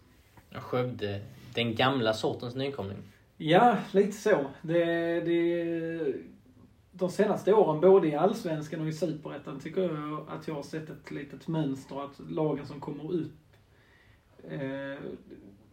Skövde, 0.52 1.22
den 1.54 1.74
gamla 1.74 2.12
sortens 2.12 2.54
nykomling. 2.54 2.98
Ja, 3.36 3.76
lite 3.92 4.12
så. 4.12 4.44
Det, 4.62 4.84
det, 5.20 6.14
de 6.98 7.10
senaste 7.10 7.54
åren, 7.54 7.80
både 7.80 8.08
i 8.08 8.14
Allsvenskan 8.14 8.80
och 8.80 8.88
i 8.88 8.92
Superettan, 8.92 9.60
tycker 9.60 9.82
jag 9.82 10.26
att 10.28 10.48
jag 10.48 10.54
har 10.54 10.62
sett 10.62 10.90
ett 10.90 11.10
litet 11.10 11.48
mönster. 11.48 12.04
Att 12.04 12.30
lagen 12.30 12.66
som 12.66 12.80
kommer 12.80 13.12
upp 13.12 13.32
eh, 14.48 14.98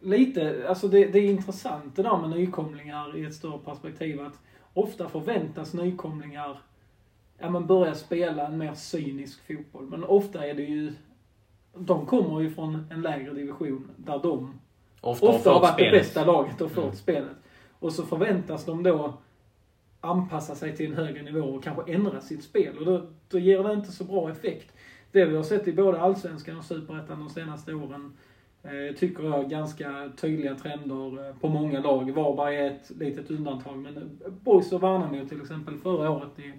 lite, 0.00 0.64
alltså 0.68 0.88
det, 0.88 1.04
det 1.04 1.18
är 1.18 1.30
intressant 1.30 1.96
det 1.96 2.02
där 2.02 2.18
med 2.18 2.30
nykomlingar 2.30 3.16
i 3.16 3.24
ett 3.24 3.34
större 3.34 3.58
perspektiv. 3.58 4.20
Att 4.20 4.38
ofta 4.74 5.08
förväntas 5.08 5.74
nykomlingar 5.74 6.58
ja, 7.38 7.50
men 7.50 7.66
börja 7.66 7.94
spela 7.94 8.46
en 8.46 8.58
mer 8.58 8.74
cynisk 8.74 9.46
fotboll. 9.46 9.86
Men 9.86 10.04
ofta 10.04 10.46
är 10.46 10.54
det 10.54 10.62
ju, 10.62 10.92
de 11.74 12.06
kommer 12.06 12.40
ju 12.40 12.50
från 12.50 12.86
en 12.90 13.02
lägre 13.02 13.34
division 13.34 13.90
där 13.96 14.18
de 14.18 14.60
ofta, 15.00 15.26
ofta 15.26 15.50
har 15.50 15.60
varit 15.60 15.74
spelet. 15.74 15.92
det 15.92 15.98
bästa 15.98 16.24
laget 16.24 16.60
och 16.60 16.70
fått 16.70 16.84
mm. 16.84 16.96
spelet. 16.96 17.36
Och 17.78 17.92
så 17.92 18.06
förväntas 18.06 18.64
de 18.64 18.82
då 18.82 19.14
anpassa 20.02 20.54
sig 20.54 20.76
till 20.76 20.86
en 20.86 20.96
högre 20.96 21.22
nivå 21.22 21.40
och 21.40 21.64
kanske 21.64 21.92
ändra 21.92 22.20
sitt 22.20 22.44
spel. 22.44 22.78
Och 22.78 22.84
då, 22.84 23.06
då 23.28 23.38
ger 23.38 23.62
det 23.62 23.72
inte 23.72 23.92
så 23.92 24.04
bra 24.04 24.30
effekt. 24.30 24.72
Det 25.12 25.24
vi 25.24 25.36
har 25.36 25.42
sett 25.42 25.68
i 25.68 25.72
både 25.72 26.00
Allsvenskan 26.00 26.58
och 26.58 26.64
Superettan 26.64 27.18
de 27.18 27.28
senaste 27.30 27.74
åren 27.74 28.12
eh, 28.62 28.96
tycker 28.96 29.24
jag, 29.24 29.50
ganska 29.50 30.12
tydliga 30.20 30.54
trender 30.54 31.28
eh, 31.28 31.36
på 31.36 31.48
många 31.48 31.80
lag. 31.80 32.10
Varberg 32.10 32.56
är 32.56 32.70
ett 32.70 32.90
litet 32.98 33.30
undantag, 33.30 33.78
men 33.78 33.96
eh, 33.96 34.02
Boys 34.30 34.72
och 34.72 34.82
Värnamo 34.82 35.28
till 35.28 35.40
exempel 35.40 35.78
förra 35.78 36.10
året 36.10 36.38
i, 36.38 36.52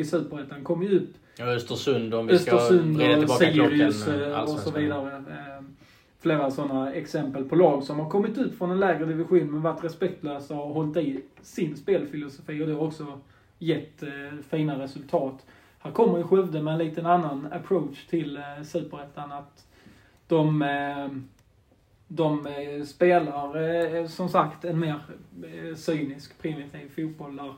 i 0.00 0.04
Superettan 0.04 0.64
kom 0.64 0.82
ju 0.82 0.98
upp. 0.98 1.10
Ja, 1.36 1.44
Östersund 1.44 2.14
om 2.14 2.26
vi 2.26 2.38
ska 2.38 2.68
vrida 2.68 3.18
tillbaka 3.18 3.44
Sirius 3.44 4.04
klockan. 4.04 4.42
och 4.42 4.48
så 4.48 4.70
vidare. 4.70 5.22
Flera 6.20 6.50
sådana 6.50 6.92
exempel 6.92 7.44
på 7.44 7.56
lag 7.56 7.82
som 7.82 7.98
har 7.98 8.10
kommit 8.10 8.38
ut 8.38 8.58
från 8.58 8.70
en 8.70 8.80
lägre 8.80 9.04
division 9.04 9.50
men 9.50 9.62
varit 9.62 9.84
respektlösa 9.84 10.54
och 10.54 10.74
hållit 10.74 10.96
i 10.96 11.24
sin 11.42 11.76
spelfilosofi 11.76 12.62
och 12.62 12.66
det 12.66 12.72
har 12.72 12.86
också 12.86 13.20
gett 13.58 14.02
eh, 14.02 14.08
fina 14.50 14.78
resultat. 14.78 15.46
Här 15.78 15.90
kommer 15.90 16.18
ju 16.18 16.24
Skövde 16.24 16.62
med 16.62 16.72
en 16.72 16.78
liten 16.78 17.06
annan 17.06 17.48
approach 17.52 18.06
till 18.06 18.36
eh, 18.36 18.62
Superettan. 18.64 19.32
Att 19.32 19.66
de 20.26 20.62
eh, 20.62 21.08
de 22.12 22.46
spelar 22.86 23.62
eh, 23.62 24.06
som 24.06 24.28
sagt 24.28 24.64
en 24.64 24.78
mer 24.78 25.00
eh, 25.44 25.74
cynisk, 25.74 26.38
primitiv 26.38 26.88
fotboll 26.96 27.36
där, 27.36 27.54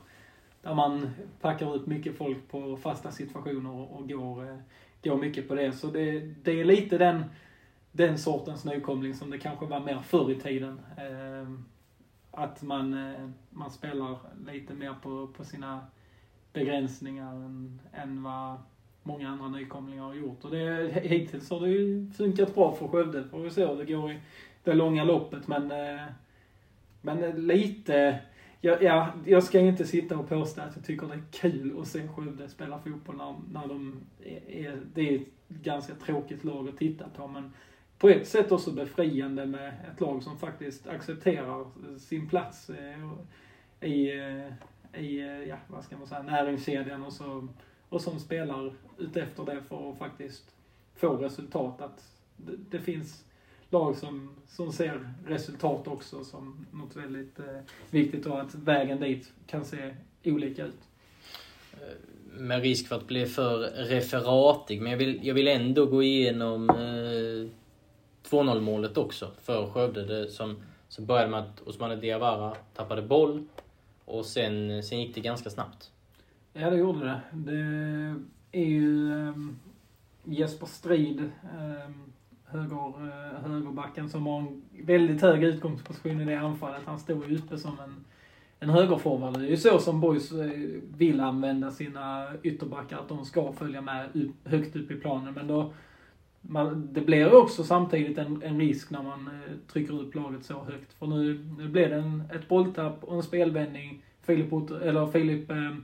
där 0.62 0.74
man 0.74 1.10
packar 1.40 1.76
ut 1.76 1.86
mycket 1.86 2.16
folk 2.16 2.48
på 2.50 2.76
fasta 2.76 3.10
situationer 3.10 3.94
och 3.94 4.08
går, 4.08 4.62
går 5.04 5.16
mycket 5.16 5.48
på 5.48 5.54
det. 5.54 5.72
Så 5.72 5.86
det, 5.86 6.20
det 6.20 6.60
är 6.60 6.64
lite 6.64 6.98
den, 6.98 7.24
den 7.92 8.18
sortens 8.18 8.64
nykomling 8.64 9.14
som 9.14 9.30
det 9.30 9.38
kanske 9.38 9.66
var 9.66 9.80
mer 9.80 10.00
förr 10.00 10.30
i 10.30 10.40
tiden. 10.40 10.80
Ehm, 10.96 11.64
att 12.30 12.62
man, 12.62 12.94
eh, 12.94 13.28
man 13.50 13.70
spelar 13.70 14.18
lite 14.46 14.74
mer 14.74 14.94
på, 15.02 15.26
på 15.26 15.44
sina 15.44 15.86
begränsningar 16.52 17.34
än, 17.34 17.80
än 17.92 18.22
vad 18.22 18.56
många 19.02 19.28
andra 19.28 19.48
nykomlingar 19.48 20.02
har 20.02 20.14
gjort. 20.14 20.44
Och 20.44 20.50
det, 20.50 20.92
hittills 21.02 21.50
har 21.50 21.60
det 21.60 21.68
ju 21.68 22.10
funkat 22.10 22.54
bra 22.54 22.72
för 22.72 22.88
Skövde, 22.88 23.24
får 23.24 23.38
vi 23.38 23.50
se 23.50 23.66
hur 23.66 23.76
det 23.76 23.92
går 23.92 24.12
i 24.12 24.20
det 24.64 24.74
långa 24.74 25.04
loppet. 25.04 25.48
Men, 25.48 25.70
eh, 25.70 26.04
men 27.00 27.46
lite, 27.46 28.18
ja, 28.60 28.76
ja, 28.80 29.12
jag 29.26 29.42
ska 29.42 29.60
inte 29.60 29.84
sitta 29.84 30.18
och 30.18 30.28
påstå 30.28 30.60
att 30.60 30.76
jag 30.76 30.84
tycker 30.84 31.06
det 31.06 31.14
är 31.14 31.22
kul 31.30 31.80
att 31.80 31.88
se 31.88 32.08
Skövde 32.08 32.48
spela 32.48 32.78
fotboll 32.78 33.16
när, 33.16 33.34
när 33.52 33.68
de 33.68 34.00
är, 34.48 34.80
det 34.94 35.08
är 35.08 35.20
ett 35.20 35.28
ganska 35.48 35.94
tråkigt 35.94 36.44
lag 36.44 36.68
att 36.68 36.76
titta 36.76 37.08
på. 37.08 37.28
Men 37.28 37.52
på 38.02 38.08
ett 38.08 38.28
sätt 38.28 38.52
också 38.52 38.70
befriande 38.70 39.46
med 39.46 39.72
ett 39.92 40.00
lag 40.00 40.22
som 40.22 40.38
faktiskt 40.38 40.86
accepterar 40.86 41.60
eh, 41.60 41.96
sin 41.98 42.28
plats 42.28 42.70
eh, 42.70 43.10
i, 43.90 44.10
eh, 44.10 45.02
i 45.04 45.44
ja, 45.48 45.56
vad 45.68 45.84
ska 45.84 45.96
man 45.96 46.06
säga, 46.06 46.22
näringskedjan 46.22 47.02
och 47.02 47.12
så 47.12 47.48
och 47.88 48.00
som 48.00 48.20
spelar 48.20 48.72
utefter 48.98 49.44
det 49.44 49.62
för 49.68 49.90
att 49.90 49.98
faktiskt 49.98 50.54
få 50.94 51.16
resultat. 51.16 51.80
Att 51.80 52.04
det, 52.36 52.52
det 52.70 52.78
finns 52.78 53.24
lag 53.70 53.96
som, 53.96 54.36
som 54.46 54.72
ser 54.72 55.12
resultat 55.26 55.88
också 55.88 56.24
som 56.24 56.66
något 56.72 56.96
väldigt 56.96 57.38
eh, 57.38 57.60
viktigt 57.90 58.26
och 58.26 58.40
att 58.40 58.54
vägen 58.54 59.00
dit 59.00 59.32
kan 59.46 59.64
se 59.64 59.94
olika 60.24 60.64
ut. 60.64 60.82
Med 62.32 62.62
risk 62.62 62.88
för 62.88 62.96
att 62.96 63.06
bli 63.06 63.26
för 63.26 63.58
referatig, 63.88 64.82
men 64.82 64.92
jag 64.92 64.98
vill, 64.98 65.20
jag 65.22 65.34
vill 65.34 65.48
ändå 65.48 65.86
gå 65.86 66.02
igenom 66.02 66.70
eh, 66.70 67.61
2-0 68.32 68.60
målet 68.60 68.96
också 68.96 69.30
för 69.42 69.66
Skövde. 69.66 70.04
Det 70.04 70.30
som, 70.30 70.56
som 70.88 71.06
började 71.06 71.30
med 71.30 71.40
att 71.40 71.60
Osmane 71.60 71.96
Diawara 71.96 72.54
tappade 72.74 73.02
boll 73.02 73.44
och 74.04 74.26
sen, 74.26 74.82
sen 74.82 75.00
gick 75.00 75.14
det 75.14 75.20
ganska 75.20 75.50
snabbt. 75.50 75.90
Ja, 76.52 76.70
det 76.70 76.76
gjorde 76.76 77.04
det. 77.04 77.20
Det 77.32 77.56
är 78.58 78.64
ju 78.64 79.12
um, 79.12 79.58
Jesper 80.24 80.66
Strid, 80.66 81.30
um, 81.58 82.12
höger, 82.44 83.02
uh, 83.02 83.50
högerbacken, 83.50 84.08
som 84.08 84.26
har 84.26 84.38
en 84.38 84.62
väldigt 84.82 85.22
hög 85.22 85.44
utgångsposition 85.44 86.20
i 86.20 86.24
det 86.24 86.40
anfallet. 86.40 86.82
Han 86.86 86.98
stod 86.98 87.28
ju 87.28 87.38
uppe 87.38 87.58
som 87.58 87.80
en, 87.80 88.04
en 88.60 88.70
högerforward. 88.70 89.38
Det 89.38 89.46
är 89.46 89.50
ju 89.50 89.56
så 89.56 89.78
som 89.78 90.00
Boys 90.00 90.32
eh, 90.32 90.50
vill 90.96 91.20
använda 91.20 91.70
sina 91.70 92.28
ytterbackar, 92.42 92.98
att 92.98 93.08
de 93.08 93.24
ska 93.24 93.52
följa 93.52 93.80
med 93.80 94.08
upp, 94.14 94.48
högt 94.48 94.76
upp 94.76 94.90
i 94.90 94.94
planen. 94.94 95.34
Men 95.34 95.46
då, 95.46 95.72
man, 96.42 96.88
det 96.92 97.00
blir 97.00 97.18
ju 97.18 97.36
också 97.36 97.64
samtidigt 97.64 98.18
en, 98.18 98.42
en 98.42 98.60
risk 98.60 98.90
när 98.90 99.02
man 99.02 99.26
eh, 99.26 99.72
trycker 99.72 100.00
upp 100.00 100.14
laget 100.14 100.44
så 100.44 100.64
högt. 100.64 100.92
För 100.92 101.06
nu, 101.06 101.46
nu 101.58 101.68
blev 101.68 101.90
det 101.90 101.96
en, 101.96 102.22
ett 102.34 102.48
bolltapp 102.48 103.04
och 103.04 103.16
en 103.16 103.22
spelvändning. 103.22 104.02
Filip, 104.22 104.52
eller 104.82 105.06
Filip 105.06 105.50
eh, 105.50 105.74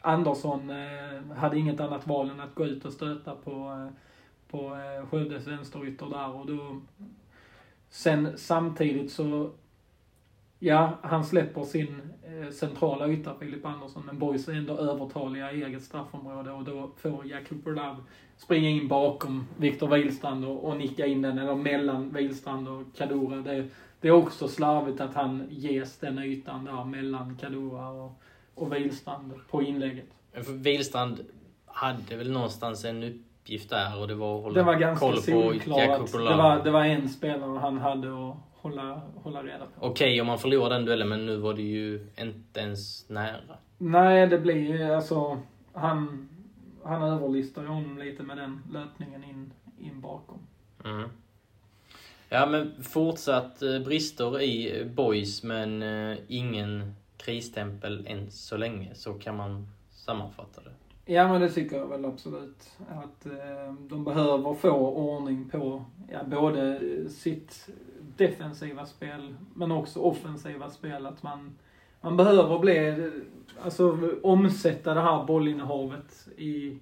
Andersson 0.00 0.70
eh, 0.70 1.36
hade 1.36 1.58
inget 1.58 1.80
annat 1.80 2.06
val 2.06 2.30
än 2.30 2.40
att 2.40 2.54
gå 2.54 2.66
ut 2.66 2.84
och 2.84 2.92
stöta 2.92 3.34
på, 3.34 3.50
eh, 3.50 3.94
på 4.50 4.58
eh, 4.58 5.06
Skövdes 5.06 5.46
vänsterytter 5.46 6.06
där 6.06 6.34
och 6.34 6.46
då... 6.46 6.80
Sen 7.88 8.38
samtidigt 8.38 9.12
så... 9.12 9.50
Ja, 10.58 10.98
han 11.02 11.24
släpper 11.24 11.64
sin 11.64 12.00
eh, 12.22 12.50
centrala 12.50 13.08
yta, 13.08 13.34
Filip 13.38 13.66
Andersson, 13.66 14.02
men 14.06 14.18
Boys 14.18 14.48
är 14.48 14.52
ändå 14.52 14.78
övertaliga 14.78 15.52
i 15.52 15.62
eget 15.62 15.82
straffområde 15.82 16.50
och 16.50 16.64
då 16.64 16.90
får 16.96 17.26
Jakub 17.26 17.64
Berlav 17.64 18.04
springa 18.42 18.68
in 18.68 18.88
bakom 18.88 19.46
Viktor 19.56 19.88
Wihlstrand 19.88 20.44
och, 20.44 20.64
och 20.64 20.76
nicka 20.76 21.06
in 21.06 21.22
den, 21.22 21.38
eller 21.38 21.54
mellan 21.54 22.12
Wihlstrand 22.12 22.68
och 22.68 22.82
Kadura. 22.96 23.36
Det, 23.36 23.68
det 24.00 24.08
är 24.08 24.12
också 24.12 24.48
slarvigt 24.48 25.00
att 25.00 25.14
han 25.14 25.46
ges 25.50 25.98
den 25.98 26.18
ytan 26.18 26.64
där 26.64 26.84
mellan 26.84 27.36
Kadura 27.36 27.88
och 27.88 28.22
och 28.60 28.74
Wihlstrand 28.74 29.32
på 29.50 29.62
inlägget. 29.62 30.06
För 30.32 30.52
Wihlstrand 30.52 31.20
hade 31.66 32.16
väl 32.16 32.30
någonstans 32.30 32.84
en 32.84 33.02
uppgift 33.02 33.70
där 33.70 34.00
och 34.00 34.08
det 34.08 34.14
var 34.14 34.36
att 34.36 34.42
hålla 34.42 34.54
det 34.54 34.62
var 34.62 34.74
ganska 34.74 35.06
koll 35.06 35.16
på 35.16 35.54
Jakob 35.80 36.08
det 36.12 36.18
var, 36.18 36.64
det 36.64 36.70
var 36.70 36.84
en 36.84 37.08
spelare 37.08 37.58
han 37.58 37.78
hade 37.78 38.08
att 38.08 38.36
hålla, 38.54 39.00
hålla 39.14 39.42
reda 39.42 39.58
på. 39.58 39.86
Okej 39.86 39.90
okay, 39.90 40.20
om 40.20 40.26
man 40.26 40.38
förlorar 40.38 40.70
den 40.70 40.84
duellen, 40.84 41.08
men 41.08 41.26
nu 41.26 41.36
var 41.36 41.54
det 41.54 41.62
ju 41.62 42.06
inte 42.18 42.60
ens 42.60 43.08
nära. 43.08 43.56
Nej, 43.78 44.26
det 44.26 44.38
blir 44.38 44.78
ju 44.78 44.94
alltså... 44.94 45.38
Han, 45.72 46.28
han 46.90 47.02
överlistar 47.02 47.64
honom 47.64 47.98
lite 47.98 48.22
med 48.22 48.36
den 48.36 48.62
löpningen 48.70 49.24
in, 49.24 49.52
in 49.78 50.00
bakom. 50.00 50.38
Mm. 50.84 51.08
Ja, 52.28 52.46
men 52.46 52.82
fortsatt 52.82 53.62
eh, 53.62 53.78
brister 53.78 54.42
i 54.42 54.84
Boys, 54.94 55.42
men 55.42 55.82
eh, 55.82 56.18
ingen 56.28 56.94
krisstämpel 57.16 58.06
än 58.06 58.30
så 58.30 58.56
länge. 58.56 58.94
Så 58.94 59.12
kan 59.12 59.36
man 59.36 59.68
sammanfatta 59.90 60.60
det. 60.60 60.70
Ja, 61.12 61.28
men 61.28 61.40
det 61.40 61.50
tycker 61.50 61.76
jag 61.76 61.86
väl 61.86 62.04
absolut. 62.04 62.70
Att 62.88 63.26
eh, 63.26 63.74
de 63.88 64.04
behöver 64.04 64.54
få 64.54 64.70
ordning 64.88 65.48
på 65.50 65.84
ja, 66.08 66.24
både 66.24 66.80
sitt 67.10 67.68
defensiva 68.16 68.86
spel, 68.86 69.34
men 69.54 69.72
också 69.72 70.00
offensiva 70.00 70.70
spel. 70.70 71.06
Att 71.06 71.22
man, 71.22 71.58
man 72.00 72.16
behöver 72.16 72.58
bli, 72.58 73.10
alltså 73.60 73.98
omsätta 74.22 74.94
det 74.94 75.00
här 75.00 75.24
bollinnehavet 75.24 76.28
i, 76.36 76.78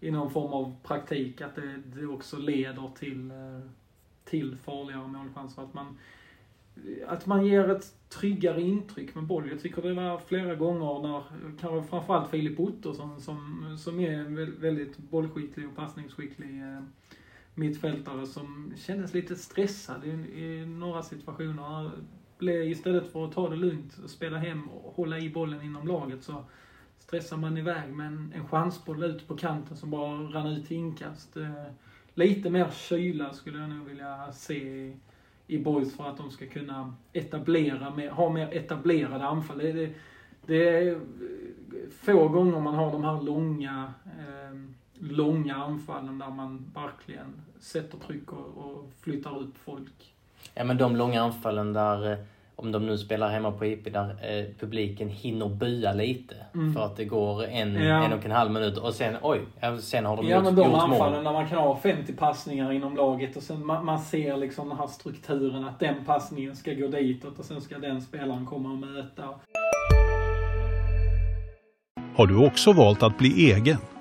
i 0.00 0.10
någon 0.10 0.30
form 0.30 0.52
av 0.52 0.76
praktik. 0.82 1.40
Att 1.40 1.54
det, 1.54 1.76
det 1.76 2.06
också 2.06 2.36
leder 2.36 2.90
till, 2.98 3.30
eh, 3.30 3.70
till 4.24 4.56
farligare 4.56 5.08
målchanser. 5.08 5.62
Att 5.62 5.74
man, 5.74 5.98
att 7.06 7.26
man 7.26 7.46
ger 7.46 7.70
ett 7.70 7.94
tryggare 8.08 8.62
intryck 8.62 9.14
med 9.14 9.24
boll. 9.24 9.48
Jag 9.50 9.60
tycker 9.60 9.82
det 9.82 9.94
var 9.94 10.18
flera 10.18 10.54
gånger 10.54 11.08
när, 11.08 11.22
kanske 11.60 11.90
framförallt 11.90 12.30
Filip 12.30 12.60
Ottosson 12.60 13.20
som, 13.20 13.76
som 13.78 14.00
är 14.00 14.12
en 14.12 14.60
väldigt 14.60 14.98
bollskicklig 14.98 15.68
och 15.68 15.76
passningsskicklig 15.76 16.60
eh, 16.60 16.82
mittfältare 17.54 18.26
som 18.26 18.72
kändes 18.76 19.14
lite 19.14 19.36
stressad 19.36 20.04
i, 20.04 20.08
i 20.42 20.66
några 20.66 21.02
situationer. 21.02 21.90
Istället 22.42 23.12
för 23.12 23.24
att 23.24 23.32
ta 23.32 23.48
det 23.48 23.56
lugnt 23.56 23.98
och 24.04 24.10
spela 24.10 24.38
hem 24.38 24.68
och 24.68 24.94
hålla 24.94 25.18
i 25.18 25.30
bollen 25.30 25.62
inom 25.62 25.88
laget 25.88 26.22
så 26.22 26.44
stressar 26.98 27.36
man 27.36 27.56
iväg 27.56 27.92
med 27.92 28.06
en, 28.06 28.32
en 28.36 28.48
chansboll 28.48 29.04
ut 29.04 29.28
på 29.28 29.36
kanten 29.36 29.76
som 29.76 29.90
bara 29.90 30.12
rann 30.12 30.46
ut 30.46 30.66
till 30.66 30.76
inkast. 30.76 31.36
Eh, 31.36 31.64
lite 32.14 32.50
mer 32.50 32.68
kyla 32.70 33.32
skulle 33.32 33.58
jag 33.58 33.68
nog 33.68 33.86
vilja 33.86 34.32
se 34.32 34.92
i 35.46 35.58
boys 35.58 35.96
för 35.96 36.08
att 36.08 36.16
de 36.16 36.30
ska 36.30 36.46
kunna 36.46 36.94
etablera, 37.12 37.94
mer, 37.94 38.10
ha 38.10 38.30
mer 38.30 38.48
etablerade 38.52 39.24
anfall. 39.24 39.58
Det, 39.58 39.72
det, 39.72 39.94
det 40.46 40.68
är 40.68 41.00
få 41.90 42.28
gånger 42.28 42.60
man 42.60 42.74
har 42.74 42.92
de 42.92 43.04
här 43.04 43.22
långa, 43.22 43.92
eh, 44.04 44.60
långa 44.94 45.54
anfallen 45.54 46.18
där 46.18 46.30
man 46.30 46.70
verkligen 46.74 47.42
sätter 47.58 47.98
tryck 47.98 48.32
och, 48.32 48.56
och 48.56 48.92
flyttar 49.00 49.38
upp 49.38 49.58
folk. 49.58 50.14
Ja 50.54 50.64
men 50.64 50.78
de 50.78 50.96
långa 50.96 51.22
anfallen 51.22 51.72
där 51.72 52.12
eh, 52.12 52.18
om 52.60 52.72
de 52.72 52.86
nu 52.86 52.98
spelar 52.98 53.30
hemma 53.30 53.52
på 53.52 53.66
IP 53.66 53.92
där 53.92 54.08
eh, 54.10 54.44
publiken 54.60 55.08
hinner 55.08 55.48
bua 55.48 55.92
lite. 55.92 56.34
Mm. 56.54 56.74
För 56.74 56.84
att 56.84 56.96
det 56.96 57.04
går 57.04 57.44
en, 57.44 57.74
ja. 57.74 58.04
en 58.04 58.12
och 58.12 58.24
en 58.24 58.30
halv 58.30 58.50
minut 58.50 58.78
och 58.78 58.94
sen 58.94 59.16
oj, 59.22 59.40
sen 59.80 60.06
har 60.06 60.16
de 60.16 60.28
ja, 60.28 60.36
gjort, 60.36 60.44
men 60.44 60.54
de 60.54 60.70
gjort 60.70 60.82
anfallen 60.82 61.24
där 61.24 61.32
man 61.32 61.48
kan 61.48 61.58
ha 61.58 61.76
50 61.76 62.12
passningar 62.12 62.72
inom 62.72 62.96
laget 62.96 63.36
och 63.36 63.42
sen 63.42 63.66
man, 63.66 63.84
man, 63.84 63.98
ser 63.98 64.36
liksom 64.36 64.68
den 64.68 64.78
här 64.78 64.86
strukturen 64.86 65.64
att 65.64 65.80
den 65.80 66.04
passningen 66.04 66.56
ska 66.56 66.72
gå 66.72 66.86
ditåt 66.86 67.38
och 67.38 67.44
sen 67.44 67.60
ska 67.60 67.78
den 67.78 68.00
spelaren 68.00 68.46
komma 68.46 68.68
och 68.68 68.78
möta. 68.78 69.24
Har 72.16 72.26
du 72.26 72.46
också 72.46 72.72
valt 72.72 73.02
att 73.02 73.18
bli 73.18 73.52
egen? 73.52 73.76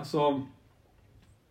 Alltså... 0.00 0.42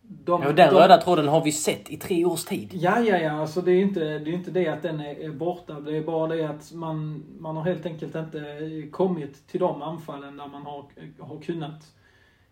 De, 0.02 0.42
ja, 0.42 0.52
den 0.52 0.74
de, 0.74 0.80
röda 0.80 0.96
tråden 0.96 1.28
har 1.28 1.44
vi 1.44 1.52
sett 1.52 1.90
i 1.90 1.96
tre 1.96 2.24
års 2.24 2.44
tid. 2.44 2.70
Ja, 2.72 3.00
ja, 3.00 3.18
ja. 3.18 3.30
Alltså 3.30 3.60
det 3.60 3.72
är 3.72 3.82
inte 3.82 4.00
det, 4.00 4.30
är 4.30 4.34
inte 4.34 4.50
det 4.50 4.68
att 4.68 4.82
den 4.82 5.00
är, 5.00 5.14
är 5.14 5.30
borta. 5.30 5.80
Det 5.80 5.96
är 5.96 6.02
bara 6.02 6.26
det 6.26 6.44
att 6.44 6.72
man, 6.72 7.24
man 7.38 7.56
har 7.56 7.64
helt 7.64 7.86
enkelt 7.86 8.14
inte 8.14 8.82
kommit 8.90 9.46
till 9.46 9.60
de 9.60 9.82
anfallen 9.82 10.36
där 10.36 10.46
man 10.46 10.62
har, 10.62 10.84
har 11.18 11.40
kunnat 11.40 11.92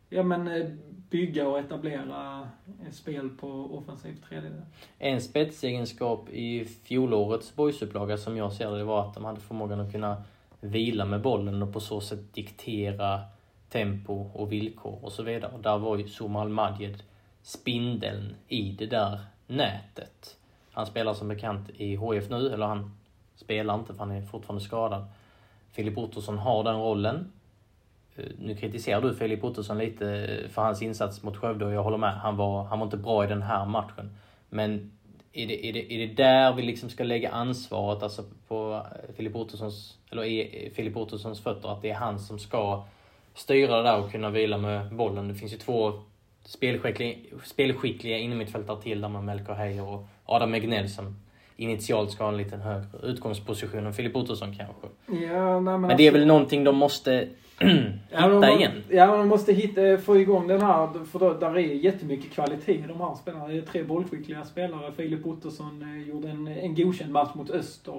ja, 0.09 0.23
men, 0.23 0.49
eh, 0.49 0.67
bygga 1.11 1.49
och 1.49 1.59
etablera 1.59 2.49
spel 2.91 3.29
på 3.29 3.49
offensivt 3.79 4.25
tredjedel. 4.29 4.63
En 4.99 5.21
spetsegenskap 5.21 6.29
i 6.31 6.65
fjolårets 6.65 7.57
boysupplaga 7.57 8.17
som 8.17 8.37
jag 8.37 8.53
ser 8.53 8.71
det 8.71 8.85
var 8.85 9.09
att 9.09 9.15
de 9.15 9.25
hade 9.25 9.41
förmågan 9.41 9.81
att 9.81 9.93
kunna 9.93 10.23
vila 10.61 11.05
med 11.05 11.23
bollen 11.23 11.63
och 11.63 11.73
på 11.73 11.81
så 11.81 12.01
sätt 12.01 12.35
diktera 12.35 13.21
tempo 13.69 14.31
och 14.35 14.53
villkor 14.53 14.99
och 15.03 15.13
så 15.13 15.23
vidare. 15.23 15.53
Och 15.55 15.61
där 15.61 15.79
var 15.79 15.97
ju 15.97 16.09
Somal 16.09 16.49
Madjed 16.49 17.03
spindeln 17.43 18.35
i 18.49 18.73
det 18.73 18.87
där 18.87 19.21
nätet. 19.47 20.37
Han 20.73 20.87
spelar 20.87 21.15
som 21.15 21.29
bekant 21.29 21.71
i 21.77 21.97
HF 21.97 22.31
nu, 22.31 22.53
eller 22.53 22.67
han 22.67 22.97
spelar 23.37 23.75
inte 23.75 23.93
för 23.93 23.99
han 23.99 24.11
är 24.11 24.23
fortfarande 24.23 24.65
skadad. 24.65 25.05
Filip 25.73 25.99
Ottosson 25.99 26.39
har 26.39 26.65
den 26.65 26.77
rollen. 26.77 27.33
Eh, 28.17 28.25
nu 28.39 28.55
kritiserar 28.57 29.01
du 29.01 29.15
Filip 29.15 29.45
Ottosson 29.45 29.79
lite 29.79 30.39
för 30.51 30.63
hans 30.63 30.83
insats 30.83 31.23
mot 31.23 31.37
Skövde 31.37 31.65
och 31.65 31.73
jag 31.73 31.83
håller 31.83 31.99
med. 31.99 32.15
Han 32.15 32.37
var, 32.37 32.65
han 32.65 32.79
var 32.79 32.87
inte 32.87 32.97
bra 32.97 33.25
i 33.25 33.27
den 33.27 33.43
här 33.43 33.67
matchen. 33.67 34.17
Men 34.49 34.93
är 35.33 35.47
det, 35.47 35.67
är 35.67 35.73
det, 35.73 35.93
är 35.93 36.07
det 36.07 36.15
där 36.15 36.53
vi 36.53 36.63
liksom 36.63 36.91
ska 36.91 37.05
lägga 37.05 37.31
ansvaret 37.31 38.03
alltså 38.03 38.25
på 38.49 38.87
eh, 38.93 39.15
Filip 39.15 39.37
Ottossons, 39.37 39.99
eller 40.11 40.25
i 40.25 40.67
eh, 40.67 40.73
Filip 40.73 40.97
Ottossons 40.97 41.41
fötter? 41.41 41.69
Att 41.69 41.83
det 41.83 41.91
är 41.91 41.95
han 41.95 42.19
som 42.19 42.39
ska 42.39 42.85
styra 43.38 43.77
det 43.77 43.83
där 43.83 43.98
och 43.98 44.12
kunna 44.12 44.31
vila 44.31 44.59
med 44.59 44.94
bollen. 44.94 45.29
Det 45.29 45.35
finns 45.35 45.53
ju 45.53 45.57
två 45.57 45.92
spelskickliga, 46.44 47.16
spelskickliga 47.44 48.18
innermittfältare 48.18 48.83
till 48.83 49.01
där 49.01 49.09
med 49.09 49.24
Melker 49.24 49.53
Heier 49.53 49.88
och 49.88 50.07
Adam 50.24 50.55
Egnell 50.55 50.88
som 50.88 51.16
initialt 51.57 52.11
ska 52.11 52.24
ha 52.24 52.31
en 52.31 52.37
liten 52.37 52.61
högre 52.61 52.98
utgångsposition 53.03 53.87
än 53.87 53.94
Filip 53.94 54.16
Ottosson 54.16 54.55
kanske. 54.57 54.87
Ja, 55.27 55.61
nej, 55.61 55.61
men, 55.61 55.81
men 55.81 55.96
det 55.96 56.07
är 56.07 56.12
väl 56.12 56.27
någonting 56.27 56.64
de 56.64 56.77
måste 56.77 57.29
hitta 57.59 57.98
ja, 58.12 58.59
igen? 58.59 58.72
Ja, 58.88 59.16
de 59.16 59.29
måste 59.29 59.53
hitta, 59.53 59.98
få 59.98 60.16
igång 60.16 60.48
den 60.48 60.62
här, 60.62 61.05
för 61.05 61.18
då, 61.18 61.35
där 61.35 61.59
är 61.59 61.61
jättemycket 61.61 62.33
kvalitet 62.33 62.72
i 62.72 62.85
de 62.88 63.01
här 63.01 63.14
spelarna. 63.14 63.48
Det 63.48 63.57
är 63.57 63.62
tre 63.62 63.83
bollskickliga 63.83 64.44
spelare. 64.44 64.92
Filip 64.92 65.27
Ottosson 65.27 65.83
eh, 65.83 66.09
gjorde 66.09 66.29
en, 66.29 66.48
en 66.48 66.74
godkänd 66.74 67.12
match 67.12 67.35
mot 67.35 67.51
Öster 67.51 67.92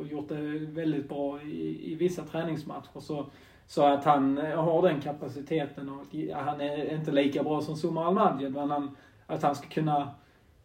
och 0.00 0.06
gjort 0.10 0.28
det 0.28 0.40
väldigt 0.58 1.08
bra 1.08 1.42
i, 1.42 1.92
i 1.92 1.94
vissa 1.94 2.22
träningsmatcher. 2.22 3.00
Så, 3.00 3.26
så 3.66 3.86
att 3.86 4.04
han 4.04 4.38
eh, 4.38 4.64
har 4.64 4.82
den 4.82 5.00
kapaciteten 5.00 5.88
och 5.88 6.34
han 6.34 6.60
är 6.60 6.94
inte 6.94 7.12
lika 7.12 7.42
bra 7.42 7.60
som 7.60 7.76
Zuma 7.76 8.06
Almadjed, 8.06 8.52
men 8.52 8.70
han, 8.70 8.96
att 9.26 9.42
han 9.42 9.54
ska 9.54 9.68
kunna 9.68 10.10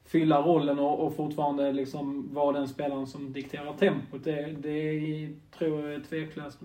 fylla 0.06 0.42
rollen 0.42 0.80
och, 0.80 1.06
och 1.06 1.16
fortfarande 1.16 1.72
liksom 1.72 2.34
vara 2.34 2.52
den 2.52 2.68
spelaren 2.68 3.08
som 3.08 3.34
dikterar 3.34 3.74
tempot. 3.74 4.24
Det, 4.24 4.46
det 4.46 5.30
tror 5.58 5.82
jag 5.82 5.94
är 5.94 6.00
tveklöst. 6.00 6.60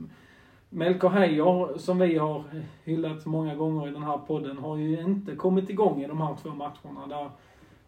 Melker 0.69 1.09
Heijer, 1.09 1.79
som 1.79 1.99
vi 1.99 2.19
har 2.19 2.45
hyllat 2.85 3.27
många 3.27 3.55
gånger 3.55 3.89
i 3.89 3.91
den 3.91 4.03
här 4.03 4.19
podden, 4.19 4.59
har 4.59 4.77
ju 4.77 5.01
inte 5.01 5.35
kommit 5.37 5.71
igång 5.71 6.03
i 6.03 6.07
de 6.07 6.21
här 6.21 6.37
två 6.43 6.49
matcherna. 6.49 7.07
Där, 7.09 7.31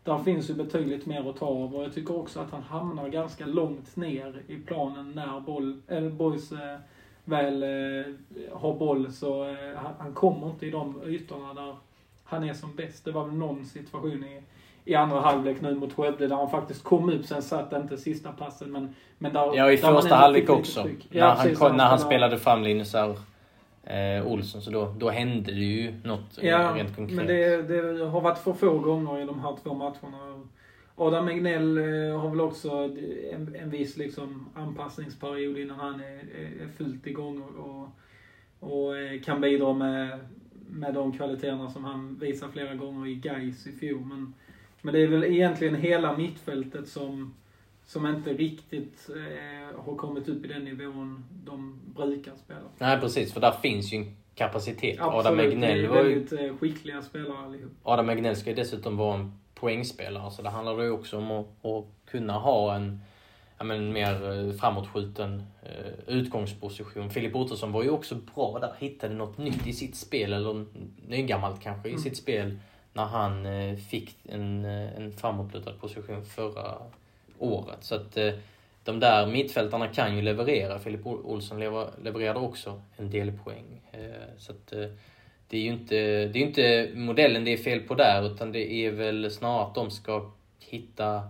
där 0.03 0.19
finns 0.19 0.51
ju 0.51 0.55
betydligt 0.55 1.07
mer 1.07 1.31
att 1.31 1.37
ta 1.37 1.47
av 1.47 1.77
och 1.77 1.85
jag 1.85 1.95
tycker 1.95 2.17
också 2.17 2.41
att 2.41 2.51
han 2.51 2.63
hamnar 2.63 3.09
ganska 3.09 3.47
långt 3.47 3.97
ner 3.97 4.43
i 4.47 4.57
planen 4.57 5.13
när 5.15 5.41
boll, 5.41 5.83
eller 5.89 6.11
boys 6.11 6.53
eh, 6.53 6.79
väl 7.25 7.63
eh, 7.63 8.13
har 8.53 8.75
boll 8.75 9.13
så 9.13 9.45
eh, 9.45 9.57
han, 9.99 10.15
kommer 10.15 10.47
inte 10.47 10.67
i 10.67 10.71
de 10.71 11.03
ytorna 11.07 11.55
där 11.55 11.77
han 12.25 12.45
är 12.45 12.55
som 12.55 12.77
bäst. 12.77 13.05
Det 13.05 13.13
var 13.13 13.25
väl 13.25 13.35
någon 13.35 13.65
situation 13.65 14.25
i 14.25 14.43
i 14.85 14.95
andra 14.95 15.21
halvlek 15.21 15.61
nu 15.61 15.75
mot 15.75 15.93
Skövde 15.93 16.27
där 16.27 16.37
han 16.37 16.51
faktiskt 16.51 16.85
kom 16.85 17.11
upp. 17.11 17.27
Sen 17.27 17.43
satt 17.43 17.73
inte 17.73 17.97
sista 17.97 18.33
passen 18.33 18.73
men, 18.73 18.95
men 19.19 19.33
där, 19.33 19.57
Ja, 19.57 19.73
i 19.73 19.77
där 19.77 19.93
första 19.93 20.15
halvlek 20.15 20.51
också. 20.51 20.89
Ja, 21.11 21.37
när, 21.45 21.61
han, 21.61 21.77
när 21.77 21.85
han 21.85 21.99
spelade 21.99 22.39
fram 22.39 22.63
Linus 22.63 22.95
R. 22.95 23.17
Eh, 23.85 24.27
Olsson, 24.27 24.63
så 24.63 24.71
då, 24.71 24.95
då 24.99 25.11
hände 25.11 25.53
det 25.53 25.59
ju 25.59 25.95
något 26.05 26.39
ja, 26.41 26.73
rent 26.77 26.97
konkret. 26.97 27.17
men 27.17 27.27
det, 27.27 27.63
det 27.63 28.05
har 28.05 28.21
varit 28.21 28.39
för 28.39 28.53
få 28.53 28.79
gånger 28.79 29.23
i 29.23 29.27
de 29.27 29.41
här 29.41 29.57
två 29.63 29.75
matcherna. 29.75 30.43
Adam 30.97 31.29
Egnell 31.29 31.79
eh, 31.79 32.21
har 32.21 32.31
väl 32.31 32.41
också 32.41 32.71
en, 33.33 33.55
en 33.55 33.71
viss 33.71 33.97
liksom 33.97 34.49
anpassningsperiod 34.55 35.59
innan 35.59 35.79
han 35.79 36.01
är, 36.01 36.19
är 36.63 36.69
fullt 36.77 37.07
igång 37.07 37.43
och, 37.43 37.67
och, 37.67 37.89
och 38.71 38.99
eh, 38.99 39.21
kan 39.21 39.41
bidra 39.41 39.73
med, 39.73 40.19
med 40.71 40.95
de 40.95 41.13
kvaliteterna 41.13 41.71
som 41.71 41.85
han 41.85 42.19
visar 42.21 42.49
flera 42.49 42.75
gånger 42.75 43.07
i 43.07 43.15
Gais 43.15 43.67
i 43.67 43.73
fjol. 43.73 44.01
Men, 44.01 44.35
men 44.83 44.95
det 44.95 45.03
är 45.03 45.07
väl 45.07 45.25
egentligen 45.25 45.75
hela 45.75 46.17
mittfältet 46.17 46.89
som, 46.89 47.35
som 47.87 48.07
inte 48.07 48.33
riktigt 48.33 49.11
eh, 49.11 49.81
har 49.81 49.97
kommit 49.97 50.29
upp 50.29 50.45
i 50.45 50.49
den 50.49 50.65
nivån 50.65 51.25
de 51.45 51.81
brukar 51.97 52.37
spela. 52.37 52.61
Nej 52.79 53.01
precis, 53.01 53.33
för 53.33 53.41
där 53.41 53.53
finns 53.53 53.93
ju 53.93 53.97
en 53.97 54.17
kapacitet. 54.35 55.01
Absolut, 55.01 55.27
Adam 55.27 55.41
Egnell 55.41 55.89
var 55.89 56.05
ju... 56.05 56.15
väldigt 56.15 56.33
eh, 56.33 56.57
skickliga 56.57 57.03
spelare 57.03 57.39
allihop. 57.39 57.73
Adam 57.83 58.09
Egnell 58.09 58.37
ska 58.37 58.51
ju 58.51 58.57
dessutom 58.57 58.97
vara 58.97 59.15
en 59.19 59.33
poängspelare, 59.65 60.31
så 60.31 60.43
det 60.43 60.51
handlar 60.51 60.83
ju 60.83 60.91
också 60.91 61.19
om 61.19 61.31
att, 61.31 61.67
att 61.67 61.85
kunna 62.11 62.33
ha 62.33 62.75
en 62.75 63.01
ja, 63.59 63.65
men, 63.65 63.93
mer 63.93 64.33
eh, 64.33 64.53
framåtskjuten 64.53 65.43
eh, 65.63 65.93
utgångsposition. 66.07 67.11
Filip 67.11 67.37
Ottosson 67.37 67.73
var 67.73 67.83
ju 67.83 67.91
också 67.91 68.15
bra 68.35 68.59
där, 68.61 68.73
hittade 68.79 69.15
något 69.15 69.39
nytt 69.39 69.67
i 69.67 69.73
sitt 69.73 69.97
spel, 69.97 70.33
eller 70.33 70.65
nygammalt 71.09 71.63
kanske, 71.63 71.89
i 71.89 71.93
mm. 71.93 72.03
sitt 72.03 72.17
spel 72.17 72.59
när 72.93 73.05
han 73.05 73.47
eh, 73.47 73.77
fick 73.77 74.17
en, 74.29 74.65
eh, 74.65 74.97
en 74.97 75.13
framåtlutad 75.13 75.73
position 75.73 76.25
förra 76.25 76.75
året. 77.39 77.79
Så 77.85 77.95
att 77.95 78.17
eh, 78.17 78.33
de 78.85 79.01
där 79.01 79.27
mittfältarna 79.27 79.89
kan 79.89 80.17
ju 80.17 80.23
leverera. 80.23 80.79
Filip 80.79 81.07
Olsson 81.07 81.61
levererade 82.03 82.39
också 82.39 82.83
en 82.97 83.11
del 83.11 83.33
poäng. 83.45 83.81
Så 84.39 84.53
att 84.53 84.73
det 85.55 85.59
är 85.59 85.63
ju 85.63 85.73
inte, 85.73 85.95
det 86.27 86.39
är 86.39 86.43
inte 86.43 86.91
modellen 86.95 87.45
det 87.45 87.53
är 87.53 87.57
fel 87.57 87.81
på 87.81 87.95
där, 87.95 88.27
utan 88.27 88.53
det 88.53 88.73
är 88.73 88.91
väl 88.91 89.31
snarare 89.31 89.63
att 89.63 89.75
de 89.75 89.91
ska 89.91 90.31
hitta 90.59 91.23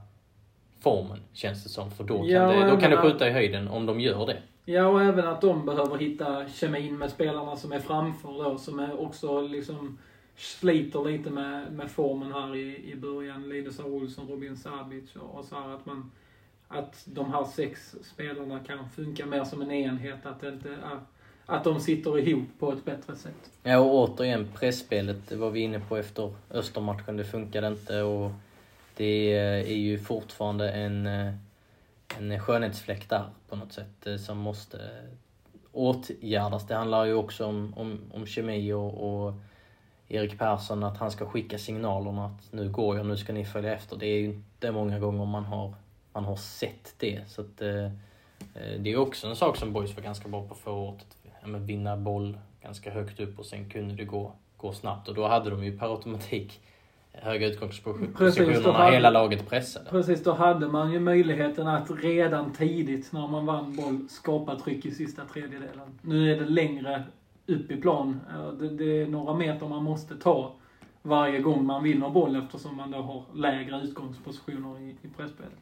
formen, 0.80 1.20
känns 1.32 1.62
det 1.62 1.68
som. 1.68 1.90
För 1.90 2.04
då 2.04 2.18
kan, 2.18 2.28
ja, 2.28 2.52
det, 2.52 2.70
då 2.70 2.76
kan 2.76 2.90
det 2.90 2.96
skjuta 2.96 3.28
i 3.28 3.32
höjden 3.32 3.68
om 3.68 3.86
de 3.86 4.00
gör 4.00 4.26
det. 4.26 4.42
Ja, 4.64 4.86
och 4.86 5.02
även 5.02 5.28
att 5.28 5.40
de 5.40 5.66
behöver 5.66 5.98
hitta 5.98 6.48
kemin 6.48 6.98
med 6.98 7.10
spelarna 7.10 7.56
som 7.56 7.72
är 7.72 7.78
framför 7.78 8.44
då, 8.44 8.58
som 8.58 8.78
är 8.78 9.00
också 9.00 9.40
liksom 9.40 9.98
sliter 10.36 11.04
lite 11.04 11.30
med, 11.30 11.72
med 11.72 11.90
formen 11.90 12.32
här 12.32 12.56
i, 12.56 12.92
i 12.92 12.96
början. 12.96 13.48
Linus 13.48 13.80
Olsson, 13.80 14.28
Robin 14.28 14.56
Sabic 14.56 15.16
och, 15.16 15.38
och 15.38 15.44
så 15.44 15.54
här 15.54 15.74
att 15.74 15.86
man 15.86 16.10
att 16.68 17.04
de 17.06 17.32
här 17.32 17.44
sex 17.44 17.96
spelarna 18.02 18.60
kan 18.60 18.90
funka 18.90 19.26
mer 19.26 19.44
som 19.44 19.62
en 19.62 19.70
enhet, 19.70 20.26
att, 20.26 20.42
inte, 20.42 20.78
att 21.46 21.64
de 21.64 21.80
sitter 21.80 22.18
ihop 22.18 22.48
på 22.58 22.72
ett 22.72 22.84
bättre 22.84 23.16
sätt. 23.16 23.50
Ja, 23.62 23.78
och 23.78 23.94
återigen 23.94 24.48
pressspelet 24.54 25.28
det 25.28 25.36
var 25.36 25.50
vi 25.50 25.60
inne 25.60 25.80
på 25.80 25.96
efter 25.96 26.34
Östermatchen. 26.50 27.16
Det 27.16 27.24
funkade 27.24 27.66
inte 27.66 28.02
och 28.02 28.30
det 28.96 29.32
eh, 29.32 29.70
är 29.70 29.76
ju 29.76 29.98
fortfarande 29.98 30.70
en, 30.70 31.06
eh, 31.06 31.34
en 32.18 32.40
skönhetsfläck 32.40 33.08
där 33.08 33.24
på 33.48 33.56
något 33.56 33.72
sätt 33.72 34.06
eh, 34.06 34.16
som 34.16 34.38
måste 34.38 34.78
åtgärdas. 35.72 36.66
Det 36.66 36.74
handlar 36.74 37.04
ju 37.04 37.14
också 37.14 37.46
om, 37.46 37.74
om, 37.76 38.00
om 38.14 38.26
kemi 38.26 38.72
och, 38.72 39.24
och 39.24 39.34
Erik 40.08 40.38
Persson 40.38 40.84
att 40.84 40.96
han 40.96 41.10
ska 41.10 41.26
skicka 41.26 41.58
signalerna 41.58 42.26
att 42.26 42.52
nu 42.52 42.68
går 42.68 42.96
jag, 42.96 43.06
nu 43.06 43.16
ska 43.16 43.32
ni 43.32 43.44
följa 43.44 43.74
efter. 43.74 43.96
Det 43.96 44.06
är 44.06 44.18
ju 44.18 44.26
inte 44.26 44.72
många 44.72 44.98
gånger 44.98 45.24
man 45.24 45.44
har, 45.44 45.74
man 46.12 46.24
har 46.24 46.36
sett 46.36 46.94
det. 46.98 47.20
Så 47.28 47.40
att, 47.40 47.62
eh 47.62 47.90
det 48.78 48.92
är 48.92 48.96
också 48.96 49.26
en 49.26 49.36
sak 49.36 49.56
som 49.56 49.72
Boys 49.72 49.96
var 49.96 50.02
ganska 50.02 50.28
bra 50.28 50.48
på 50.48 50.54
förra 50.54 50.74
året. 50.74 51.16
Ja, 51.22 51.58
vinna 51.58 51.96
boll 51.96 52.38
ganska 52.62 52.90
högt 52.90 53.20
upp 53.20 53.38
och 53.38 53.46
sen 53.46 53.70
kunde 53.70 53.94
det 53.94 54.04
gå, 54.04 54.32
gå 54.56 54.72
snabbt. 54.72 55.08
Och 55.08 55.14
då 55.14 55.28
hade 55.28 55.50
de 55.50 55.64
ju 55.64 55.78
per 55.78 55.86
automatik 55.86 56.60
höga 57.12 57.46
utgångspositionerna, 57.46 58.90
hela 58.90 59.10
laget 59.10 59.48
pressade. 59.48 59.90
Precis, 59.90 60.24
då 60.24 60.32
hade 60.32 60.68
man 60.68 60.92
ju 60.92 61.00
möjligheten 61.00 61.68
att 61.68 61.90
redan 61.90 62.52
tidigt 62.52 63.12
när 63.12 63.28
man 63.28 63.46
vann 63.46 63.76
boll 63.76 64.08
skapa 64.08 64.60
tryck 64.60 64.86
i 64.86 64.90
sista 64.90 65.22
tredjedelen. 65.24 65.98
Nu 66.02 66.32
är 66.32 66.40
det 66.40 66.46
längre 66.46 67.02
upp 67.46 67.70
i 67.70 67.76
plan. 67.76 68.20
Det, 68.60 68.68
det 68.68 69.02
är 69.02 69.06
några 69.06 69.34
meter 69.34 69.68
man 69.68 69.84
måste 69.84 70.16
ta 70.16 70.54
varje 71.02 71.40
gång 71.40 71.66
man 71.66 71.82
vinner 71.82 72.10
boll 72.10 72.36
eftersom 72.36 72.76
man 72.76 72.90
då 72.90 72.98
har 72.98 73.24
lägre 73.34 73.80
utgångspositioner 73.82 74.80
i, 74.80 74.88
i 75.02 75.08
pressspelet. 75.16 75.52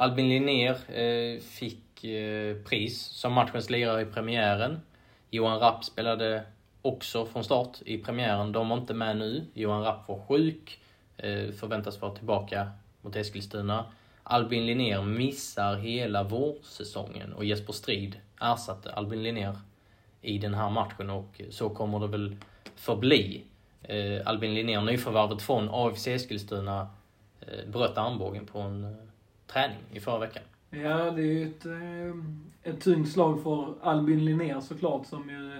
Albin 0.00 0.28
Linnér 0.28 0.76
eh, 0.98 1.40
fick 1.40 2.04
eh, 2.04 2.56
pris 2.56 3.00
som 3.00 3.32
matchens 3.32 3.70
lirare 3.70 4.02
i 4.02 4.04
premiären. 4.04 4.80
Johan 5.30 5.58
Rapp 5.60 5.84
spelade 5.84 6.42
också 6.82 7.26
från 7.26 7.44
start 7.44 7.78
i 7.84 7.98
premiären. 7.98 8.52
De 8.52 8.68
var 8.68 8.76
inte 8.76 8.94
med 8.94 9.16
nu. 9.16 9.46
Johan 9.54 9.82
Rapp 9.82 10.08
var 10.08 10.20
sjuk, 10.28 10.80
eh, 11.16 11.50
förväntas 11.50 12.00
vara 12.00 12.14
tillbaka 12.14 12.70
mot 13.02 13.16
Eskilstuna. 13.16 13.84
Albin 14.22 14.66
Linnér 14.66 15.02
missar 15.02 15.76
hela 15.76 16.22
vårsäsongen 16.22 17.32
och 17.32 17.44
Jesper 17.44 17.72
Strid 17.72 18.16
ersatte 18.40 18.92
Albin 18.92 19.22
Linnér 19.22 19.56
i 20.22 20.38
den 20.38 20.54
här 20.54 20.70
matchen 20.70 21.10
och 21.10 21.40
så 21.50 21.68
kommer 21.68 22.00
det 22.00 22.06
väl 22.06 22.36
förbli. 22.76 23.44
Albin 24.24 24.54
Linnér, 24.54 24.82
nyförvärvet 24.82 25.42
från 25.42 25.68
AFC 25.72 26.06
Eskilstuna, 26.06 26.88
bröt 27.66 27.98
armbågen 27.98 28.46
på 28.46 28.58
en 28.58 29.09
träning 29.52 29.78
i 29.90 30.00
förra 30.00 30.18
veckan. 30.18 30.42
Ja, 30.70 31.10
det 31.10 31.22
är 31.22 31.26
ju 31.26 31.48
ett, 31.48 31.66
eh, 31.66 32.72
ett 32.72 32.80
tungt 32.80 33.08
slag 33.08 33.42
för 33.42 33.74
Albin 33.82 34.24
Linnér 34.24 34.60
såklart, 34.60 35.06
som 35.06 35.30
ju 35.30 35.56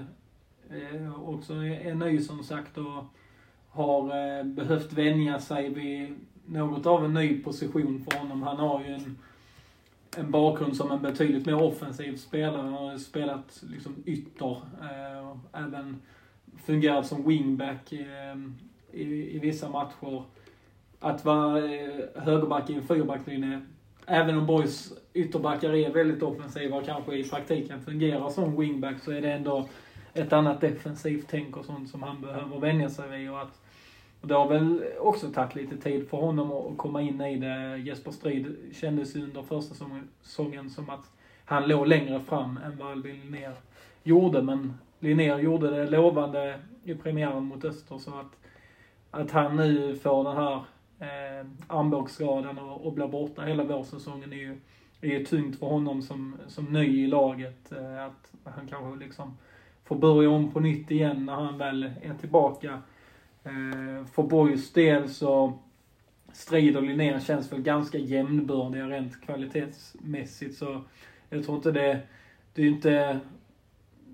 eh, 0.79 1.29
också 1.29 1.55
är 1.55 1.95
ny 1.95 2.21
som 2.21 2.43
sagt 2.43 2.79
och 2.79 3.05
har 3.69 4.03
eh, 4.03 4.45
behövt 4.45 4.93
vänja 4.93 5.41
sig 5.41 5.69
vid 5.69 6.17
något 6.47 6.87
av 6.87 7.05
en 7.05 7.15
ny 7.15 7.43
position 7.43 8.05
för 8.05 8.19
honom. 8.19 8.43
Han 8.43 8.57
har 8.57 8.81
ju 8.85 8.95
en 8.95 9.19
en 10.17 10.31
bakgrund 10.31 10.77
som 10.77 10.91
en 10.91 11.03
betydligt 11.03 11.47
mer 11.47 11.63
offensiv 11.63 12.17
spelare. 12.17 12.63
Han 12.63 12.73
har 12.73 12.99
spelat 12.99 13.63
liksom 13.71 14.03
ytter, 14.07 14.47
och 14.47 15.39
även 15.53 16.03
fungerat 16.65 17.07
som 17.07 17.29
wingback 17.29 17.93
i, 17.93 18.07
i 19.37 19.39
vissa 19.39 19.69
matcher. 19.69 20.23
Att 21.01 21.25
vara 21.25 21.61
högerback 22.15 22.71
i 22.71 22.75
en 22.75 22.83
fyrbacklinje, 22.83 23.67
även 24.11 24.39
om 24.39 24.47
Boys 24.47 24.93
ytterbackar 25.15 25.75
är 25.75 25.91
väldigt 25.91 26.23
offensiva 26.23 26.77
och 26.77 26.87
kanske 26.87 27.15
i 27.15 27.25
praktiken 27.25 27.81
fungerar 27.81 28.31
som 28.31 28.61
wingback, 28.61 29.03
så 29.03 29.13
är 29.13 29.21
det 29.21 29.33
ändå 29.33 29.69
ett 30.15 30.33
annat 30.33 30.61
defensivt 30.61 31.27
tänk 31.31 31.57
och 31.57 31.65
sånt 31.65 31.91
som 31.91 32.03
han 32.03 32.21
behöver 32.21 32.59
vänja 32.59 32.91
sig 32.91 33.19
vid. 33.19 33.31
Och 33.31 33.41
att, 33.43 33.61
och 34.21 34.29
det 34.29 34.35
har 34.35 34.49
väl 34.49 34.85
också 35.01 35.33
tagit 35.33 35.55
lite 35.55 35.77
tid 35.77 36.09
för 36.09 36.17
honom 36.17 36.53
att 36.53 36.79
komma 36.79 37.03
in 37.03 37.21
i 37.21 37.37
det. 37.37 37.77
Jesper 37.77 38.11
Strid 38.11 38.57
kändes 38.73 39.17
ju 39.17 39.23
under 39.23 39.43
första 39.43 39.75
säsongen 39.75 40.71
som 40.71 40.91
att 40.91 41.11
han 41.45 41.69
låg 41.69 41.87
längre 41.87 42.21
fram 42.21 42.59
än 42.65 42.79
vad 42.79 42.91
Albin 42.91 43.21
Linnér 43.21 43.55
gjorde. 44.03 44.43
Men 44.43 44.75
Linnér 44.99 45.39
gjorde 45.39 45.71
det 45.71 45.91
lovande 45.91 46.61
i 46.85 46.95
premiären 46.95 47.45
mot 47.45 47.65
Öster 47.65 47.99
så 47.99 48.11
att, 48.11 48.39
att 49.11 49.31
han 49.31 49.57
nu 49.57 49.97
får 49.97 50.25
den 50.25 50.37
här 50.37 50.61
eh, 51.01 51.47
armbågsskadan 51.67 52.59
och, 52.59 52.87
och 52.87 52.93
blir 52.93 53.09
borta 53.09 53.43
hela 53.43 53.65
vårsäsongen 53.65 54.33
är 54.33 54.37
ju, 54.37 54.61
är 55.01 55.09
ju 55.09 55.25
tungt 55.25 55.59
för 55.59 55.67
honom 55.67 56.03
som, 56.03 56.37
som 56.49 56.65
ny 56.65 57.05
i 57.05 57.07
laget. 57.07 57.73
Eh, 57.73 58.05
att 58.05 58.33
han 58.45 58.69
kanske 58.69 59.05
liksom 59.05 59.37
får 59.85 59.97
börja 59.97 60.31
om 60.31 60.51
på 60.51 60.61
nytt 60.61 60.91
igen 60.91 61.27
när 61.27 61.35
han 61.35 61.59
väl 61.59 61.83
är 62.03 62.15
tillbaka. 62.21 62.83
Eh, 63.45 64.07
för 64.07 64.23
Borgs 64.23 64.73
del 64.73 65.09
så 65.09 65.59
Strid 66.33 66.77
och 66.77 66.83
Linnea 66.83 67.21
känns 67.21 67.53
väl 67.53 67.63
ganska 67.63 67.99
jämnbördiga 67.99 68.89
rent 68.89 69.21
kvalitetsmässigt 69.21 70.59
så 70.59 70.83
jag 71.31 71.45
tror 71.45 71.57
inte 71.57 71.73
det, 71.73 72.01
det 72.55 72.63
är 72.63 72.67
ju 72.67 72.73
inte 72.73 73.21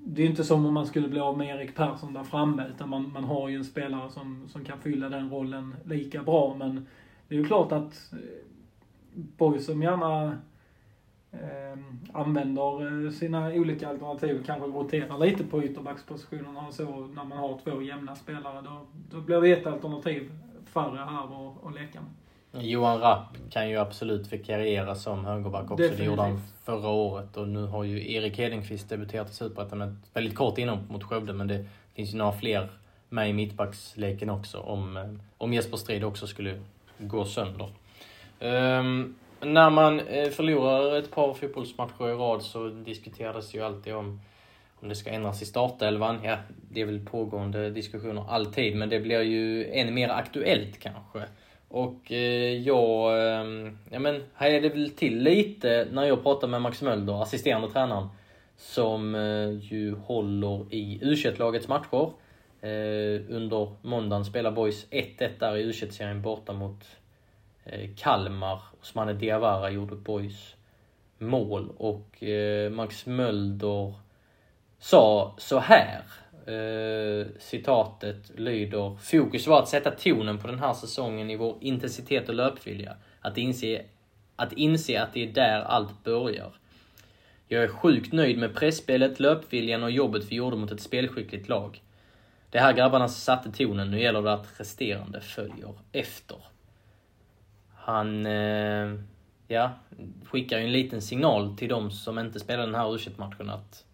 det 0.09 0.23
är 0.23 0.27
inte 0.27 0.45
som 0.45 0.67
om 0.67 0.75
man 0.75 0.87
skulle 0.87 1.09
bli 1.09 1.21
av 1.21 1.39
med 1.39 1.57
Erik 1.57 1.75
Persson 1.75 2.13
där 2.13 2.25
framme, 2.25 2.67
utan 2.75 2.89
man, 2.89 3.13
man 3.13 3.25
har 3.25 3.49
ju 3.49 3.57
en 3.57 3.65
spelare 3.65 4.11
som, 4.11 4.49
som 4.49 4.65
kan 4.65 4.79
fylla 4.79 5.09
den 5.09 5.31
rollen 5.31 5.77
lika 5.85 6.23
bra. 6.23 6.57
Men 6.59 6.87
det 7.29 7.35
är 7.35 7.39
ju 7.39 7.45
klart 7.45 7.73
att 7.73 8.13
eh, 8.13 8.19
Boys 9.15 9.67
som 9.67 9.83
gärna 9.83 10.39
ehm, 11.33 11.99
eh, 12.13 12.21
använder 12.21 13.11
sina 13.11 13.47
olika 13.49 13.89
alternativ, 13.89 14.43
kanske 14.47 14.67
roterar 14.67 15.19
lite 15.19 15.45
på 15.45 15.65
ytterbackspositionerna 15.65 16.67
och 16.67 16.75
så, 16.75 17.07
när 17.07 17.25
man 17.25 17.39
har 17.39 17.59
två 17.65 17.83
jämna 17.83 18.17
spelare, 18.17 18.63
då, 18.63 18.87
då 19.11 19.21
blir 19.21 19.41
det 19.41 19.53
ett 19.53 19.67
alternativ 19.67 20.33
färre 20.67 20.99
här 20.99 21.53
att 21.69 21.75
leka 21.75 22.01
med. 22.01 22.11
Johan 22.53 23.01
Rapp 23.01 23.37
kan 23.51 23.71
ju 23.71 23.77
absolut 23.77 24.33
vikariera 24.33 24.95
som 24.95 25.25
högerback 25.25 25.71
också. 25.71 25.77
Definitivt. 25.77 25.99
Det 25.99 26.05
gjorde 26.05 26.23
han 26.23 26.41
förra 26.65 26.89
året 26.89 27.37
och 27.37 27.49
nu 27.49 27.67
har 27.67 27.85
ju 27.85 28.13
Erik 28.13 28.39
Hedenqvist 28.39 28.89
debuterat 28.89 29.31
i 29.31 29.35
Superettan 29.35 30.03
väldigt 30.15 30.35
kort 30.35 30.59
inhopp 30.59 30.91
mot 30.91 31.05
Skövde 31.05 31.33
men 31.33 31.47
det 31.47 31.67
finns 31.95 32.15
ju 32.15 32.19
några 32.19 32.33
fler 32.33 32.69
med 33.09 33.31
i 33.31 33.33
mittbacksleken 33.33 34.31
också 34.31 34.59
om, 34.59 34.97
eh, 34.97 35.05
om 35.39 35.53
Jesper 35.53 35.77
Strid 35.77 36.05
också 36.05 36.27
skulle 36.27 36.61
gå 36.99 37.25
sönder. 37.25 37.69
Um, 38.41 39.15
när 39.41 39.71
man 39.71 40.01
eh, 40.01 40.31
förlorar 40.31 40.99
ett 40.99 41.11
par 41.11 41.35
fotbollsmatcher 41.35 42.09
i 42.09 42.13
rad 42.13 42.43
så 42.43 42.69
diskuteras 42.69 43.55
ju 43.55 43.63
alltid 43.63 43.95
om 43.95 44.21
om 44.81 44.89
det 44.89 44.95
ska 44.95 45.11
ändras 45.11 45.43
i 45.43 45.47
startelvan. 45.47 46.19
Ja, 46.25 46.37
det 46.71 46.81
är 46.81 46.85
väl 46.85 47.07
pågående 47.07 47.71
diskussioner 47.71 48.25
alltid, 48.29 48.77
men 48.77 48.89
det 48.89 49.01
blir 49.01 49.23
ju 49.23 49.71
än 49.71 49.95
mer 49.95 50.09
aktuellt 50.09 50.79
kanske. 50.79 51.23
Och 51.69 52.13
eh, 52.13 52.59
jag, 52.63 53.23
ehm, 53.41 53.79
ja 53.91 53.99
men, 53.99 54.23
hajade 54.35 54.69
väl 54.69 54.91
till 54.91 55.23
lite 55.23 55.89
när 55.93 56.05
jag 56.05 56.23
pratade 56.23 56.51
med 56.51 56.63
Max 56.63 56.83
Mölder, 56.83 57.23
assisterande 57.23 57.69
tränaren, 57.69 58.09
som 58.57 59.15
eh, 59.15 59.51
ju 59.51 59.95
håller 59.95 60.75
i 60.75 60.99
u 61.03 61.35
lagets 61.39 61.69
matcher. 61.69 62.11
Eh, 62.61 63.21
under 63.29 63.73
måndagen 63.83 64.25
spelar 64.25 64.51
Boys 64.51 64.87
1-1 64.91 65.29
där 65.39 65.57
i 65.57 65.63
u 65.63 65.73
serien 65.73 66.23
borta 66.23 66.53
mot 66.53 66.85
Kalmar. 67.97 68.61
Osmane 68.81 69.13
Diawara 69.13 69.71
gjorde 69.71 69.97
Boys 69.97 70.55
mål 71.19 71.73
och 71.77 72.23
Max 72.71 73.07
Mölder 73.07 73.95
sa 74.79 75.35
så 75.39 75.59
här 75.59 76.03
Eh, 76.47 77.27
citatet 77.39 78.39
lyder 78.39 78.97
Fokus 79.01 79.47
var 79.47 79.63
att 79.63 79.69
sätta 79.69 79.91
tonen 79.91 80.39
på 80.39 80.47
den 80.47 80.59
här 80.59 80.75
säsongen 80.75 81.31
i 81.31 81.37
vår 81.37 81.57
intensitet 81.61 82.29
och 82.29 82.35
löpvilja. 82.35 82.97
Att 83.21 83.39
inse, 83.39 83.83
att 84.37 84.53
inse 84.53 85.03
att 85.03 85.13
det 85.13 85.23
är 85.23 85.33
där 85.33 85.61
allt 85.61 86.05
börjar. 86.05 86.53
Jag 87.49 87.63
är 87.63 87.69
sjukt 87.69 88.13
nöjd 88.13 88.39
med 88.39 88.55
pressspelet, 88.55 89.21
löpviljan 89.21 89.83
och 89.83 89.91
jobbet 89.91 90.25
vi 90.29 90.37
gjorde 90.37 90.57
mot 90.57 90.71
ett 90.71 90.81
spelskickligt 90.81 91.49
lag. 91.49 91.83
Det 92.51 92.59
här 92.59 92.73
grabbarna 92.73 93.09
satte 93.09 93.53
tonen, 93.53 93.91
nu 93.91 94.01
gäller 94.01 94.23
det 94.23 94.33
att 94.33 94.61
resterande 94.61 95.21
följer 95.21 95.75
efter. 95.93 96.39
Han, 97.75 98.27
eh, 98.27 99.01
ja, 99.49 99.71
skickar 100.25 100.59
ju 100.59 100.65
en 100.65 100.73
liten 100.73 101.03
signal 101.03 101.57
till 101.57 101.69
de 101.69 101.91
som 101.91 102.19
inte 102.19 102.41
spelar 102.41 102.67
den 102.67 102.75
här 102.75 102.95
u 102.95 102.99
matchen 103.17 103.51
att 103.51 103.85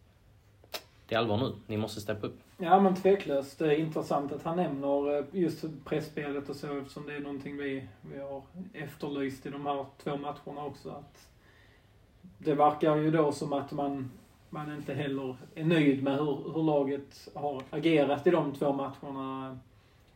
det 1.09 1.15
är 1.15 1.19
allvar 1.19 1.37
nu. 1.37 1.53
Ni 1.67 1.77
måste 1.77 2.01
steppa 2.01 2.27
upp. 2.27 2.41
Ja 2.57 2.81
men 2.81 2.95
tveklöst. 2.95 3.59
Det 3.59 3.67
är 3.67 3.79
intressant 3.79 4.33
att 4.33 4.43
han 4.43 4.57
nämner 4.57 5.19
eh, 5.19 5.25
just 5.33 5.65
pressspelet 5.85 6.49
och 6.49 6.57
så 6.57 6.79
eftersom 6.79 7.07
det 7.07 7.17
är 7.17 7.21
någonting 7.21 7.57
vi, 7.57 7.88
vi 8.12 8.21
har 8.21 8.43
efterlyst 8.73 9.47
i 9.47 9.51
de 9.51 9.67
här 9.67 9.87
två 10.03 10.17
matcherna 10.17 10.65
också. 10.65 10.91
Att 10.91 11.29
det 12.38 12.55
verkar 12.55 12.97
ju 12.97 13.11
då 13.11 13.33
som 13.33 13.53
att 13.53 13.73
man, 13.73 14.11
man 14.51 14.77
inte 14.77 14.95
heller 14.95 15.37
är 15.55 15.65
nöjd 15.65 16.03
med 16.03 16.19
hur, 16.19 16.53
hur 16.55 16.62
laget 16.62 17.29
har 17.35 17.62
agerat 17.71 18.27
i 18.27 18.31
de 18.31 18.53
två 18.53 18.73
matcherna 18.73 19.59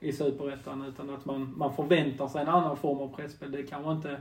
i 0.01 0.12
Superettan 0.12 0.85
utan 0.85 1.11
att 1.11 1.25
man, 1.25 1.55
man 1.57 1.77
förväntar 1.77 2.29
sig 2.29 2.42
en 2.42 2.49
annan 2.49 2.77
form 2.77 2.99
av 2.99 3.16
presspel. 3.16 3.53
Det 3.53 3.62
kanske 3.62 3.92
inte 3.92 4.20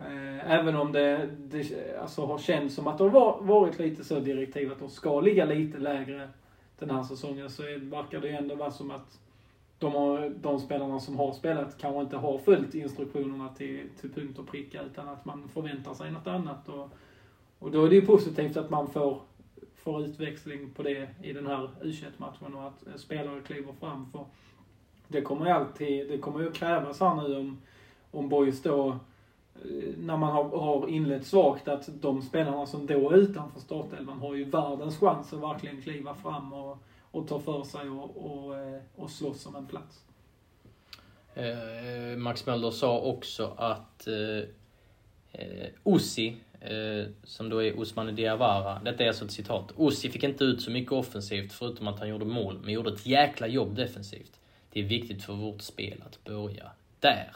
Eh, 0.00 0.52
även 0.52 0.76
om 0.76 0.92
det, 0.92 1.28
det 1.38 1.96
alltså 2.02 2.26
har 2.26 2.38
känts 2.38 2.74
som 2.74 2.86
att 2.86 2.98
det 2.98 3.04
har 3.04 3.42
varit 3.42 3.78
lite 3.78 4.04
så 4.04 4.20
direktiv 4.20 4.72
att 4.72 4.78
de 4.78 4.90
ska 4.90 5.20
ligga 5.20 5.44
lite 5.44 5.78
lägre 5.78 6.28
den 6.78 6.90
här 6.90 7.02
säsongen 7.02 7.50
så 7.50 7.62
verkar 7.62 8.20
det 8.20 8.28
ändå 8.28 8.54
vara 8.54 8.70
som 8.70 8.90
att 8.90 9.18
de, 9.78 9.94
har, 9.94 10.30
de 10.40 10.60
spelarna 10.60 11.00
som 11.00 11.16
har 11.16 11.32
spelat 11.32 11.78
kanske 11.78 12.00
inte 12.00 12.16
har 12.16 12.38
följt 12.38 12.74
instruktionerna 12.74 13.48
till, 13.48 13.88
till 14.00 14.12
punkt 14.12 14.38
och 14.38 14.48
pricka 14.48 14.82
utan 14.82 15.08
att 15.08 15.24
man 15.24 15.48
förväntar 15.48 15.94
sig 15.94 16.10
något 16.10 16.26
annat. 16.26 16.68
Och, 16.68 16.90
och 17.58 17.70
då 17.70 17.84
är 17.84 17.88
det 17.88 17.94
ju 17.94 18.06
positivt 18.06 18.56
att 18.56 18.70
man 18.70 18.90
får, 18.90 19.20
får 19.74 20.04
utväxling 20.04 20.70
på 20.70 20.82
det 20.82 21.08
i 21.22 21.32
den 21.32 21.46
här 21.46 21.70
u 21.82 21.94
matchen 22.16 22.54
och 22.54 22.66
att 22.66 22.86
eh, 22.86 22.94
spelare 22.96 23.40
kliver 23.40 23.72
fram. 23.72 24.06
För 24.12 24.24
det 25.08 25.22
kommer 25.22 25.46
ju 25.46 25.52
alltid, 25.52 26.08
det 26.08 26.18
kommer 26.18 26.40
ju 26.40 26.50
krävas 26.50 27.00
här 27.00 27.14
nu 27.14 27.36
om, 27.36 27.58
om 28.10 28.28
Boys 28.28 28.62
då 28.62 28.98
Eh, 29.64 29.98
när 29.98 30.16
man 30.16 30.32
har, 30.32 30.44
har 30.44 30.88
inlett 30.88 31.26
svagt 31.26 31.68
att 31.68 31.88
de 32.00 32.22
spelarna 32.22 32.66
som 32.66 32.86
då 32.86 33.10
är 33.10 33.16
utanför 33.16 33.60
startelvan 33.60 34.18
har 34.18 34.34
ju 34.34 34.44
världens 34.44 34.98
chans 34.98 35.32
att 35.32 35.40
verkligen 35.40 35.82
kliva 35.82 36.14
fram 36.14 36.52
och, 36.52 36.78
och 37.10 37.28
ta 37.28 37.40
för 37.40 37.64
sig 37.64 37.88
och, 37.88 38.16
och, 38.16 38.56
eh, 38.56 38.80
och 38.96 39.10
slåss 39.10 39.46
om 39.46 39.56
en 39.56 39.66
plats. 39.66 40.04
Eh, 41.34 42.16
Max 42.16 42.46
Mölder 42.46 42.70
sa 42.70 42.98
också 42.98 43.54
att 43.56 44.06
eh, 44.06 44.38
eh 45.32 45.68
Ossi, 45.82 46.36
eh, 46.60 47.10
som 47.24 47.48
då 47.48 47.62
är 47.62 47.80
Osmane 47.80 48.12
Diawara, 48.12 48.80
detta 48.84 49.04
är 49.04 49.08
alltså 49.08 49.24
ett 49.24 49.30
citat. 49.30 49.72
Ossi 49.76 50.10
fick 50.10 50.22
inte 50.22 50.44
ut 50.44 50.62
så 50.62 50.70
mycket 50.70 50.92
offensivt 50.92 51.52
förutom 51.52 51.88
att 51.88 51.98
han 51.98 52.08
gjorde 52.08 52.24
mål, 52.24 52.58
men 52.62 52.74
gjorde 52.74 52.92
ett 52.92 53.06
jäkla 53.06 53.46
jobb 53.46 53.76
defensivt. 53.76 54.40
Det 54.72 54.80
är 54.80 54.84
viktigt 54.84 55.24
för 55.24 55.32
vårt 55.32 55.62
spel 55.62 56.02
att 56.06 56.24
börja 56.24 56.70
där 57.00 57.32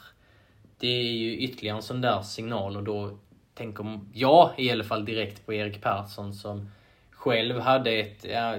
det 0.83 0.89
är 0.89 1.13
ju 1.13 1.37
ytterligare 1.37 1.77
en 1.77 1.83
sån 1.83 2.01
där 2.01 2.23
signal 2.23 2.77
och 2.77 2.83
då 2.83 3.19
tänker 3.55 4.01
jag 4.13 4.51
i 4.57 4.71
alla 4.71 4.85
fall 4.85 5.05
direkt 5.05 5.47
på 5.47 5.53
Erik 5.53 5.81
Persson 5.81 6.35
som 6.35 6.71
själv 7.11 7.59
hade 7.59 7.91
ett, 7.91 8.25
ja, 8.25 8.57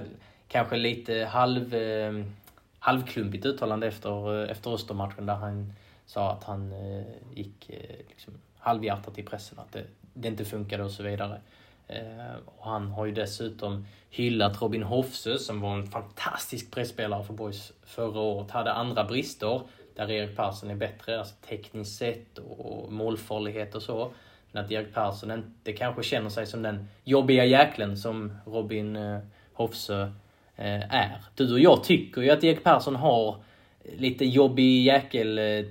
kanske 0.48 0.76
lite 0.76 1.24
halv, 1.24 1.74
eh, 1.74 2.24
halvklumpigt 2.78 3.46
uttalande 3.46 3.86
efter, 3.86 4.46
efter 4.46 4.70
Östermatchen 4.70 5.26
där 5.26 5.34
han 5.34 5.72
sa 6.06 6.32
att 6.32 6.44
han 6.44 6.72
eh, 6.72 7.04
gick 7.34 7.70
eh, 7.70 7.96
liksom, 8.08 8.34
halvhjärtat 8.58 9.18
i 9.18 9.22
pressen, 9.22 9.58
att 9.58 9.72
det, 9.72 9.84
det 10.14 10.28
inte 10.28 10.44
funkade 10.44 10.84
och 10.84 10.90
så 10.90 11.02
vidare. 11.02 11.40
Eh, 11.88 12.36
och 12.56 12.70
han 12.70 12.90
har 12.90 13.06
ju 13.06 13.12
dessutom 13.12 13.86
hyllat 14.10 14.62
Robin 14.62 14.82
Hofsö 14.82 15.38
som 15.38 15.60
var 15.60 15.74
en 15.74 15.86
fantastisk 15.86 16.70
pressspelare 16.70 17.24
för 17.24 17.34
Boys 17.34 17.72
förra 17.82 18.20
året. 18.20 18.50
Hade 18.50 18.72
andra 18.72 19.04
brister, 19.04 19.60
där 19.94 20.10
Erik 20.10 20.36
Persson 20.36 20.70
är 20.70 20.74
bättre, 20.74 21.18
alltså 21.18 21.34
tekniskt 21.48 21.98
sett 21.98 22.38
och 22.38 22.92
målfarlighet 22.92 23.74
och 23.74 23.82
så. 23.82 24.12
Men 24.52 24.64
att 24.64 24.72
Erik 24.72 24.94
Persson 24.94 25.30
inte 25.30 25.72
kanske 25.72 26.02
känner 26.02 26.30
sig 26.30 26.46
som 26.46 26.62
den 26.62 26.88
jobbiga 27.04 27.44
jäklen 27.44 27.96
som 27.96 28.32
Robin 28.46 28.96
eh, 28.96 29.18
Hofsö 29.52 30.02
eh, 30.56 30.94
är. 30.94 31.18
Du 31.34 31.52
och 31.52 31.60
jag 31.60 31.84
tycker 31.84 32.22
ju 32.22 32.30
att 32.30 32.44
Erik 32.44 32.64
Persson 32.64 32.96
har 32.96 33.36
lite 33.98 34.24
jobbig 34.24 34.84
jäkel 34.84 35.38
eh, 35.38 35.64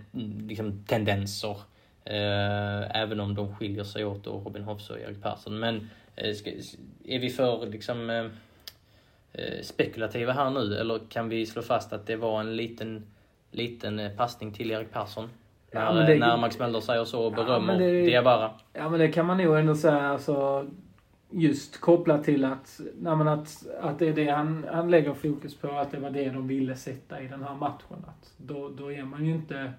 liksom, 0.47 0.83
tendenser. 0.87 1.57
Eh, 2.05 3.01
även 3.01 3.19
om 3.19 3.35
de 3.35 3.55
skiljer 3.55 3.83
sig 3.83 4.05
åt 4.05 4.23
då, 4.23 4.31
Robin 4.31 4.63
Hofsö 4.63 4.93
och 4.93 4.99
Erik 4.99 5.21
Persson. 5.21 5.59
Men 5.59 5.89
eh, 6.15 6.33
ska, 6.33 6.51
är 7.05 7.19
vi 7.19 7.29
för 7.29 7.65
liksom 7.65 8.09
eh, 8.09 8.25
eh, 9.33 9.61
spekulativa 9.61 10.33
här 10.33 10.49
nu 10.49 10.77
eller 10.77 10.99
kan 11.09 11.29
vi 11.29 11.45
slå 11.45 11.61
fast 11.61 11.93
att 11.93 12.07
det 12.07 12.15
var 12.15 12.39
en 12.39 12.55
liten 12.55 13.05
liten 13.55 13.99
eh, 13.99 14.11
passning 14.11 14.51
till 14.51 14.71
Erik 14.71 14.91
Persson. 14.91 15.29
När, 15.71 15.81
ja, 15.81 15.91
det, 15.91 16.19
när 16.19 16.37
Max 16.37 16.59
Mölder 16.59 16.79
säger 16.79 17.05
så 17.05 17.25
och 17.25 17.31
berömmer 17.31 17.73
ja, 17.73 17.79
det, 17.79 18.01
Diawara. 18.01 18.51
Ja 18.73 18.89
men 18.89 18.99
det 18.99 19.11
kan 19.11 19.25
man 19.25 19.37
nog 19.37 19.57
ändå 19.57 19.75
säga. 19.75 20.07
Alltså, 20.07 20.67
just 21.29 21.81
kopplat 21.81 22.23
till 22.23 22.45
att, 22.45 22.79
nej 22.99 23.13
att, 23.13 23.65
att 23.81 23.99
det 23.99 24.07
är 24.07 24.13
det 24.13 24.29
han, 24.29 24.65
han 24.71 24.91
lägger 24.91 25.13
fokus 25.13 25.55
på, 25.55 25.71
att 25.71 25.91
det 25.91 25.99
var 25.99 26.09
det 26.09 26.29
de 26.29 26.47
ville 26.47 26.75
sätta 26.75 27.21
i 27.21 27.27
den 27.27 27.43
här 27.43 27.55
matchen. 27.55 28.05
Att 28.07 28.33
då, 28.37 28.69
då 28.69 28.91
är 28.91 29.03
man 29.03 29.25
ju 29.25 29.31
inte, 29.31 29.73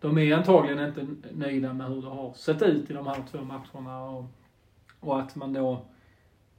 de 0.00 0.18
är 0.18 0.36
antagligen 0.36 0.86
inte 0.86 1.06
nöjda 1.32 1.72
med 1.72 1.86
hur 1.86 2.02
det 2.02 2.08
har 2.08 2.32
sett 2.32 2.62
ut 2.62 2.90
i 2.90 2.92
de 2.92 3.06
här 3.06 3.22
två 3.30 3.38
matcherna 3.38 4.04
och, 4.04 4.24
och 5.00 5.20
att 5.20 5.36
man 5.36 5.52
då 5.52 5.86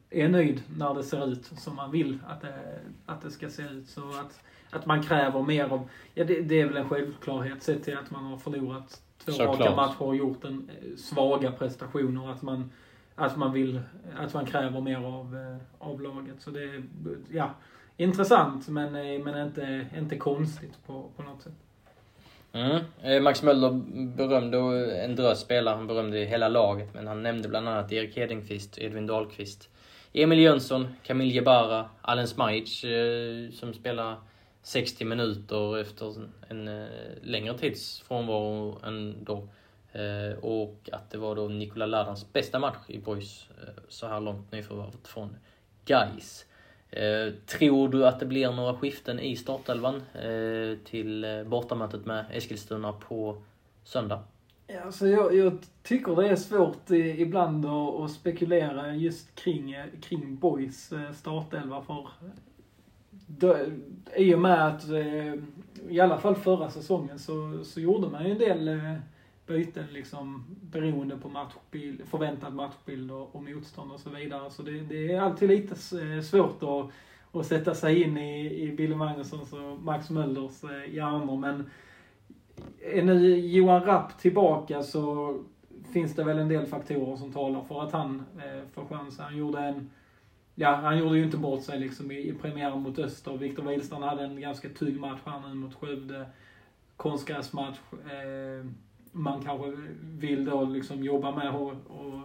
är 0.10 0.30
nöjd 0.30 0.64
när 0.78 0.94
det 0.94 1.04
ser 1.04 1.32
ut 1.32 1.46
som 1.46 1.76
man 1.76 1.92
vill 1.92 2.20
att 2.28 2.42
det, 2.42 2.80
att 3.06 3.22
det 3.22 3.32
ska 3.32 3.50
se 3.50 3.64
ut. 3.64 3.88
Så 3.88 4.02
att, 4.02 4.44
att 4.72 4.86
man 4.86 5.04
kräver 5.04 5.42
mer 5.42 5.66
av, 5.66 5.90
ja 6.14 6.24
det, 6.24 6.42
det 6.42 6.62
är 6.62 6.66
väl 6.66 6.78
en 6.78 6.90
självklarhet 6.90 7.64
sett 7.64 7.84
till 7.84 7.98
att 7.98 8.12
man 8.12 8.24
har 8.24 8.38
förlorat 8.38 9.02
två 9.26 9.32
Såklart. 9.32 9.60
raka 9.60 9.76
matcher 9.76 10.02
och 10.02 10.16
gjort 10.16 10.44
en 10.44 10.70
eh, 10.70 10.98
svaga 10.98 11.52
prestationer. 11.52 12.32
Att 12.32 12.42
man, 12.42 12.72
att 13.16 13.38
man 13.38 13.54
vill, 13.54 13.82
att 14.18 14.34
man 14.34 14.46
kräver 14.46 14.82
mer 14.82 14.98
av, 14.98 15.36
eh, 15.36 15.88
av 15.88 16.02
laget. 16.02 16.36
Så 16.42 16.52
det 16.52 16.64
är, 16.64 16.84
ja, 17.32 17.50
intressant 17.98 18.68
men, 18.68 18.96
eh, 18.96 19.24
men 19.24 19.48
inte, 19.48 19.88
inte 19.98 20.18
konstigt 20.18 20.74
på, 20.86 21.10
på 21.16 21.24
något 21.24 21.42
sätt. 21.42 21.54
Mm. 22.52 23.24
Max 23.24 23.44
Möller 23.44 23.72
berömde 24.16 24.58
en 25.04 25.16
drös 25.16 25.40
spelare, 25.40 25.76
han 25.76 25.88
berömde 25.88 26.18
hela 26.18 26.48
laget, 26.48 26.94
men 26.94 27.08
han 27.08 27.24
nämnde 27.24 27.50
bland 27.50 27.70
annat 27.70 27.92
Erik 27.92 28.18
Hedenqvist, 28.18 28.78
Edvin 28.78 29.08
Dahlqvist, 29.08 29.70
Emil 30.14 30.40
Jönsson, 30.40 30.88
Kamil 31.04 31.36
Jebara, 31.36 31.90
Alen 32.02 32.28
Smajic 32.28 32.86
som 33.54 33.74
spelar 33.74 34.16
60 34.68 35.06
minuter 35.06 35.78
efter 35.78 36.16
en 36.50 36.68
eh, 36.68 36.88
längre 37.22 37.58
tids 37.58 38.02
frånvaro 38.02 38.80
än 38.84 39.24
då. 39.24 39.48
Eh, 39.92 40.38
och 40.42 40.90
att 40.92 41.12
det 41.12 41.18
var 41.18 41.36
då 41.36 41.48
Nikola 41.48 41.86
Ladans 41.86 42.34
bästa 42.34 42.60
match 42.60 42.78
i 42.88 43.00
Boys 43.00 43.50
eh, 43.62 43.84
så 43.90 44.08
här 44.08 44.20
långt 44.20 44.52
nyförvärvet 44.52 45.08
från 45.08 45.36
Gais. 45.86 46.46
Tror 47.46 47.90
du 47.90 48.08
att 48.08 48.20
det 48.20 48.26
blir 48.26 48.52
några 48.52 48.78
skiften 48.78 49.20
i 49.20 49.36
startelvan 49.36 50.02
till 50.84 51.26
bortamötet 51.48 52.06
med 52.06 52.26
Eskilstuna 52.32 52.94
på 52.94 53.42
söndag? 53.84 54.24
Ja, 54.68 54.82
alltså 54.82 55.08
jag, 55.08 55.36
jag 55.36 55.58
tycker 55.84 56.16
det 56.16 56.28
är 56.28 56.36
svårt 56.36 56.90
ibland 56.92 57.66
att, 57.66 58.12
spekulera 58.12 58.96
just 58.96 59.36
kring, 59.36 59.76
kring 60.02 60.36
Boys 60.36 60.94
startelva 61.14 61.82
för 61.82 62.08
då, 63.28 63.58
i 64.16 64.36
och 64.36 64.40
med 64.40 64.68
att 64.68 64.90
eh, 64.90 65.34
i 65.90 66.00
alla 66.00 66.18
fall 66.18 66.36
förra 66.36 66.70
säsongen 66.70 67.20
så, 67.20 67.64
så 67.64 67.80
gjorde 67.80 68.10
man 68.10 68.26
ju 68.26 68.32
en 68.32 68.38
del 68.38 68.68
eh, 68.68 68.94
byten 69.48 69.86
liksom 69.92 70.46
beroende 70.62 71.18
på 71.18 71.30
matchbild, 71.30 72.02
förväntad 72.06 72.54
matchbild 72.54 73.12
och, 73.12 73.36
och 73.36 73.44
motstånd 73.44 73.92
och 73.92 74.00
så 74.00 74.10
vidare. 74.10 74.50
Så 74.50 74.64
det, 74.64 74.72
det 74.72 75.14
är 75.14 75.22
alltid 75.22 75.50
lite 75.50 75.74
eh, 76.02 76.22
svårt 76.22 76.64
att, 76.64 76.92
att 77.40 77.46
sätta 77.46 77.76
sig 77.76 78.04
in 78.04 78.18
i, 78.18 78.64
i 78.64 78.72
Billy 78.72 78.96
Magnussons 78.96 79.54
och 79.54 79.82
Max 79.82 80.10
Möllers 80.10 80.64
eh, 80.64 80.96
hjärnor. 80.96 81.38
Men 81.38 81.70
är 82.94 83.04
nu 83.04 83.40
Johan 83.40 83.84
Rapp 83.84 84.20
tillbaka 84.20 84.84
så 84.84 85.36
finns 85.94 86.16
det 86.16 86.24
väl 86.24 86.40
en 86.40 86.50
del 86.50 86.66
faktorer 86.66 87.16
som 87.16 87.34
talar 87.34 87.64
för 87.64 87.84
att 87.84 87.92
han 87.92 88.24
eh, 88.38 88.68
får 88.74 88.86
chansen. 88.86 89.26
Han 89.26 89.38
gjorde 89.38 89.60
en 89.60 89.90
Ja, 90.60 90.76
han 90.76 90.98
gjorde 90.98 91.18
ju 91.18 91.24
inte 91.24 91.38
bort 91.38 91.64
sig 91.64 91.80
liksom 91.80 92.12
i, 92.12 92.30
i 92.30 92.34
premiären 92.34 92.82
mot 92.82 93.00
Öster. 93.00 93.38
Viktor 93.38 93.64
Wihlstrand 93.64 94.04
hade 94.04 94.24
en 94.24 94.42
ganska 94.42 94.70
trygg 94.70 95.00
match 95.00 95.20
här 95.26 95.42
nu 95.48 95.54
mot 95.54 95.76
Skövde. 95.76 96.26
Konstgräsmatch. 96.96 97.78
Eh, 97.92 98.66
man 99.12 99.44
kanske 99.44 99.74
vill 100.02 100.46
då 100.46 100.66
liksom 100.66 101.04
jobba 101.04 101.36
med 101.36 101.56
och, 101.56 101.72
och 101.88 102.22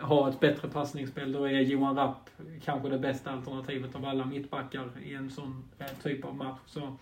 ha 0.00 0.28
ett 0.28 0.40
bättre 0.40 0.68
passningsspel. 0.68 1.32
Då 1.32 1.44
är 1.44 1.60
Johan 1.60 1.96
Rapp 1.96 2.30
kanske 2.64 2.88
det 2.88 2.98
bästa 2.98 3.30
alternativet 3.30 3.94
av 3.94 4.04
alla 4.04 4.24
mittbackar 4.24 4.90
i 5.02 5.14
en 5.14 5.30
sån 5.30 5.64
eh, 5.78 5.86
typ 6.02 6.24
av 6.24 6.36
match. 6.36 6.60
Så, 6.66 6.96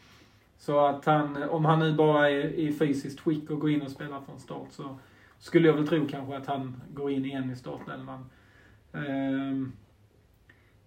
så 0.59 0.87
att 0.87 1.05
han, 1.05 1.43
om 1.43 1.65
han 1.65 1.79
nu 1.79 1.95
bara 1.95 2.31
är 2.31 2.45
i 2.45 2.73
fysiskt 2.73 3.21
skick 3.21 3.51
och 3.51 3.61
går 3.61 3.71
in 3.71 3.83
och 3.83 3.91
spelar 3.91 4.21
från 4.21 4.41
start 4.41 4.69
så 4.71 4.99
skulle 5.39 5.69
jag 5.69 5.75
väl 5.75 5.89
tro 5.89 6.07
kanske 6.09 6.37
att 6.37 6.47
han 6.47 6.83
går 6.95 7.11
in 7.11 7.25
igen 7.25 7.51
i 7.51 7.57
startelvan. 7.57 8.31
Eh, 8.93 9.69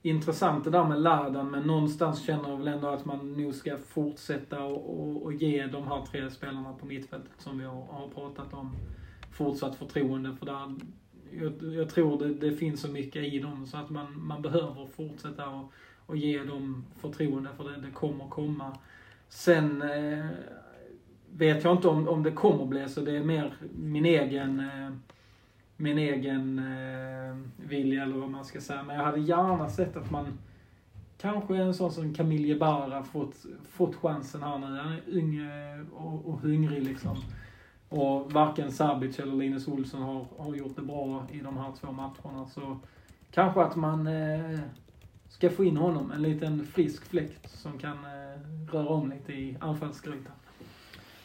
intressant 0.01 0.63
det 0.63 0.69
där 0.69 0.85
med 0.85 1.01
Ladan, 1.01 1.51
men 1.51 1.63
någonstans 1.63 2.25
känner 2.25 2.49
jag 2.49 2.57
väl 2.57 2.67
ändå 2.67 2.87
att 2.87 3.05
man 3.05 3.33
nog 3.33 3.53
ska 3.53 3.77
fortsätta 3.77 4.63
och, 4.63 4.99
och, 4.99 5.23
och 5.23 5.33
ge 5.33 5.67
de 5.67 5.87
här 5.87 6.05
tre 6.11 6.29
spelarna 6.29 6.73
på 6.73 6.85
mittfältet 6.85 7.31
som 7.37 7.59
vi 7.59 7.65
har, 7.65 7.81
har 7.83 8.07
pratat 8.07 8.53
om 8.53 8.75
fortsatt 9.31 9.75
förtroende. 9.75 10.35
För 10.39 10.45
där, 10.45 10.75
jag, 11.31 11.73
jag 11.73 11.89
tror 11.89 12.19
det, 12.19 12.33
det 12.33 12.51
finns 12.51 12.81
så 12.81 12.87
mycket 12.87 13.23
i 13.33 13.39
dem 13.39 13.67
så 13.67 13.77
att 13.77 13.89
man, 13.89 14.27
man 14.27 14.41
behöver 14.41 14.87
fortsätta 14.87 15.49
och, 15.49 15.73
och 16.05 16.17
ge 16.17 16.43
dem 16.43 16.85
förtroende 16.97 17.49
för 17.57 17.63
det, 17.63 17.81
det 17.81 17.91
kommer 17.91 18.27
komma. 18.27 18.77
Sen 19.29 19.81
eh, 19.81 20.25
vet 21.31 21.63
jag 21.63 21.73
inte 21.73 21.87
om, 21.87 22.07
om 22.07 22.23
det 22.23 22.31
kommer 22.31 22.65
bli 22.65 22.89
så, 22.89 23.01
det 23.01 23.17
är 23.17 23.23
mer 23.23 23.53
min 23.75 24.05
egen 24.05 24.59
eh, 24.59 24.91
min 25.79 25.97
egen 25.97 26.59
eh, 26.59 27.37
vilja 27.67 28.03
eller 28.03 28.17
vad 28.17 28.29
man 28.29 28.45
ska 28.45 28.61
säga. 28.61 28.83
Men 28.83 28.95
jag 28.95 29.03
hade 29.03 29.19
gärna 29.19 29.69
sett 29.69 29.97
att 29.97 30.11
man 30.11 30.37
kanske 31.17 31.55
en 31.55 31.73
sån 31.73 31.91
som 31.91 32.13
Camille 32.13 32.55
Barra 32.55 33.03
fått, 33.03 33.35
fått 33.69 33.95
chansen 33.95 34.43
här 34.43 34.57
nu. 34.57 34.65
Han 34.65 34.93
är 34.93 35.01
ung 35.07 35.41
och, 35.93 36.25
och 36.25 36.39
hungrig 36.39 36.83
liksom. 36.83 37.17
Och 37.89 38.31
varken 38.31 38.71
Sabic 38.71 39.19
eller 39.19 39.33
Linus 39.33 39.67
Olsson 39.67 40.01
har, 40.01 40.25
har 40.37 40.55
gjort 40.55 40.75
det 40.75 40.81
bra 40.81 41.27
i 41.31 41.39
de 41.39 41.57
här 41.57 41.73
två 41.81 41.91
matcherna. 41.91 42.47
Så 42.47 42.79
kanske 43.31 43.61
att 43.61 43.75
man 43.75 44.07
eh, 44.07 44.59
ska 45.29 45.49
få 45.49 45.63
in 45.63 45.77
honom, 45.77 46.11
en 46.11 46.21
liten 46.21 46.65
frisk 46.65 47.05
fläkt 47.05 47.51
som 47.51 47.77
kan 47.77 47.97
eh, 47.97 48.71
röra 48.73 48.89
om 48.89 49.09
lite 49.09 49.33
i 49.33 49.57
anfallsgrytan. 49.59 50.33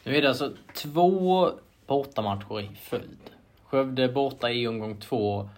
Nu 0.03 0.15
är 0.15 0.21
det 0.21 0.29
alltså 0.29 0.53
två 0.73 1.49
bortamatcher 1.87 2.61
i 2.61 2.75
följd. 2.75 3.34
Skövde 3.65 4.09
borta 4.09 4.51
i 4.51 4.67
omgång 4.67 4.97
två. 4.99 5.49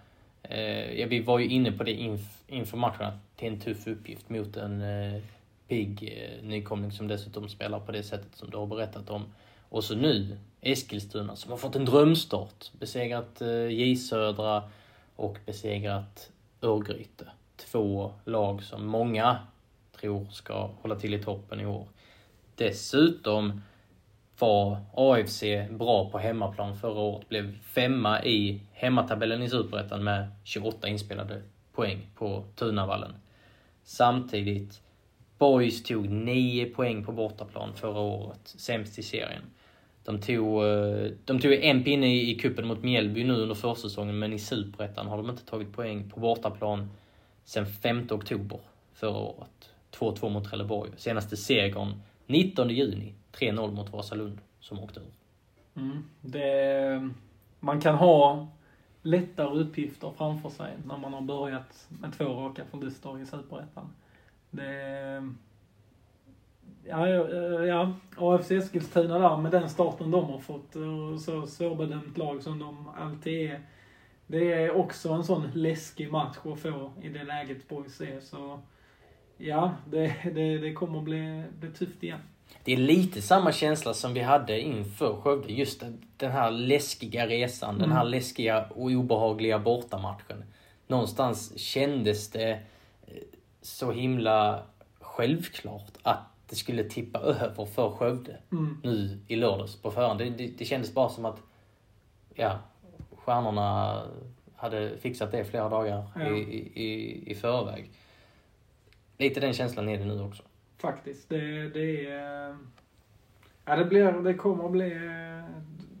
Eh, 0.42 1.00
ja, 1.00 1.06
vi 1.06 1.20
var 1.20 1.38
ju 1.38 1.48
inne 1.48 1.72
på 1.72 1.84
det 1.84 1.92
inf 1.92 2.20
inför 2.46 2.76
matchen, 2.76 3.06
att 3.06 3.14
det 3.36 3.46
är 3.46 3.50
en 3.50 3.60
tuff 3.60 3.86
uppgift 3.86 4.28
mot 4.28 4.56
en 4.56 4.82
eh, 4.82 5.22
pigg 5.68 6.14
eh, 6.16 6.44
nykomling 6.46 6.92
som 6.92 7.08
dessutom 7.08 7.48
spelar 7.48 7.80
på 7.80 7.92
det 7.92 8.02
sättet 8.02 8.36
som 8.36 8.50
du 8.50 8.56
har 8.56 8.66
berättat 8.66 9.10
om. 9.10 9.24
Och 9.68 9.84
så 9.84 9.94
nu 9.94 10.38
Eskilstuna 10.60 11.36
som 11.36 11.50
har 11.50 11.58
fått 11.58 11.76
en 11.76 11.84
drömstart. 11.84 12.72
Besegrat 12.78 13.40
eh, 13.40 13.66
J 13.66 13.96
Södra 13.96 14.62
och 15.16 15.38
besegrat 15.46 16.30
Örgryte. 16.62 17.26
Två 17.56 18.12
lag 18.24 18.62
som 18.62 18.86
många 18.86 19.38
tror 20.00 20.24
ska 20.24 20.70
hålla 20.82 20.96
till 20.96 21.14
i 21.14 21.22
toppen 21.22 21.60
i 21.60 21.66
år. 21.66 21.86
Dessutom 22.54 23.62
var 24.38 24.78
AFC 24.94 25.42
bra 25.70 26.10
på 26.10 26.18
hemmaplan 26.18 26.76
förra 26.76 27.00
året. 27.00 27.28
Blev 27.28 27.58
femma 27.62 28.24
i 28.24 28.60
hemmatabellen 28.72 29.42
i 29.42 29.50
Superettan 29.50 30.04
med 30.04 30.28
28 30.44 30.88
inspelade 30.88 31.42
poäng 31.72 32.06
på 32.14 32.44
Tunavallen. 32.54 33.14
Samtidigt, 33.84 34.80
Boys 35.38 35.82
tog 35.82 36.10
9 36.10 36.66
poäng 36.66 37.04
på 37.04 37.12
bortaplan 37.12 37.74
förra 37.74 38.00
året, 38.00 38.40
sämst 38.44 38.98
i 38.98 39.02
serien. 39.02 39.42
De 40.04 40.20
tog, 40.20 40.64
eh, 40.64 41.10
de 41.24 41.40
tog 41.40 41.52
en 41.52 41.84
pinne 41.84 42.16
i 42.16 42.34
kuppen 42.34 42.66
mot 42.66 42.82
Mjällby 42.82 43.24
nu 43.24 43.32
under 43.32 43.54
försäsongen, 43.54 44.18
men 44.18 44.32
i 44.32 44.38
Superettan 44.38 45.06
har 45.06 45.16
de 45.16 45.30
inte 45.30 45.44
tagit 45.44 45.72
poäng 45.72 46.10
på 46.10 46.20
bortaplan 46.20 46.90
sedan 47.44 47.66
5 47.66 48.06
oktober 48.10 48.60
förra 48.94 49.18
året. 49.18 49.70
2-2 49.90 50.28
mot 50.28 50.44
Trelleborg. 50.44 50.90
Senaste 50.96 51.36
segern 51.36 51.94
19 52.28 52.70
juni 52.70 53.14
3-0 53.32 53.74
mot 53.74 53.92
Vasalund 53.92 54.38
som 54.60 54.78
åkte 54.78 55.00
ur. 55.00 55.12
Mm. 55.74 56.04
Det, 56.20 57.10
man 57.60 57.80
kan 57.80 57.94
ha 57.94 58.48
lättare 59.02 59.58
uppgifter 59.58 60.12
framför 60.16 60.48
sig 60.48 60.76
när 60.84 60.96
man 60.96 61.14
har 61.14 61.20
börjat 61.20 61.86
med 61.88 62.12
två 62.18 62.24
raka 62.24 62.64
förluster 62.64 63.22
i 63.22 63.26
Superettan. 63.26 63.92
Det... 64.50 65.32
Ja, 66.84 67.08
ja, 67.08 67.64
ja, 67.66 67.92
AFC 68.16 68.50
Eskilstuna 68.50 69.18
där 69.18 69.36
med 69.36 69.52
den 69.52 69.70
starten 69.70 70.10
de 70.10 70.24
har 70.24 70.38
fått 70.38 70.76
och 70.76 71.20
så 71.20 71.46
svårbedömt 71.46 72.18
lag 72.18 72.42
som 72.42 72.58
de 72.58 72.88
alltid 72.88 73.50
är. 73.50 73.60
Det 74.26 74.52
är 74.52 74.76
också 74.76 75.08
en 75.12 75.24
sån 75.24 75.50
läskig 75.54 76.12
match 76.12 76.36
att 76.44 76.60
få 76.60 76.92
i 77.02 77.08
det 77.08 77.24
läget 77.24 77.68
Boys 77.68 78.00
är. 78.00 78.20
Så 78.20 78.60
ja, 79.38 79.74
det, 79.90 80.14
det, 80.34 80.58
det 80.58 80.72
kommer 80.72 81.00
bli, 81.00 81.44
bli 81.60 81.70
tufft 81.70 82.02
igen. 82.02 82.20
Det 82.64 82.72
är 82.72 82.76
lite 82.76 83.22
samma 83.22 83.52
känsla 83.52 83.94
som 83.94 84.14
vi 84.14 84.20
hade 84.20 84.60
inför 84.60 85.20
Skövde. 85.20 85.52
Just 85.52 85.82
den 86.16 86.30
här 86.30 86.50
läskiga 86.50 87.26
resan, 87.26 87.74
mm. 87.74 87.80
den 87.80 87.92
här 87.92 88.04
läskiga 88.04 88.64
och 88.64 88.90
obehagliga 88.90 89.58
bortamatchen. 89.58 90.44
Någonstans 90.86 91.58
kändes 91.58 92.30
det 92.30 92.50
eh, 92.50 92.58
så 93.62 93.92
himla 93.92 94.62
självklart 95.00 95.92
att 96.02 96.24
det 96.48 96.56
skulle 96.56 96.84
tippa 96.84 97.18
över 97.18 97.64
för 97.64 97.90
Skövde 97.90 98.36
mm. 98.52 98.80
nu 98.82 99.18
i 99.28 99.36
lördags 99.36 99.76
på 99.76 99.90
förhand. 99.90 100.18
Det, 100.18 100.30
det, 100.30 100.46
det 100.58 100.64
kändes 100.64 100.94
bara 100.94 101.08
som 101.08 101.24
att, 101.24 101.42
ja, 102.34 102.58
stjärnorna 103.16 104.02
hade 104.56 104.98
fixat 104.98 105.32
det 105.32 105.44
flera 105.44 105.68
dagar 105.68 106.04
Ja. 106.14 106.28
i, 106.28 106.40
i, 106.74 107.22
i 107.30 107.34
förväg. 107.34 107.90
Lite 109.18 109.40
den 109.40 109.52
känslan 109.52 109.88
är 109.88 109.98
det 109.98 110.04
nu 110.04 110.20
också. 110.22 110.42
Faktiskt. 110.78 111.28
Det, 111.28 111.68
det 111.68 112.06
är... 112.06 112.56
Ja, 113.64 113.76
det, 113.76 113.84
blir, 113.84 114.12
det 114.12 114.34
kommer 114.34 114.64
att 114.64 114.72
bli... 114.72 114.92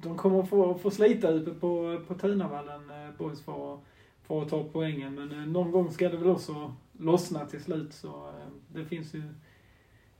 De 0.02 0.16
kommer 0.16 0.40
att 0.40 0.48
få, 0.48 0.74
få 0.74 0.90
slita 0.90 1.28
ute 1.28 1.50
på, 1.50 2.00
på 2.08 2.14
Tunavallen, 2.14 2.90
eh, 2.90 3.10
boys, 3.18 3.44
för, 3.44 3.74
att- 3.74 3.80
för 4.26 4.42
att 4.42 4.48
ta 4.48 4.64
poängen. 4.72 5.14
Men 5.14 5.32
eh, 5.32 5.46
någon 5.48 5.70
gång 5.70 5.90
ska 5.92 6.08
det 6.08 6.16
väl 6.16 6.30
också 6.30 6.74
lossna 6.98 7.46
till 7.46 7.62
slut. 7.62 7.92
Så 7.92 8.08
eh, 8.08 8.48
det 8.68 8.84
finns 8.84 9.14
ju 9.14 9.22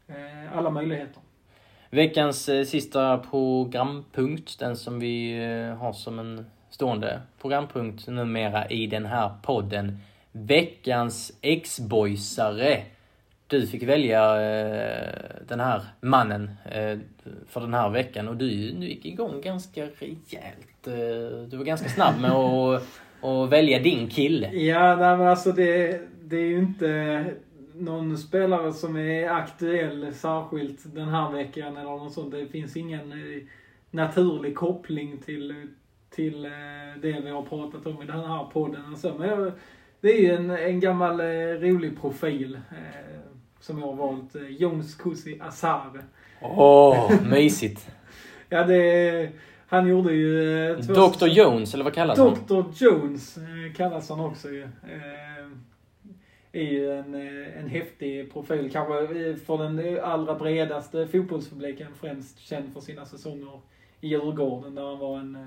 eh, 0.09 0.57
alla 0.59 0.70
möjligheter. 0.70 1.22
Veckans 1.90 2.49
eh, 2.49 2.64
sista 2.64 3.18
programpunkt, 3.18 4.59
den 4.59 4.76
som 4.76 4.99
vi 4.99 5.44
eh, 5.44 5.76
har 5.76 5.92
som 5.92 6.18
en 6.18 6.46
stående 6.70 7.20
programpunkt 7.40 8.07
numera 8.09 8.68
i 8.68 8.86
den 8.86 9.07
här 9.07 9.30
podden. 9.42 9.99
Veckans 10.32 11.38
ex-boysare. 11.42 12.82
Du 13.46 13.66
fick 13.66 13.82
välja 13.82 14.40
eh, 14.40 15.08
den 15.48 15.60
här 15.60 15.82
mannen 16.00 16.50
eh, 16.64 16.98
för 17.48 17.60
den 17.60 17.74
här 17.74 17.90
veckan 17.90 18.28
och 18.28 18.36
du, 18.36 18.48
du 18.70 18.86
gick 18.86 19.04
igång 19.04 19.40
ganska 19.40 19.82
rejält. 19.82 20.86
Eh, 20.86 21.48
du 21.48 21.56
var 21.56 21.64
ganska 21.64 21.88
snabb 21.88 22.20
med 22.20 22.30
att, 22.30 22.82
att 23.22 23.50
välja 23.50 23.78
din 23.78 24.08
kille. 24.08 24.52
Ja, 24.52 24.96
nej, 24.96 25.16
men 25.16 25.26
alltså 25.26 25.52
det, 25.52 26.00
det 26.22 26.36
är 26.36 26.46
ju 26.46 26.58
inte 26.58 27.24
någon 27.74 28.18
spelare 28.18 28.72
som 28.72 28.96
är 28.96 29.28
aktuell 29.28 30.14
särskilt 30.14 30.94
den 30.94 31.08
här 31.08 31.32
veckan 31.32 31.76
eller 31.76 31.90
något 31.90 32.12
sånt. 32.12 32.30
Det 32.30 32.46
finns 32.46 32.76
ingen 32.76 33.12
eh, 33.12 33.42
naturlig 33.90 34.54
koppling 34.56 35.18
till, 35.18 35.68
till 36.10 36.44
eh, 36.44 36.50
det 37.02 37.20
vi 37.20 37.30
har 37.30 37.42
pratat 37.42 37.86
om 37.86 38.02
i 38.02 38.06
den 38.06 38.24
här 38.24 38.44
podden. 38.44 38.84
Alltså, 38.88 39.14
men 39.18 39.28
jag, 39.28 39.52
det 40.01 40.09
är 40.09 40.20
ju 40.20 40.34
en, 40.34 40.51
en 40.51 40.80
gammal 40.80 41.20
eh, 41.20 41.26
rolig 41.61 42.01
profil 42.01 42.55
eh, 42.55 43.20
som 43.61 43.78
jag 43.78 43.86
har 43.86 43.94
valt. 43.94 44.34
Eh, 44.34 44.42
Jones 44.42 44.94
Kusi 44.94 45.38
Azar. 45.40 46.03
Åh, 46.40 47.12
mysigt. 47.30 47.90
Ja, 48.49 48.64
det, 48.64 49.30
han 49.66 49.88
gjorde 49.88 50.12
ju... 50.12 50.76
Två 50.82 50.92
Dr 50.92 51.26
Jones, 51.26 51.74
eller 51.74 51.84
vad 51.84 51.94
kallas 51.94 52.18
han? 52.18 52.36
Dr 52.46 52.64
Jones 52.74 53.38
kallas 53.76 54.09
han 54.09 54.20
också 54.20 54.49
ju. 54.49 54.68
Är 56.53 56.62
ju 56.62 56.92
en, 56.92 57.14
en 57.59 57.68
häftig 57.68 58.32
profil. 58.32 58.70
Kanske 58.72 59.07
för 59.46 59.59
den 59.59 60.01
allra 60.05 60.34
bredaste 60.34 61.07
fotbollspubliken. 61.07 61.88
Främst 62.01 62.38
känd 62.38 62.72
för 62.74 62.80
sina 62.80 63.07
säsonger 63.07 63.61
i 64.01 64.09
Djurgården 64.09 64.74
där 64.74 64.82
han 64.82 64.99
var 64.99 65.18
en, 65.18 65.38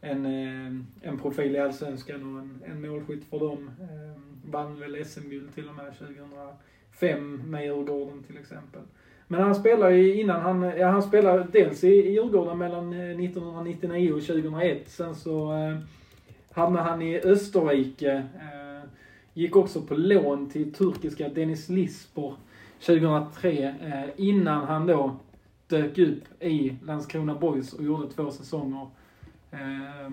en, 0.00 0.26
eh, 0.26 1.08
en 1.08 1.18
profil 1.18 1.56
i 1.56 1.58
Allsvenskan 1.58 2.34
och 2.34 2.40
en, 2.42 2.62
en 2.64 2.90
målskytt 2.90 3.24
för 3.24 3.38
dem. 3.38 3.70
Eh, 3.80 4.20
vann 4.50 4.80
väl 4.80 5.04
SM-guld 5.04 5.54
till 5.54 5.68
och 5.68 5.74
med 5.74 5.98
2005 5.98 7.50
med 7.50 7.64
Djurgården 7.64 8.22
till 8.22 8.38
exempel. 8.38 8.82
Men 9.28 9.40
han 9.40 9.54
spelar 9.54 9.90
ju 9.90 10.20
innan 10.20 10.40
han, 10.40 10.62
ja 10.62 10.88
han 10.88 11.02
spelar 11.02 11.46
dels 11.52 11.84
i, 11.84 11.88
i 11.88 12.12
Djurgården 12.12 12.58
mellan 12.58 12.92
eh, 12.92 13.00
1999 13.00 14.12
och 14.12 14.22
2001. 14.22 14.88
Sen 14.88 15.14
så 15.14 15.52
eh, 15.52 15.78
hamnade 16.52 16.88
han 16.88 17.02
i 17.02 17.20
Österrike. 17.20 18.12
Eh, 18.34 18.88
gick 19.34 19.56
också 19.56 19.82
på 19.82 19.94
lån 19.94 20.50
till 20.50 20.72
turkiska 20.72 21.28
Dennis 21.28 21.68
Lispor 21.68 22.34
2003. 22.86 23.74
Eh, 23.82 24.04
innan 24.16 24.64
han 24.64 24.86
då 24.86 25.16
dök 25.66 25.98
upp 25.98 26.42
i 26.42 26.76
Landskrona 26.82 27.34
Boys 27.34 27.72
och 27.72 27.84
gjorde 27.84 28.08
två 28.08 28.30
säsonger. 28.30 28.86
Eh, 29.50 30.10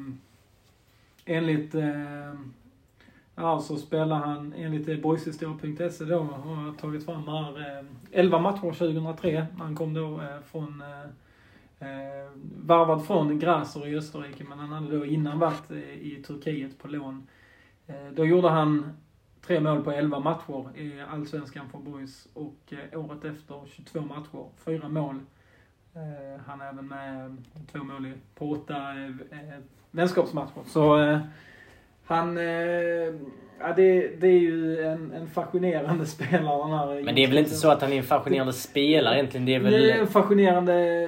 enligt 1.25 1.75
eh, 1.75 2.33
Ja, 3.35 3.59
så 3.59 3.77
spelar 3.77 4.15
han 4.15 4.53
enligt 4.53 5.01
boyshistoria.se 5.01 6.05
då, 6.05 6.19
har 6.19 6.65
jag 6.65 6.77
tagit 6.77 7.05
fram 7.05 7.27
här, 7.27 7.79
eh, 7.79 7.85
11 8.11 8.39
matcher 8.39 8.73
2003. 8.73 9.45
Han 9.57 9.75
kom 9.75 9.93
då 9.93 10.21
eh, 10.21 10.41
från, 10.51 10.81
eh, 10.81 11.89
eh 11.89 12.29
varvad 12.57 13.05
från 13.05 13.39
Graser 13.39 13.87
i 13.87 13.97
Österrike, 13.97 14.43
men 14.43 14.59
han 14.59 14.69
hade 14.69 14.97
då 14.97 15.05
innan 15.05 15.39
varit 15.39 15.71
eh, 15.71 15.77
i 15.77 16.23
Turkiet 16.27 16.79
på 16.79 16.87
lån. 16.87 17.27
Eh, 17.87 18.11
då 18.15 18.25
gjorde 18.25 18.49
han 18.49 18.97
tre 19.41 19.59
mål 19.59 19.83
på 19.83 19.91
11 19.91 20.19
matcher 20.19 20.77
i 20.77 21.01
Allsvenskan 21.01 21.69
för 21.69 21.77
boys 21.77 22.27
och 22.33 22.73
eh, 22.73 22.99
året 22.99 23.25
efter 23.25 23.61
22 23.65 24.01
matcher, 24.01 24.45
fyra 24.65 24.89
mål. 24.89 25.19
Eh, 25.95 26.41
han 26.47 26.61
är 26.61 26.69
även 26.69 26.87
med 26.87 27.37
två 27.71 27.79
mål 27.79 28.05
i, 28.05 28.13
på 28.35 28.51
åtta 28.51 28.75
eh, 28.75 29.39
eh, 29.39 29.59
vänskapsmatcher. 29.91 30.61
Så 30.67 30.99
eh, 31.01 31.19
han, 32.05 32.37
eh, 32.37 32.43
ja 33.59 33.73
det, 33.75 34.07
det 34.21 34.27
är 34.27 34.39
ju 34.39 34.81
en, 34.85 35.11
en 35.11 35.27
fascinerande 35.27 36.05
spelare 36.15 36.75
här. 36.77 37.03
Men 37.03 37.15
det 37.15 37.23
är 37.23 37.27
väl 37.27 37.37
inte 37.37 37.55
så 37.55 37.69
att 37.71 37.81
han 37.81 37.91
är 37.93 37.97
en 37.97 38.03
fascinerande 38.03 38.53
spelare 38.53 39.15
egentligen? 39.15 39.45
Det 39.45 39.55
är 39.55 39.59
väl... 39.59 39.71
Det 39.71 39.91
är 39.91 39.99
en 39.99 40.07
fascinerande 40.07 41.07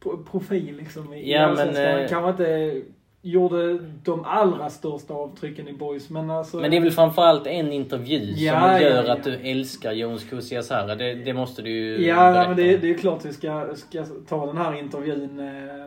pro- 0.00 0.24
profil 0.30 0.76
liksom 0.76 1.12
i 1.12 1.32
Ja, 1.32 1.54
men, 1.54 1.66
Han 1.76 1.76
eh, 1.76 2.08
kanske 2.08 2.30
inte 2.30 2.82
gjorde 3.22 3.78
de 4.04 4.24
allra 4.24 4.70
största 4.70 5.14
avtrycken 5.14 5.68
i 5.68 5.72
boys, 5.72 6.10
men 6.10 6.30
alltså... 6.30 6.56
Men 6.56 6.70
det 6.70 6.76
är 6.76 6.80
väl 6.80 6.90
framförallt 6.90 7.46
en 7.46 7.72
intervju 7.72 8.18
Ja, 8.36 8.60
som 8.60 8.82
gör 8.82 9.04
ja, 9.04 9.12
att 9.12 9.24
du 9.24 9.34
älskar 9.34 9.92
Jones 9.92 10.24
Kusiasara. 10.24 10.94
Det, 10.94 11.14
det 11.14 11.32
måste 11.34 11.62
du 11.62 11.70
ju 11.70 12.06
Ja, 12.06 12.16
berätta 12.32 12.48
men 12.48 12.56
det, 12.56 12.76
det 12.76 12.90
är 12.90 12.98
klart 12.98 13.24
vi 13.24 13.32
ska, 13.32 13.68
ska 13.74 14.04
ta 14.28 14.46
den 14.46 14.56
här 14.56 14.78
intervjun. 14.78 15.38
eh, 15.38 15.86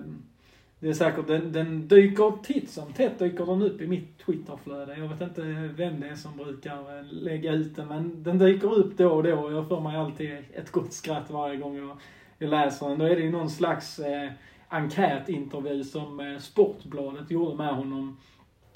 Det 0.80 0.90
är 0.90 0.94
säkert, 0.94 1.28
den, 1.28 1.52
den 1.52 1.88
dyker 1.88 2.44
titt 2.44 2.70
som 2.70 2.94
tätt 2.94 3.20
dyker 3.20 3.46
den 3.46 3.62
upp 3.62 3.82
i 3.82 3.88
mitt 3.88 4.26
Twitterflöde. 4.26 4.96
Jag 4.98 5.08
vet 5.08 5.22
inte 5.22 5.42
vem 5.78 6.00
det 6.00 6.08
är 6.08 6.16
som 6.16 6.38
brukar 6.38 6.72
eh, 7.00 7.06
lägga 7.12 7.52
ut 7.54 7.76
den, 7.76 7.88
men 7.88 8.24
den 8.24 8.38
dyker 8.38 8.74
upp 8.74 8.98
då 8.98 9.10
och 9.10 9.24
då. 9.24 9.52
Jag 9.52 9.68
får 9.68 9.82
mig 9.82 9.96
alltid 9.98 10.32
ett 10.54 10.72
gott 10.72 10.94
skratt 10.94 11.26
varje 11.32 11.58
gång 11.58 11.78
jag, 11.78 11.98
jag 12.38 12.50
läser 12.50 12.90
den. 12.90 13.00
Då 13.00 13.06
är 13.06 13.16
det 13.16 13.22
ju 13.22 13.32
någon 13.32 13.50
slags 13.50 14.00
eh, 14.00 14.30
enkätintervju 14.72 15.84
som 15.84 16.20
eh, 16.20 16.38
Sportbladet 16.38 17.32
gjorde 17.32 17.56
med 17.56 17.76
honom. 17.76 18.18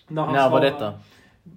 Där 0.07 0.21
han 0.21 0.33
När 0.33 0.49
var 0.49 0.61
detta? 0.61 0.87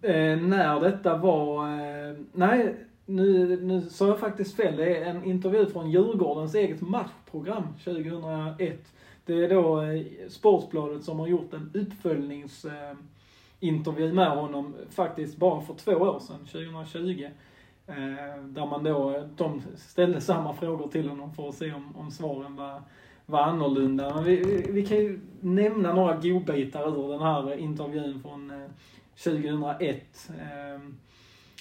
Eh, 0.03 0.41
när 0.41 0.81
detta 0.81 1.17
var... 1.17 1.69
Eh, 1.69 2.15
nej, 2.33 2.75
nu, 3.07 3.57
nu 3.63 3.81
sa 3.81 4.07
jag 4.07 4.21
faktiskt 4.21 4.57
fel. 4.57 4.77
Det 4.77 4.97
är 4.97 5.11
en 5.11 5.25
intervju 5.25 5.67
från 5.67 5.91
Djurgårdens 5.91 6.55
eget 6.55 6.81
matchprogram 6.81 7.65
2001. 7.85 8.93
Det 9.25 9.45
är 9.45 9.49
då 9.49 9.83
eh, 9.83 10.03
Sportbladet 10.29 11.05
som 11.05 11.19
har 11.19 11.27
gjort 11.27 11.55
en 11.55 11.71
uppföljningsintervju 11.75 14.09
eh, 14.09 14.15
med 14.15 14.31
honom 14.31 14.75
faktiskt 14.91 15.37
bara 15.37 15.61
för 15.61 15.75
två 15.75 15.93
år 15.93 16.21
sedan, 16.21 16.47
2020. 16.53 17.29
Eh, 17.87 17.95
där 18.45 18.67
man 18.67 18.85
då, 18.85 19.29
de 19.37 19.63
ställde 19.77 20.21
samma 20.21 20.55
frågor 20.55 20.89
till 20.89 21.09
honom 21.09 21.35
för 21.35 21.49
att 21.49 21.55
se 21.55 21.73
om, 21.73 21.97
om 21.97 22.11
svaren 22.11 22.57
var, 22.57 22.83
var 23.29 23.43
annorlunda. 23.43 24.15
Men 24.15 24.25
vi, 24.25 24.37
vi, 24.37 24.73
vi 24.73 24.87
kan 24.87 24.97
ju 24.97 25.21
nämna 25.41 25.95
några 25.95 26.17
godbitar 26.17 26.89
ur 26.89 27.13
den 27.13 27.23
här 27.23 27.59
intervjun 27.59 28.21
från 28.23 28.51
eh, 28.51 28.71
2001. 29.25 30.31
Eh, 30.31 30.81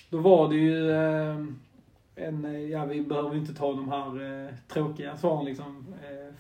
då 0.10 0.18
var 0.18 0.50
det 0.50 0.56
ju 0.56 0.92
eh, 0.92 1.36
en, 2.16 2.46
eh, 2.46 2.62
ja 2.62 2.86
vi 2.86 3.02
behöver 3.02 3.36
inte 3.36 3.54
ta 3.54 3.74
de 3.74 3.90
här 3.90 4.54
tråkiga 4.68 5.18
svaren 5.18 5.46
liksom. 5.46 5.86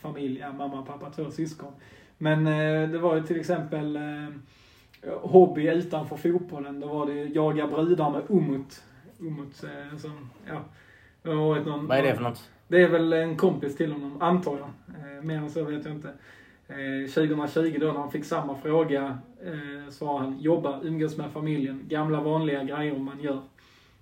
Familj, 0.01 0.39
ja, 0.39 0.53
mamma, 0.53 0.81
pappa, 0.81 1.09
två 1.09 1.31
syskon. 1.31 1.71
Men 2.17 2.43
det 2.91 2.97
var 2.97 3.15
ju 3.15 3.23
till 3.23 3.39
exempel 3.39 3.99
hobby 5.21 5.69
utanför 5.69 6.15
fotbollen. 6.15 6.79
Då 6.79 6.87
var 6.87 7.05
det 7.05 7.13
ju 7.13 7.33
jaga 7.33 7.67
brudar 7.67 8.09
med 8.09 8.21
Umut. 8.29 8.83
Umut 9.19 9.55
som, 9.97 10.29
ja. 10.47 10.61
Någon, 11.23 11.87
Vad 11.87 11.97
är 11.97 12.03
det 12.03 12.15
för 12.15 12.23
något? 12.23 12.49
det 12.67 12.81
är 12.81 12.89
väl 12.89 13.13
en 13.13 13.37
kompis 13.37 13.77
till 13.77 13.91
honom, 13.91 14.21
antar 14.21 14.57
jag. 14.57 14.69
Eh, 15.17 15.23
mer 15.23 15.37
än 15.37 15.49
så 15.49 15.63
vet 15.63 15.85
jag 15.85 15.93
inte. 15.93 16.13
Eh, 16.67 17.09
2020 17.09 17.77
då 17.79 17.85
när 17.85 17.99
han 17.99 18.11
fick 18.11 18.25
samma 18.25 18.55
fråga 18.55 19.17
eh, 19.45 19.91
svarade 19.91 20.19
han 20.19 20.39
jobba, 20.39 20.79
umgås 20.83 21.17
med 21.17 21.31
familjen, 21.31 21.85
gamla 21.87 22.21
vanliga 22.21 22.63
grejer 22.63 22.97
man 22.97 23.19
gör. 23.19 23.41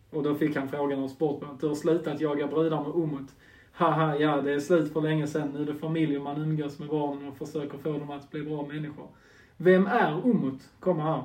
Och 0.10 0.24
då 0.24 0.36
fick 0.36 0.56
han 0.56 0.70
frågan 0.70 1.04
av 1.04 1.08
Sportbladet, 1.08 1.62
du 1.62 1.68
har 1.68 1.76
slutat 1.76 2.22
jaga 2.22 2.48
brudar 2.48 2.82
med 2.82 2.92
Omot?' 2.92 3.36
Haha, 3.72 4.16
ja 4.20 4.42
det 4.42 4.52
är 4.52 4.60
slut 4.60 4.94
för 4.94 5.02
länge 5.02 5.28
sedan. 5.28 5.52
Nu 5.54 5.62
är 5.62 5.66
det 5.66 5.76
familjen 5.76 6.24
man 6.24 6.42
umgås 6.42 6.80
med 6.80 6.90
barnen 6.90 7.28
och 7.28 7.38
försöker 7.38 7.78
få 7.78 7.94
dem 7.94 8.12
att 8.12 8.32
bli 8.32 8.42
bra 8.44 8.66
människor. 8.66 9.08
Vem 9.58 9.88
är 9.88 10.26
Omot? 10.26 10.60
Kommer 10.80 11.04
här. 11.04 11.24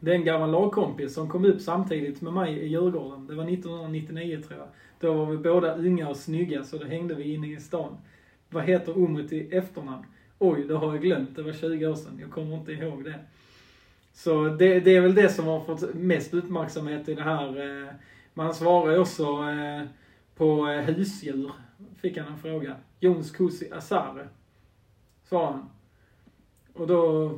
Det 0.00 0.10
är 0.10 0.14
en 0.14 0.24
gammal 0.24 0.50
lagkompis 0.50 1.14
som 1.14 1.28
kom 1.28 1.44
upp 1.44 1.60
samtidigt 1.60 2.20
med 2.20 2.32
mig 2.32 2.58
i 2.58 2.66
Djurgården. 2.66 3.26
Det 3.26 3.34
var 3.34 3.44
1999 3.44 4.40
tror 4.48 4.58
jag. 4.58 4.68
Då 5.00 5.12
var 5.12 5.26
vi 5.26 5.36
båda 5.36 5.74
unga 5.74 6.08
och 6.08 6.16
snygga 6.16 6.64
så 6.64 6.78
då 6.78 6.84
hängde 6.84 7.14
vi 7.14 7.34
inne 7.34 7.52
i 7.52 7.60
stan. 7.60 7.96
Vad 8.54 8.64
heter 8.64 8.98
Umut 8.98 9.32
i 9.32 9.56
efternamn? 9.56 10.04
Oj, 10.38 10.64
det 10.68 10.74
har 10.74 10.92
jag 10.94 11.02
glömt. 11.02 11.36
Det 11.36 11.42
var 11.42 11.52
20 11.52 11.86
år 11.86 11.94
sedan. 11.94 12.18
Jag 12.20 12.30
kommer 12.30 12.56
inte 12.56 12.72
ihåg 12.72 13.04
det. 13.04 13.14
Så 14.12 14.44
det, 14.48 14.80
det 14.80 14.96
är 14.96 15.00
väl 15.00 15.14
det 15.14 15.28
som 15.28 15.46
har 15.46 15.60
fått 15.60 15.94
mest 15.94 16.34
uppmärksamhet 16.34 17.08
i 17.08 17.14
det 17.14 17.22
här. 17.22 17.82
eh, 17.86 17.92
Man 18.34 18.54
svarar 18.54 18.92
ju 18.92 18.98
också 18.98 19.22
eh, 19.22 19.82
på 20.36 20.68
eh, 20.68 20.80
husdjur. 20.80 21.52
Fick 22.00 22.18
han 22.18 22.32
en 22.32 22.38
fråga. 22.38 22.76
Jons 23.00 23.30
Kusi 23.30 23.70
Asare. 23.72 24.28
Svarade 25.28 25.52
han. 25.52 25.68
Och 26.72 26.86
då 26.86 27.32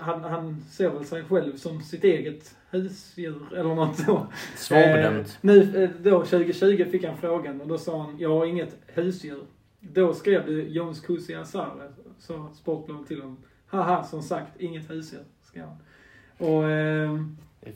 han, 0.00 0.24
han 0.24 0.60
ser 0.70 0.90
väl 0.90 1.04
sig 1.04 1.24
själv 1.24 1.56
som 1.56 1.82
sitt 1.82 2.04
eget 2.04 2.56
husdjur 2.70 3.54
eller 3.56 3.74
något 3.74 3.96
så. 3.98 4.26
Svårbedömt. 4.56 5.26
Eh, 5.28 5.34
nu 5.40 5.90
då 6.02 6.24
2020 6.24 6.84
fick 6.90 7.04
han 7.04 7.16
frågan 7.16 7.60
och 7.60 7.68
då 7.68 7.78
sa 7.78 8.02
han, 8.02 8.18
jag 8.18 8.28
har 8.38 8.46
inget 8.46 8.76
husdjur. 8.86 9.42
Då 9.80 10.14
skrev 10.14 10.46
du 10.46 10.62
Jones 10.68 11.00
Kusi 11.00 11.34
Asare, 11.34 11.88
sa 12.18 12.50
Sportbladet 12.54 13.06
till 13.08 13.20
honom. 13.20 13.36
Haha, 13.66 14.04
som 14.04 14.22
sagt, 14.22 14.60
inget 14.60 14.90
husdjur, 14.90 15.22
skrev 15.42 15.64
han. 15.64 15.76
Och 16.48 16.70
eh, 16.70 17.20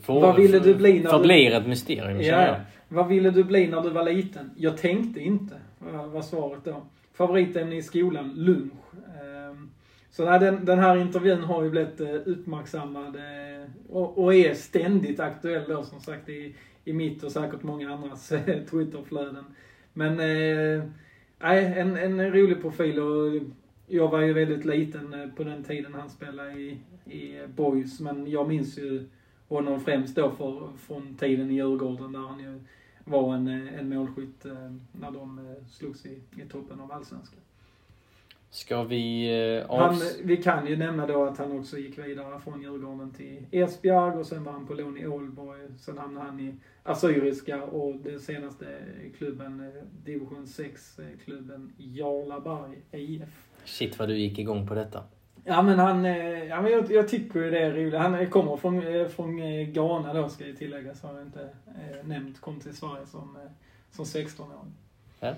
Får, 0.01 0.21
Vad 0.21 0.35
ville 0.35 0.59
du 0.59 0.75
bli 0.75 0.93
när 0.93 1.03
du- 1.03 1.09
Förblir 1.09 1.51
ett 1.53 1.67
mysterium 1.67 2.21
Ja, 2.21 2.47
jag. 2.47 2.59
vad 2.87 3.07
ville 3.07 3.31
du 3.31 3.43
bli 3.43 3.67
när 3.67 3.81
du 3.81 3.89
var 3.89 4.03
liten? 4.03 4.51
Jag 4.57 4.77
tänkte 4.77 5.19
inte, 5.19 5.55
var 5.79 6.07
var 6.07 6.21
svaret 6.21 6.63
då. 6.63 6.81
Favoritämne 7.13 7.75
i 7.75 7.81
skolan, 7.81 8.33
lunch. 8.35 8.73
Ehm, 9.21 9.69
Så 10.11 10.25
nej, 10.25 10.39
den, 10.39 10.65
den 10.65 10.79
här 10.79 10.97
intervjun 10.97 11.43
har 11.43 11.63
ju 11.63 11.69
blivit 11.69 11.99
eh, 12.01 12.07
uppmärksammad 12.25 13.15
eh, 13.15 13.69
och, 13.89 14.23
och 14.23 14.33
är 14.33 14.53
ständigt 14.53 15.19
aktuell 15.19 15.63
då 15.67 15.83
som 15.83 15.99
sagt 15.99 16.29
i, 16.29 16.55
i 16.85 16.93
mitt 16.93 17.23
och 17.23 17.31
säkert 17.31 17.63
många 17.63 17.93
andras 17.93 18.31
eh, 18.31 18.63
Twitterflöden. 18.71 19.45
Men 19.93 20.19
eh, 20.19 20.83
nej, 21.45 21.73
en, 21.77 21.97
en 21.97 22.33
rolig 22.33 22.61
profil 22.61 22.99
och 22.99 23.41
jag 23.87 24.07
var 24.11 24.21
ju 24.21 24.33
väldigt 24.33 24.65
liten 24.65 25.13
eh, 25.13 25.29
på 25.29 25.43
den 25.43 25.63
tiden 25.63 25.93
han 25.93 26.09
spelade 26.09 26.51
i, 26.51 26.79
i 27.05 27.39
eh, 27.39 27.47
Boys 27.47 27.99
men 27.99 28.27
jag 28.27 28.47
minns 28.47 28.77
ju 28.77 29.09
honom 29.47 29.79
främst 29.79 30.15
då 30.15 30.31
för, 30.31 30.77
från 30.77 31.15
tiden 31.15 31.51
i 31.51 31.53
Djurgården 31.53 32.11
där 32.11 32.19
han 32.19 32.39
ju 32.39 32.59
var 33.03 33.35
en, 33.35 33.47
eh, 33.47 33.79
en 33.79 33.89
målskytt 33.89 34.45
när 34.91 35.11
de 35.11 35.55
slogs 35.69 36.05
i, 36.05 36.21
i 36.35 36.41
toppen 36.49 36.79
av 36.79 36.91
Allsvenskan. 36.91 37.39
Ska 38.55 38.83
vi 38.83 39.29
eh, 39.57 39.77
Han, 39.77 39.89
avs... 39.89 40.19
vi 40.23 40.37
kan 40.37 40.67
ju 40.67 40.77
nämna 40.77 41.07
då 41.07 41.23
att 41.23 41.37
han 41.37 41.59
också 41.59 41.77
gick 41.77 41.97
vidare 41.97 42.39
från 42.39 42.61
Djurgården 42.61 43.11
till 43.11 43.45
Esbjerg 43.51 44.17
och 44.17 44.25
sen 44.25 44.43
var 44.43 44.51
han 44.51 44.67
på 44.67 44.73
lån 44.73 44.97
i 44.97 45.07
Ålborg. 45.07 45.59
Sen 45.79 45.97
hamnade 45.97 46.25
han 46.25 46.39
i 46.39 46.55
Assyriska 46.83 47.63
och 47.63 47.95
den 47.95 48.19
senaste 48.19 48.65
klubben, 49.17 49.59
eh, 49.59 49.83
division 50.05 50.45
6-klubben 50.45 51.73
Jarlaberg 51.77 52.81
IF. 52.91 53.47
Shit 53.65 53.99
vad 53.99 54.07
du 54.07 54.17
gick 54.17 54.39
igång 54.39 54.67
på 54.67 54.75
detta. 54.75 55.03
Ja 55.43 55.61
men 55.61 55.79
han, 55.79 56.05
eh, 56.05 56.43
ja, 56.43 56.61
men 56.61 56.71
jag, 56.71 56.91
jag 56.91 57.07
tycker 57.07 57.39
ju 57.39 57.51
det 57.51 57.59
är 57.59 57.73
roligt. 57.73 57.99
Han 57.99 58.29
kommer 58.29 58.57
från, 58.57 58.87
eh, 58.87 59.07
från 59.07 59.39
eh, 59.39 59.67
Ghana 59.67 60.13
då 60.13 60.29
ska 60.29 60.47
jag 60.47 60.57
tillägga, 60.57 60.95
så 60.95 61.07
har 61.07 61.13
jag 61.13 61.23
inte 61.23 61.49
eh, 61.67 62.07
nämnt. 62.07 62.41
Kom 62.41 62.59
till 62.59 62.75
Sverige 62.75 63.05
som, 63.05 63.35
eh, 63.35 63.51
som 63.91 64.05
16-åring. 64.05 64.73
Ja 65.19 65.33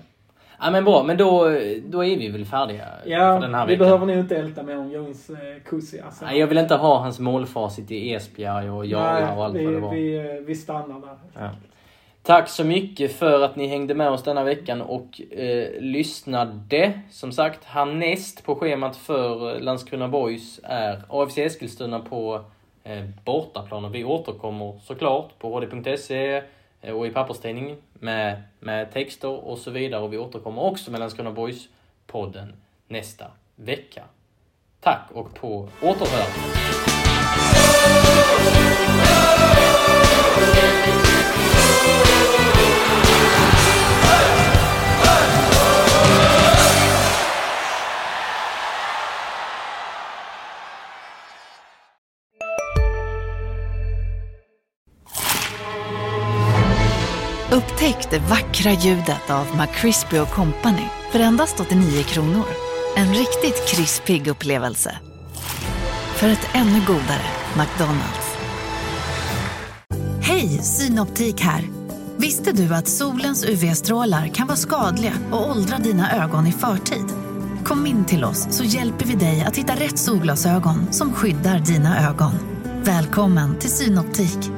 men 0.70 0.84
bra, 0.84 1.02
men 1.02 1.16
då, 1.16 1.44
då 1.84 2.04
är 2.04 2.16
vi 2.18 2.28
väl 2.28 2.44
färdiga 2.44 2.84
för 3.04 3.10
Ja, 3.10 3.38
den 3.40 3.54
här 3.54 3.66
vi 3.66 3.72
veckan. 3.72 3.86
behöver 3.86 4.06
nog 4.06 4.16
inte 4.16 4.36
älta 4.36 4.62
mer 4.62 4.78
om 4.78 4.90
Jones 4.90 5.30
eh. 5.30 6.06
Alltså. 6.06 6.24
Nej, 6.24 6.38
jag 6.38 6.46
vill 6.46 6.58
inte 6.58 6.74
ha 6.74 6.98
hans 6.98 7.18
målfacit 7.18 7.90
i 7.90 8.12
Esbjerg 8.14 8.70
och 8.70 8.86
Jala 8.86 9.34
och 9.36 9.44
allt 9.44 9.54
vi, 9.56 9.64
vad 9.64 9.74
det 9.74 9.80
var. 9.80 9.94
vi, 9.94 10.16
eh, 10.16 10.24
vi 10.46 10.54
stannar 10.54 11.00
där. 11.00 11.16
Ja. 11.34 11.50
Tack 12.22 12.48
så 12.48 12.64
mycket 12.64 13.12
för 13.12 13.42
att 13.44 13.56
ni 13.56 13.66
hängde 13.66 13.94
med 13.94 14.10
oss 14.10 14.22
denna 14.22 14.44
veckan 14.44 14.80
och 14.82 15.20
eh, 15.32 15.80
lyssnade. 15.80 16.92
Som 17.10 17.32
sagt, 17.32 17.64
härnäst 17.64 18.44
på 18.44 18.54
schemat 18.54 18.96
för 18.96 19.60
Landskrona 19.60 20.08
Boys 20.08 20.60
är 20.62 21.02
AFC 21.08 21.38
Eskilstuna 21.38 22.00
på 22.00 22.40
eh, 22.84 23.04
bortaplan. 23.24 23.84
Och 23.84 23.94
vi 23.94 24.04
återkommer 24.04 24.78
såklart 24.84 25.38
på 25.38 25.48
hd.se 25.60 26.42
Eh, 26.80 26.94
och 26.94 27.06
i 27.06 27.10
papperstidning 27.10 27.76
med, 27.92 28.42
med 28.60 28.92
texter 28.92 29.28
och 29.28 29.58
så 29.58 29.70
vidare. 29.70 30.02
Och 30.02 30.12
vi 30.12 30.18
återkommer 30.18 30.62
också 30.62 30.90
med 30.90 31.00
Landskrona 31.00 31.30
Boys-podden 31.30 32.52
nästa 32.88 33.24
vecka. 33.56 34.02
Tack 34.80 35.10
och 35.12 35.34
på 35.34 35.68
återhörande. 35.82 36.58
Det 58.18 58.30
vackra 58.30 58.72
ljudet 58.72 59.30
av 59.30 59.46
McCrispy 59.56 60.18
Company 60.18 60.86
för 61.12 61.20
endast 61.20 61.60
89 61.60 62.02
kronor. 62.02 62.44
En 62.96 63.14
riktigt 63.14 63.68
krispig 63.68 64.26
upplevelse. 64.26 64.98
För 66.16 66.28
ett 66.28 66.48
ännu 66.54 66.80
godare 66.86 67.26
McDonalds. 67.56 68.36
Hej, 70.22 70.48
Synoptik 70.48 71.40
här. 71.40 71.64
Visste 72.16 72.52
du 72.52 72.74
att 72.74 72.88
solens 72.88 73.44
UV-strålar 73.44 74.28
kan 74.28 74.46
vara 74.46 74.56
skadliga 74.56 75.12
och 75.30 75.50
åldra 75.50 75.78
dina 75.78 76.24
ögon 76.24 76.46
i 76.46 76.52
förtid? 76.52 77.06
Kom 77.64 77.86
in 77.86 78.04
till 78.04 78.24
oss 78.24 78.46
så 78.50 78.64
hjälper 78.64 79.06
vi 79.06 79.14
dig 79.14 79.44
att 79.46 79.56
hitta 79.56 79.72
rätt 79.72 79.98
solglasögon 79.98 80.92
som 80.92 81.12
skyddar 81.12 81.58
dina 81.58 82.08
ögon. 82.08 82.32
Välkommen 82.84 83.58
till 83.58 83.70
Synoptik. 83.70 84.57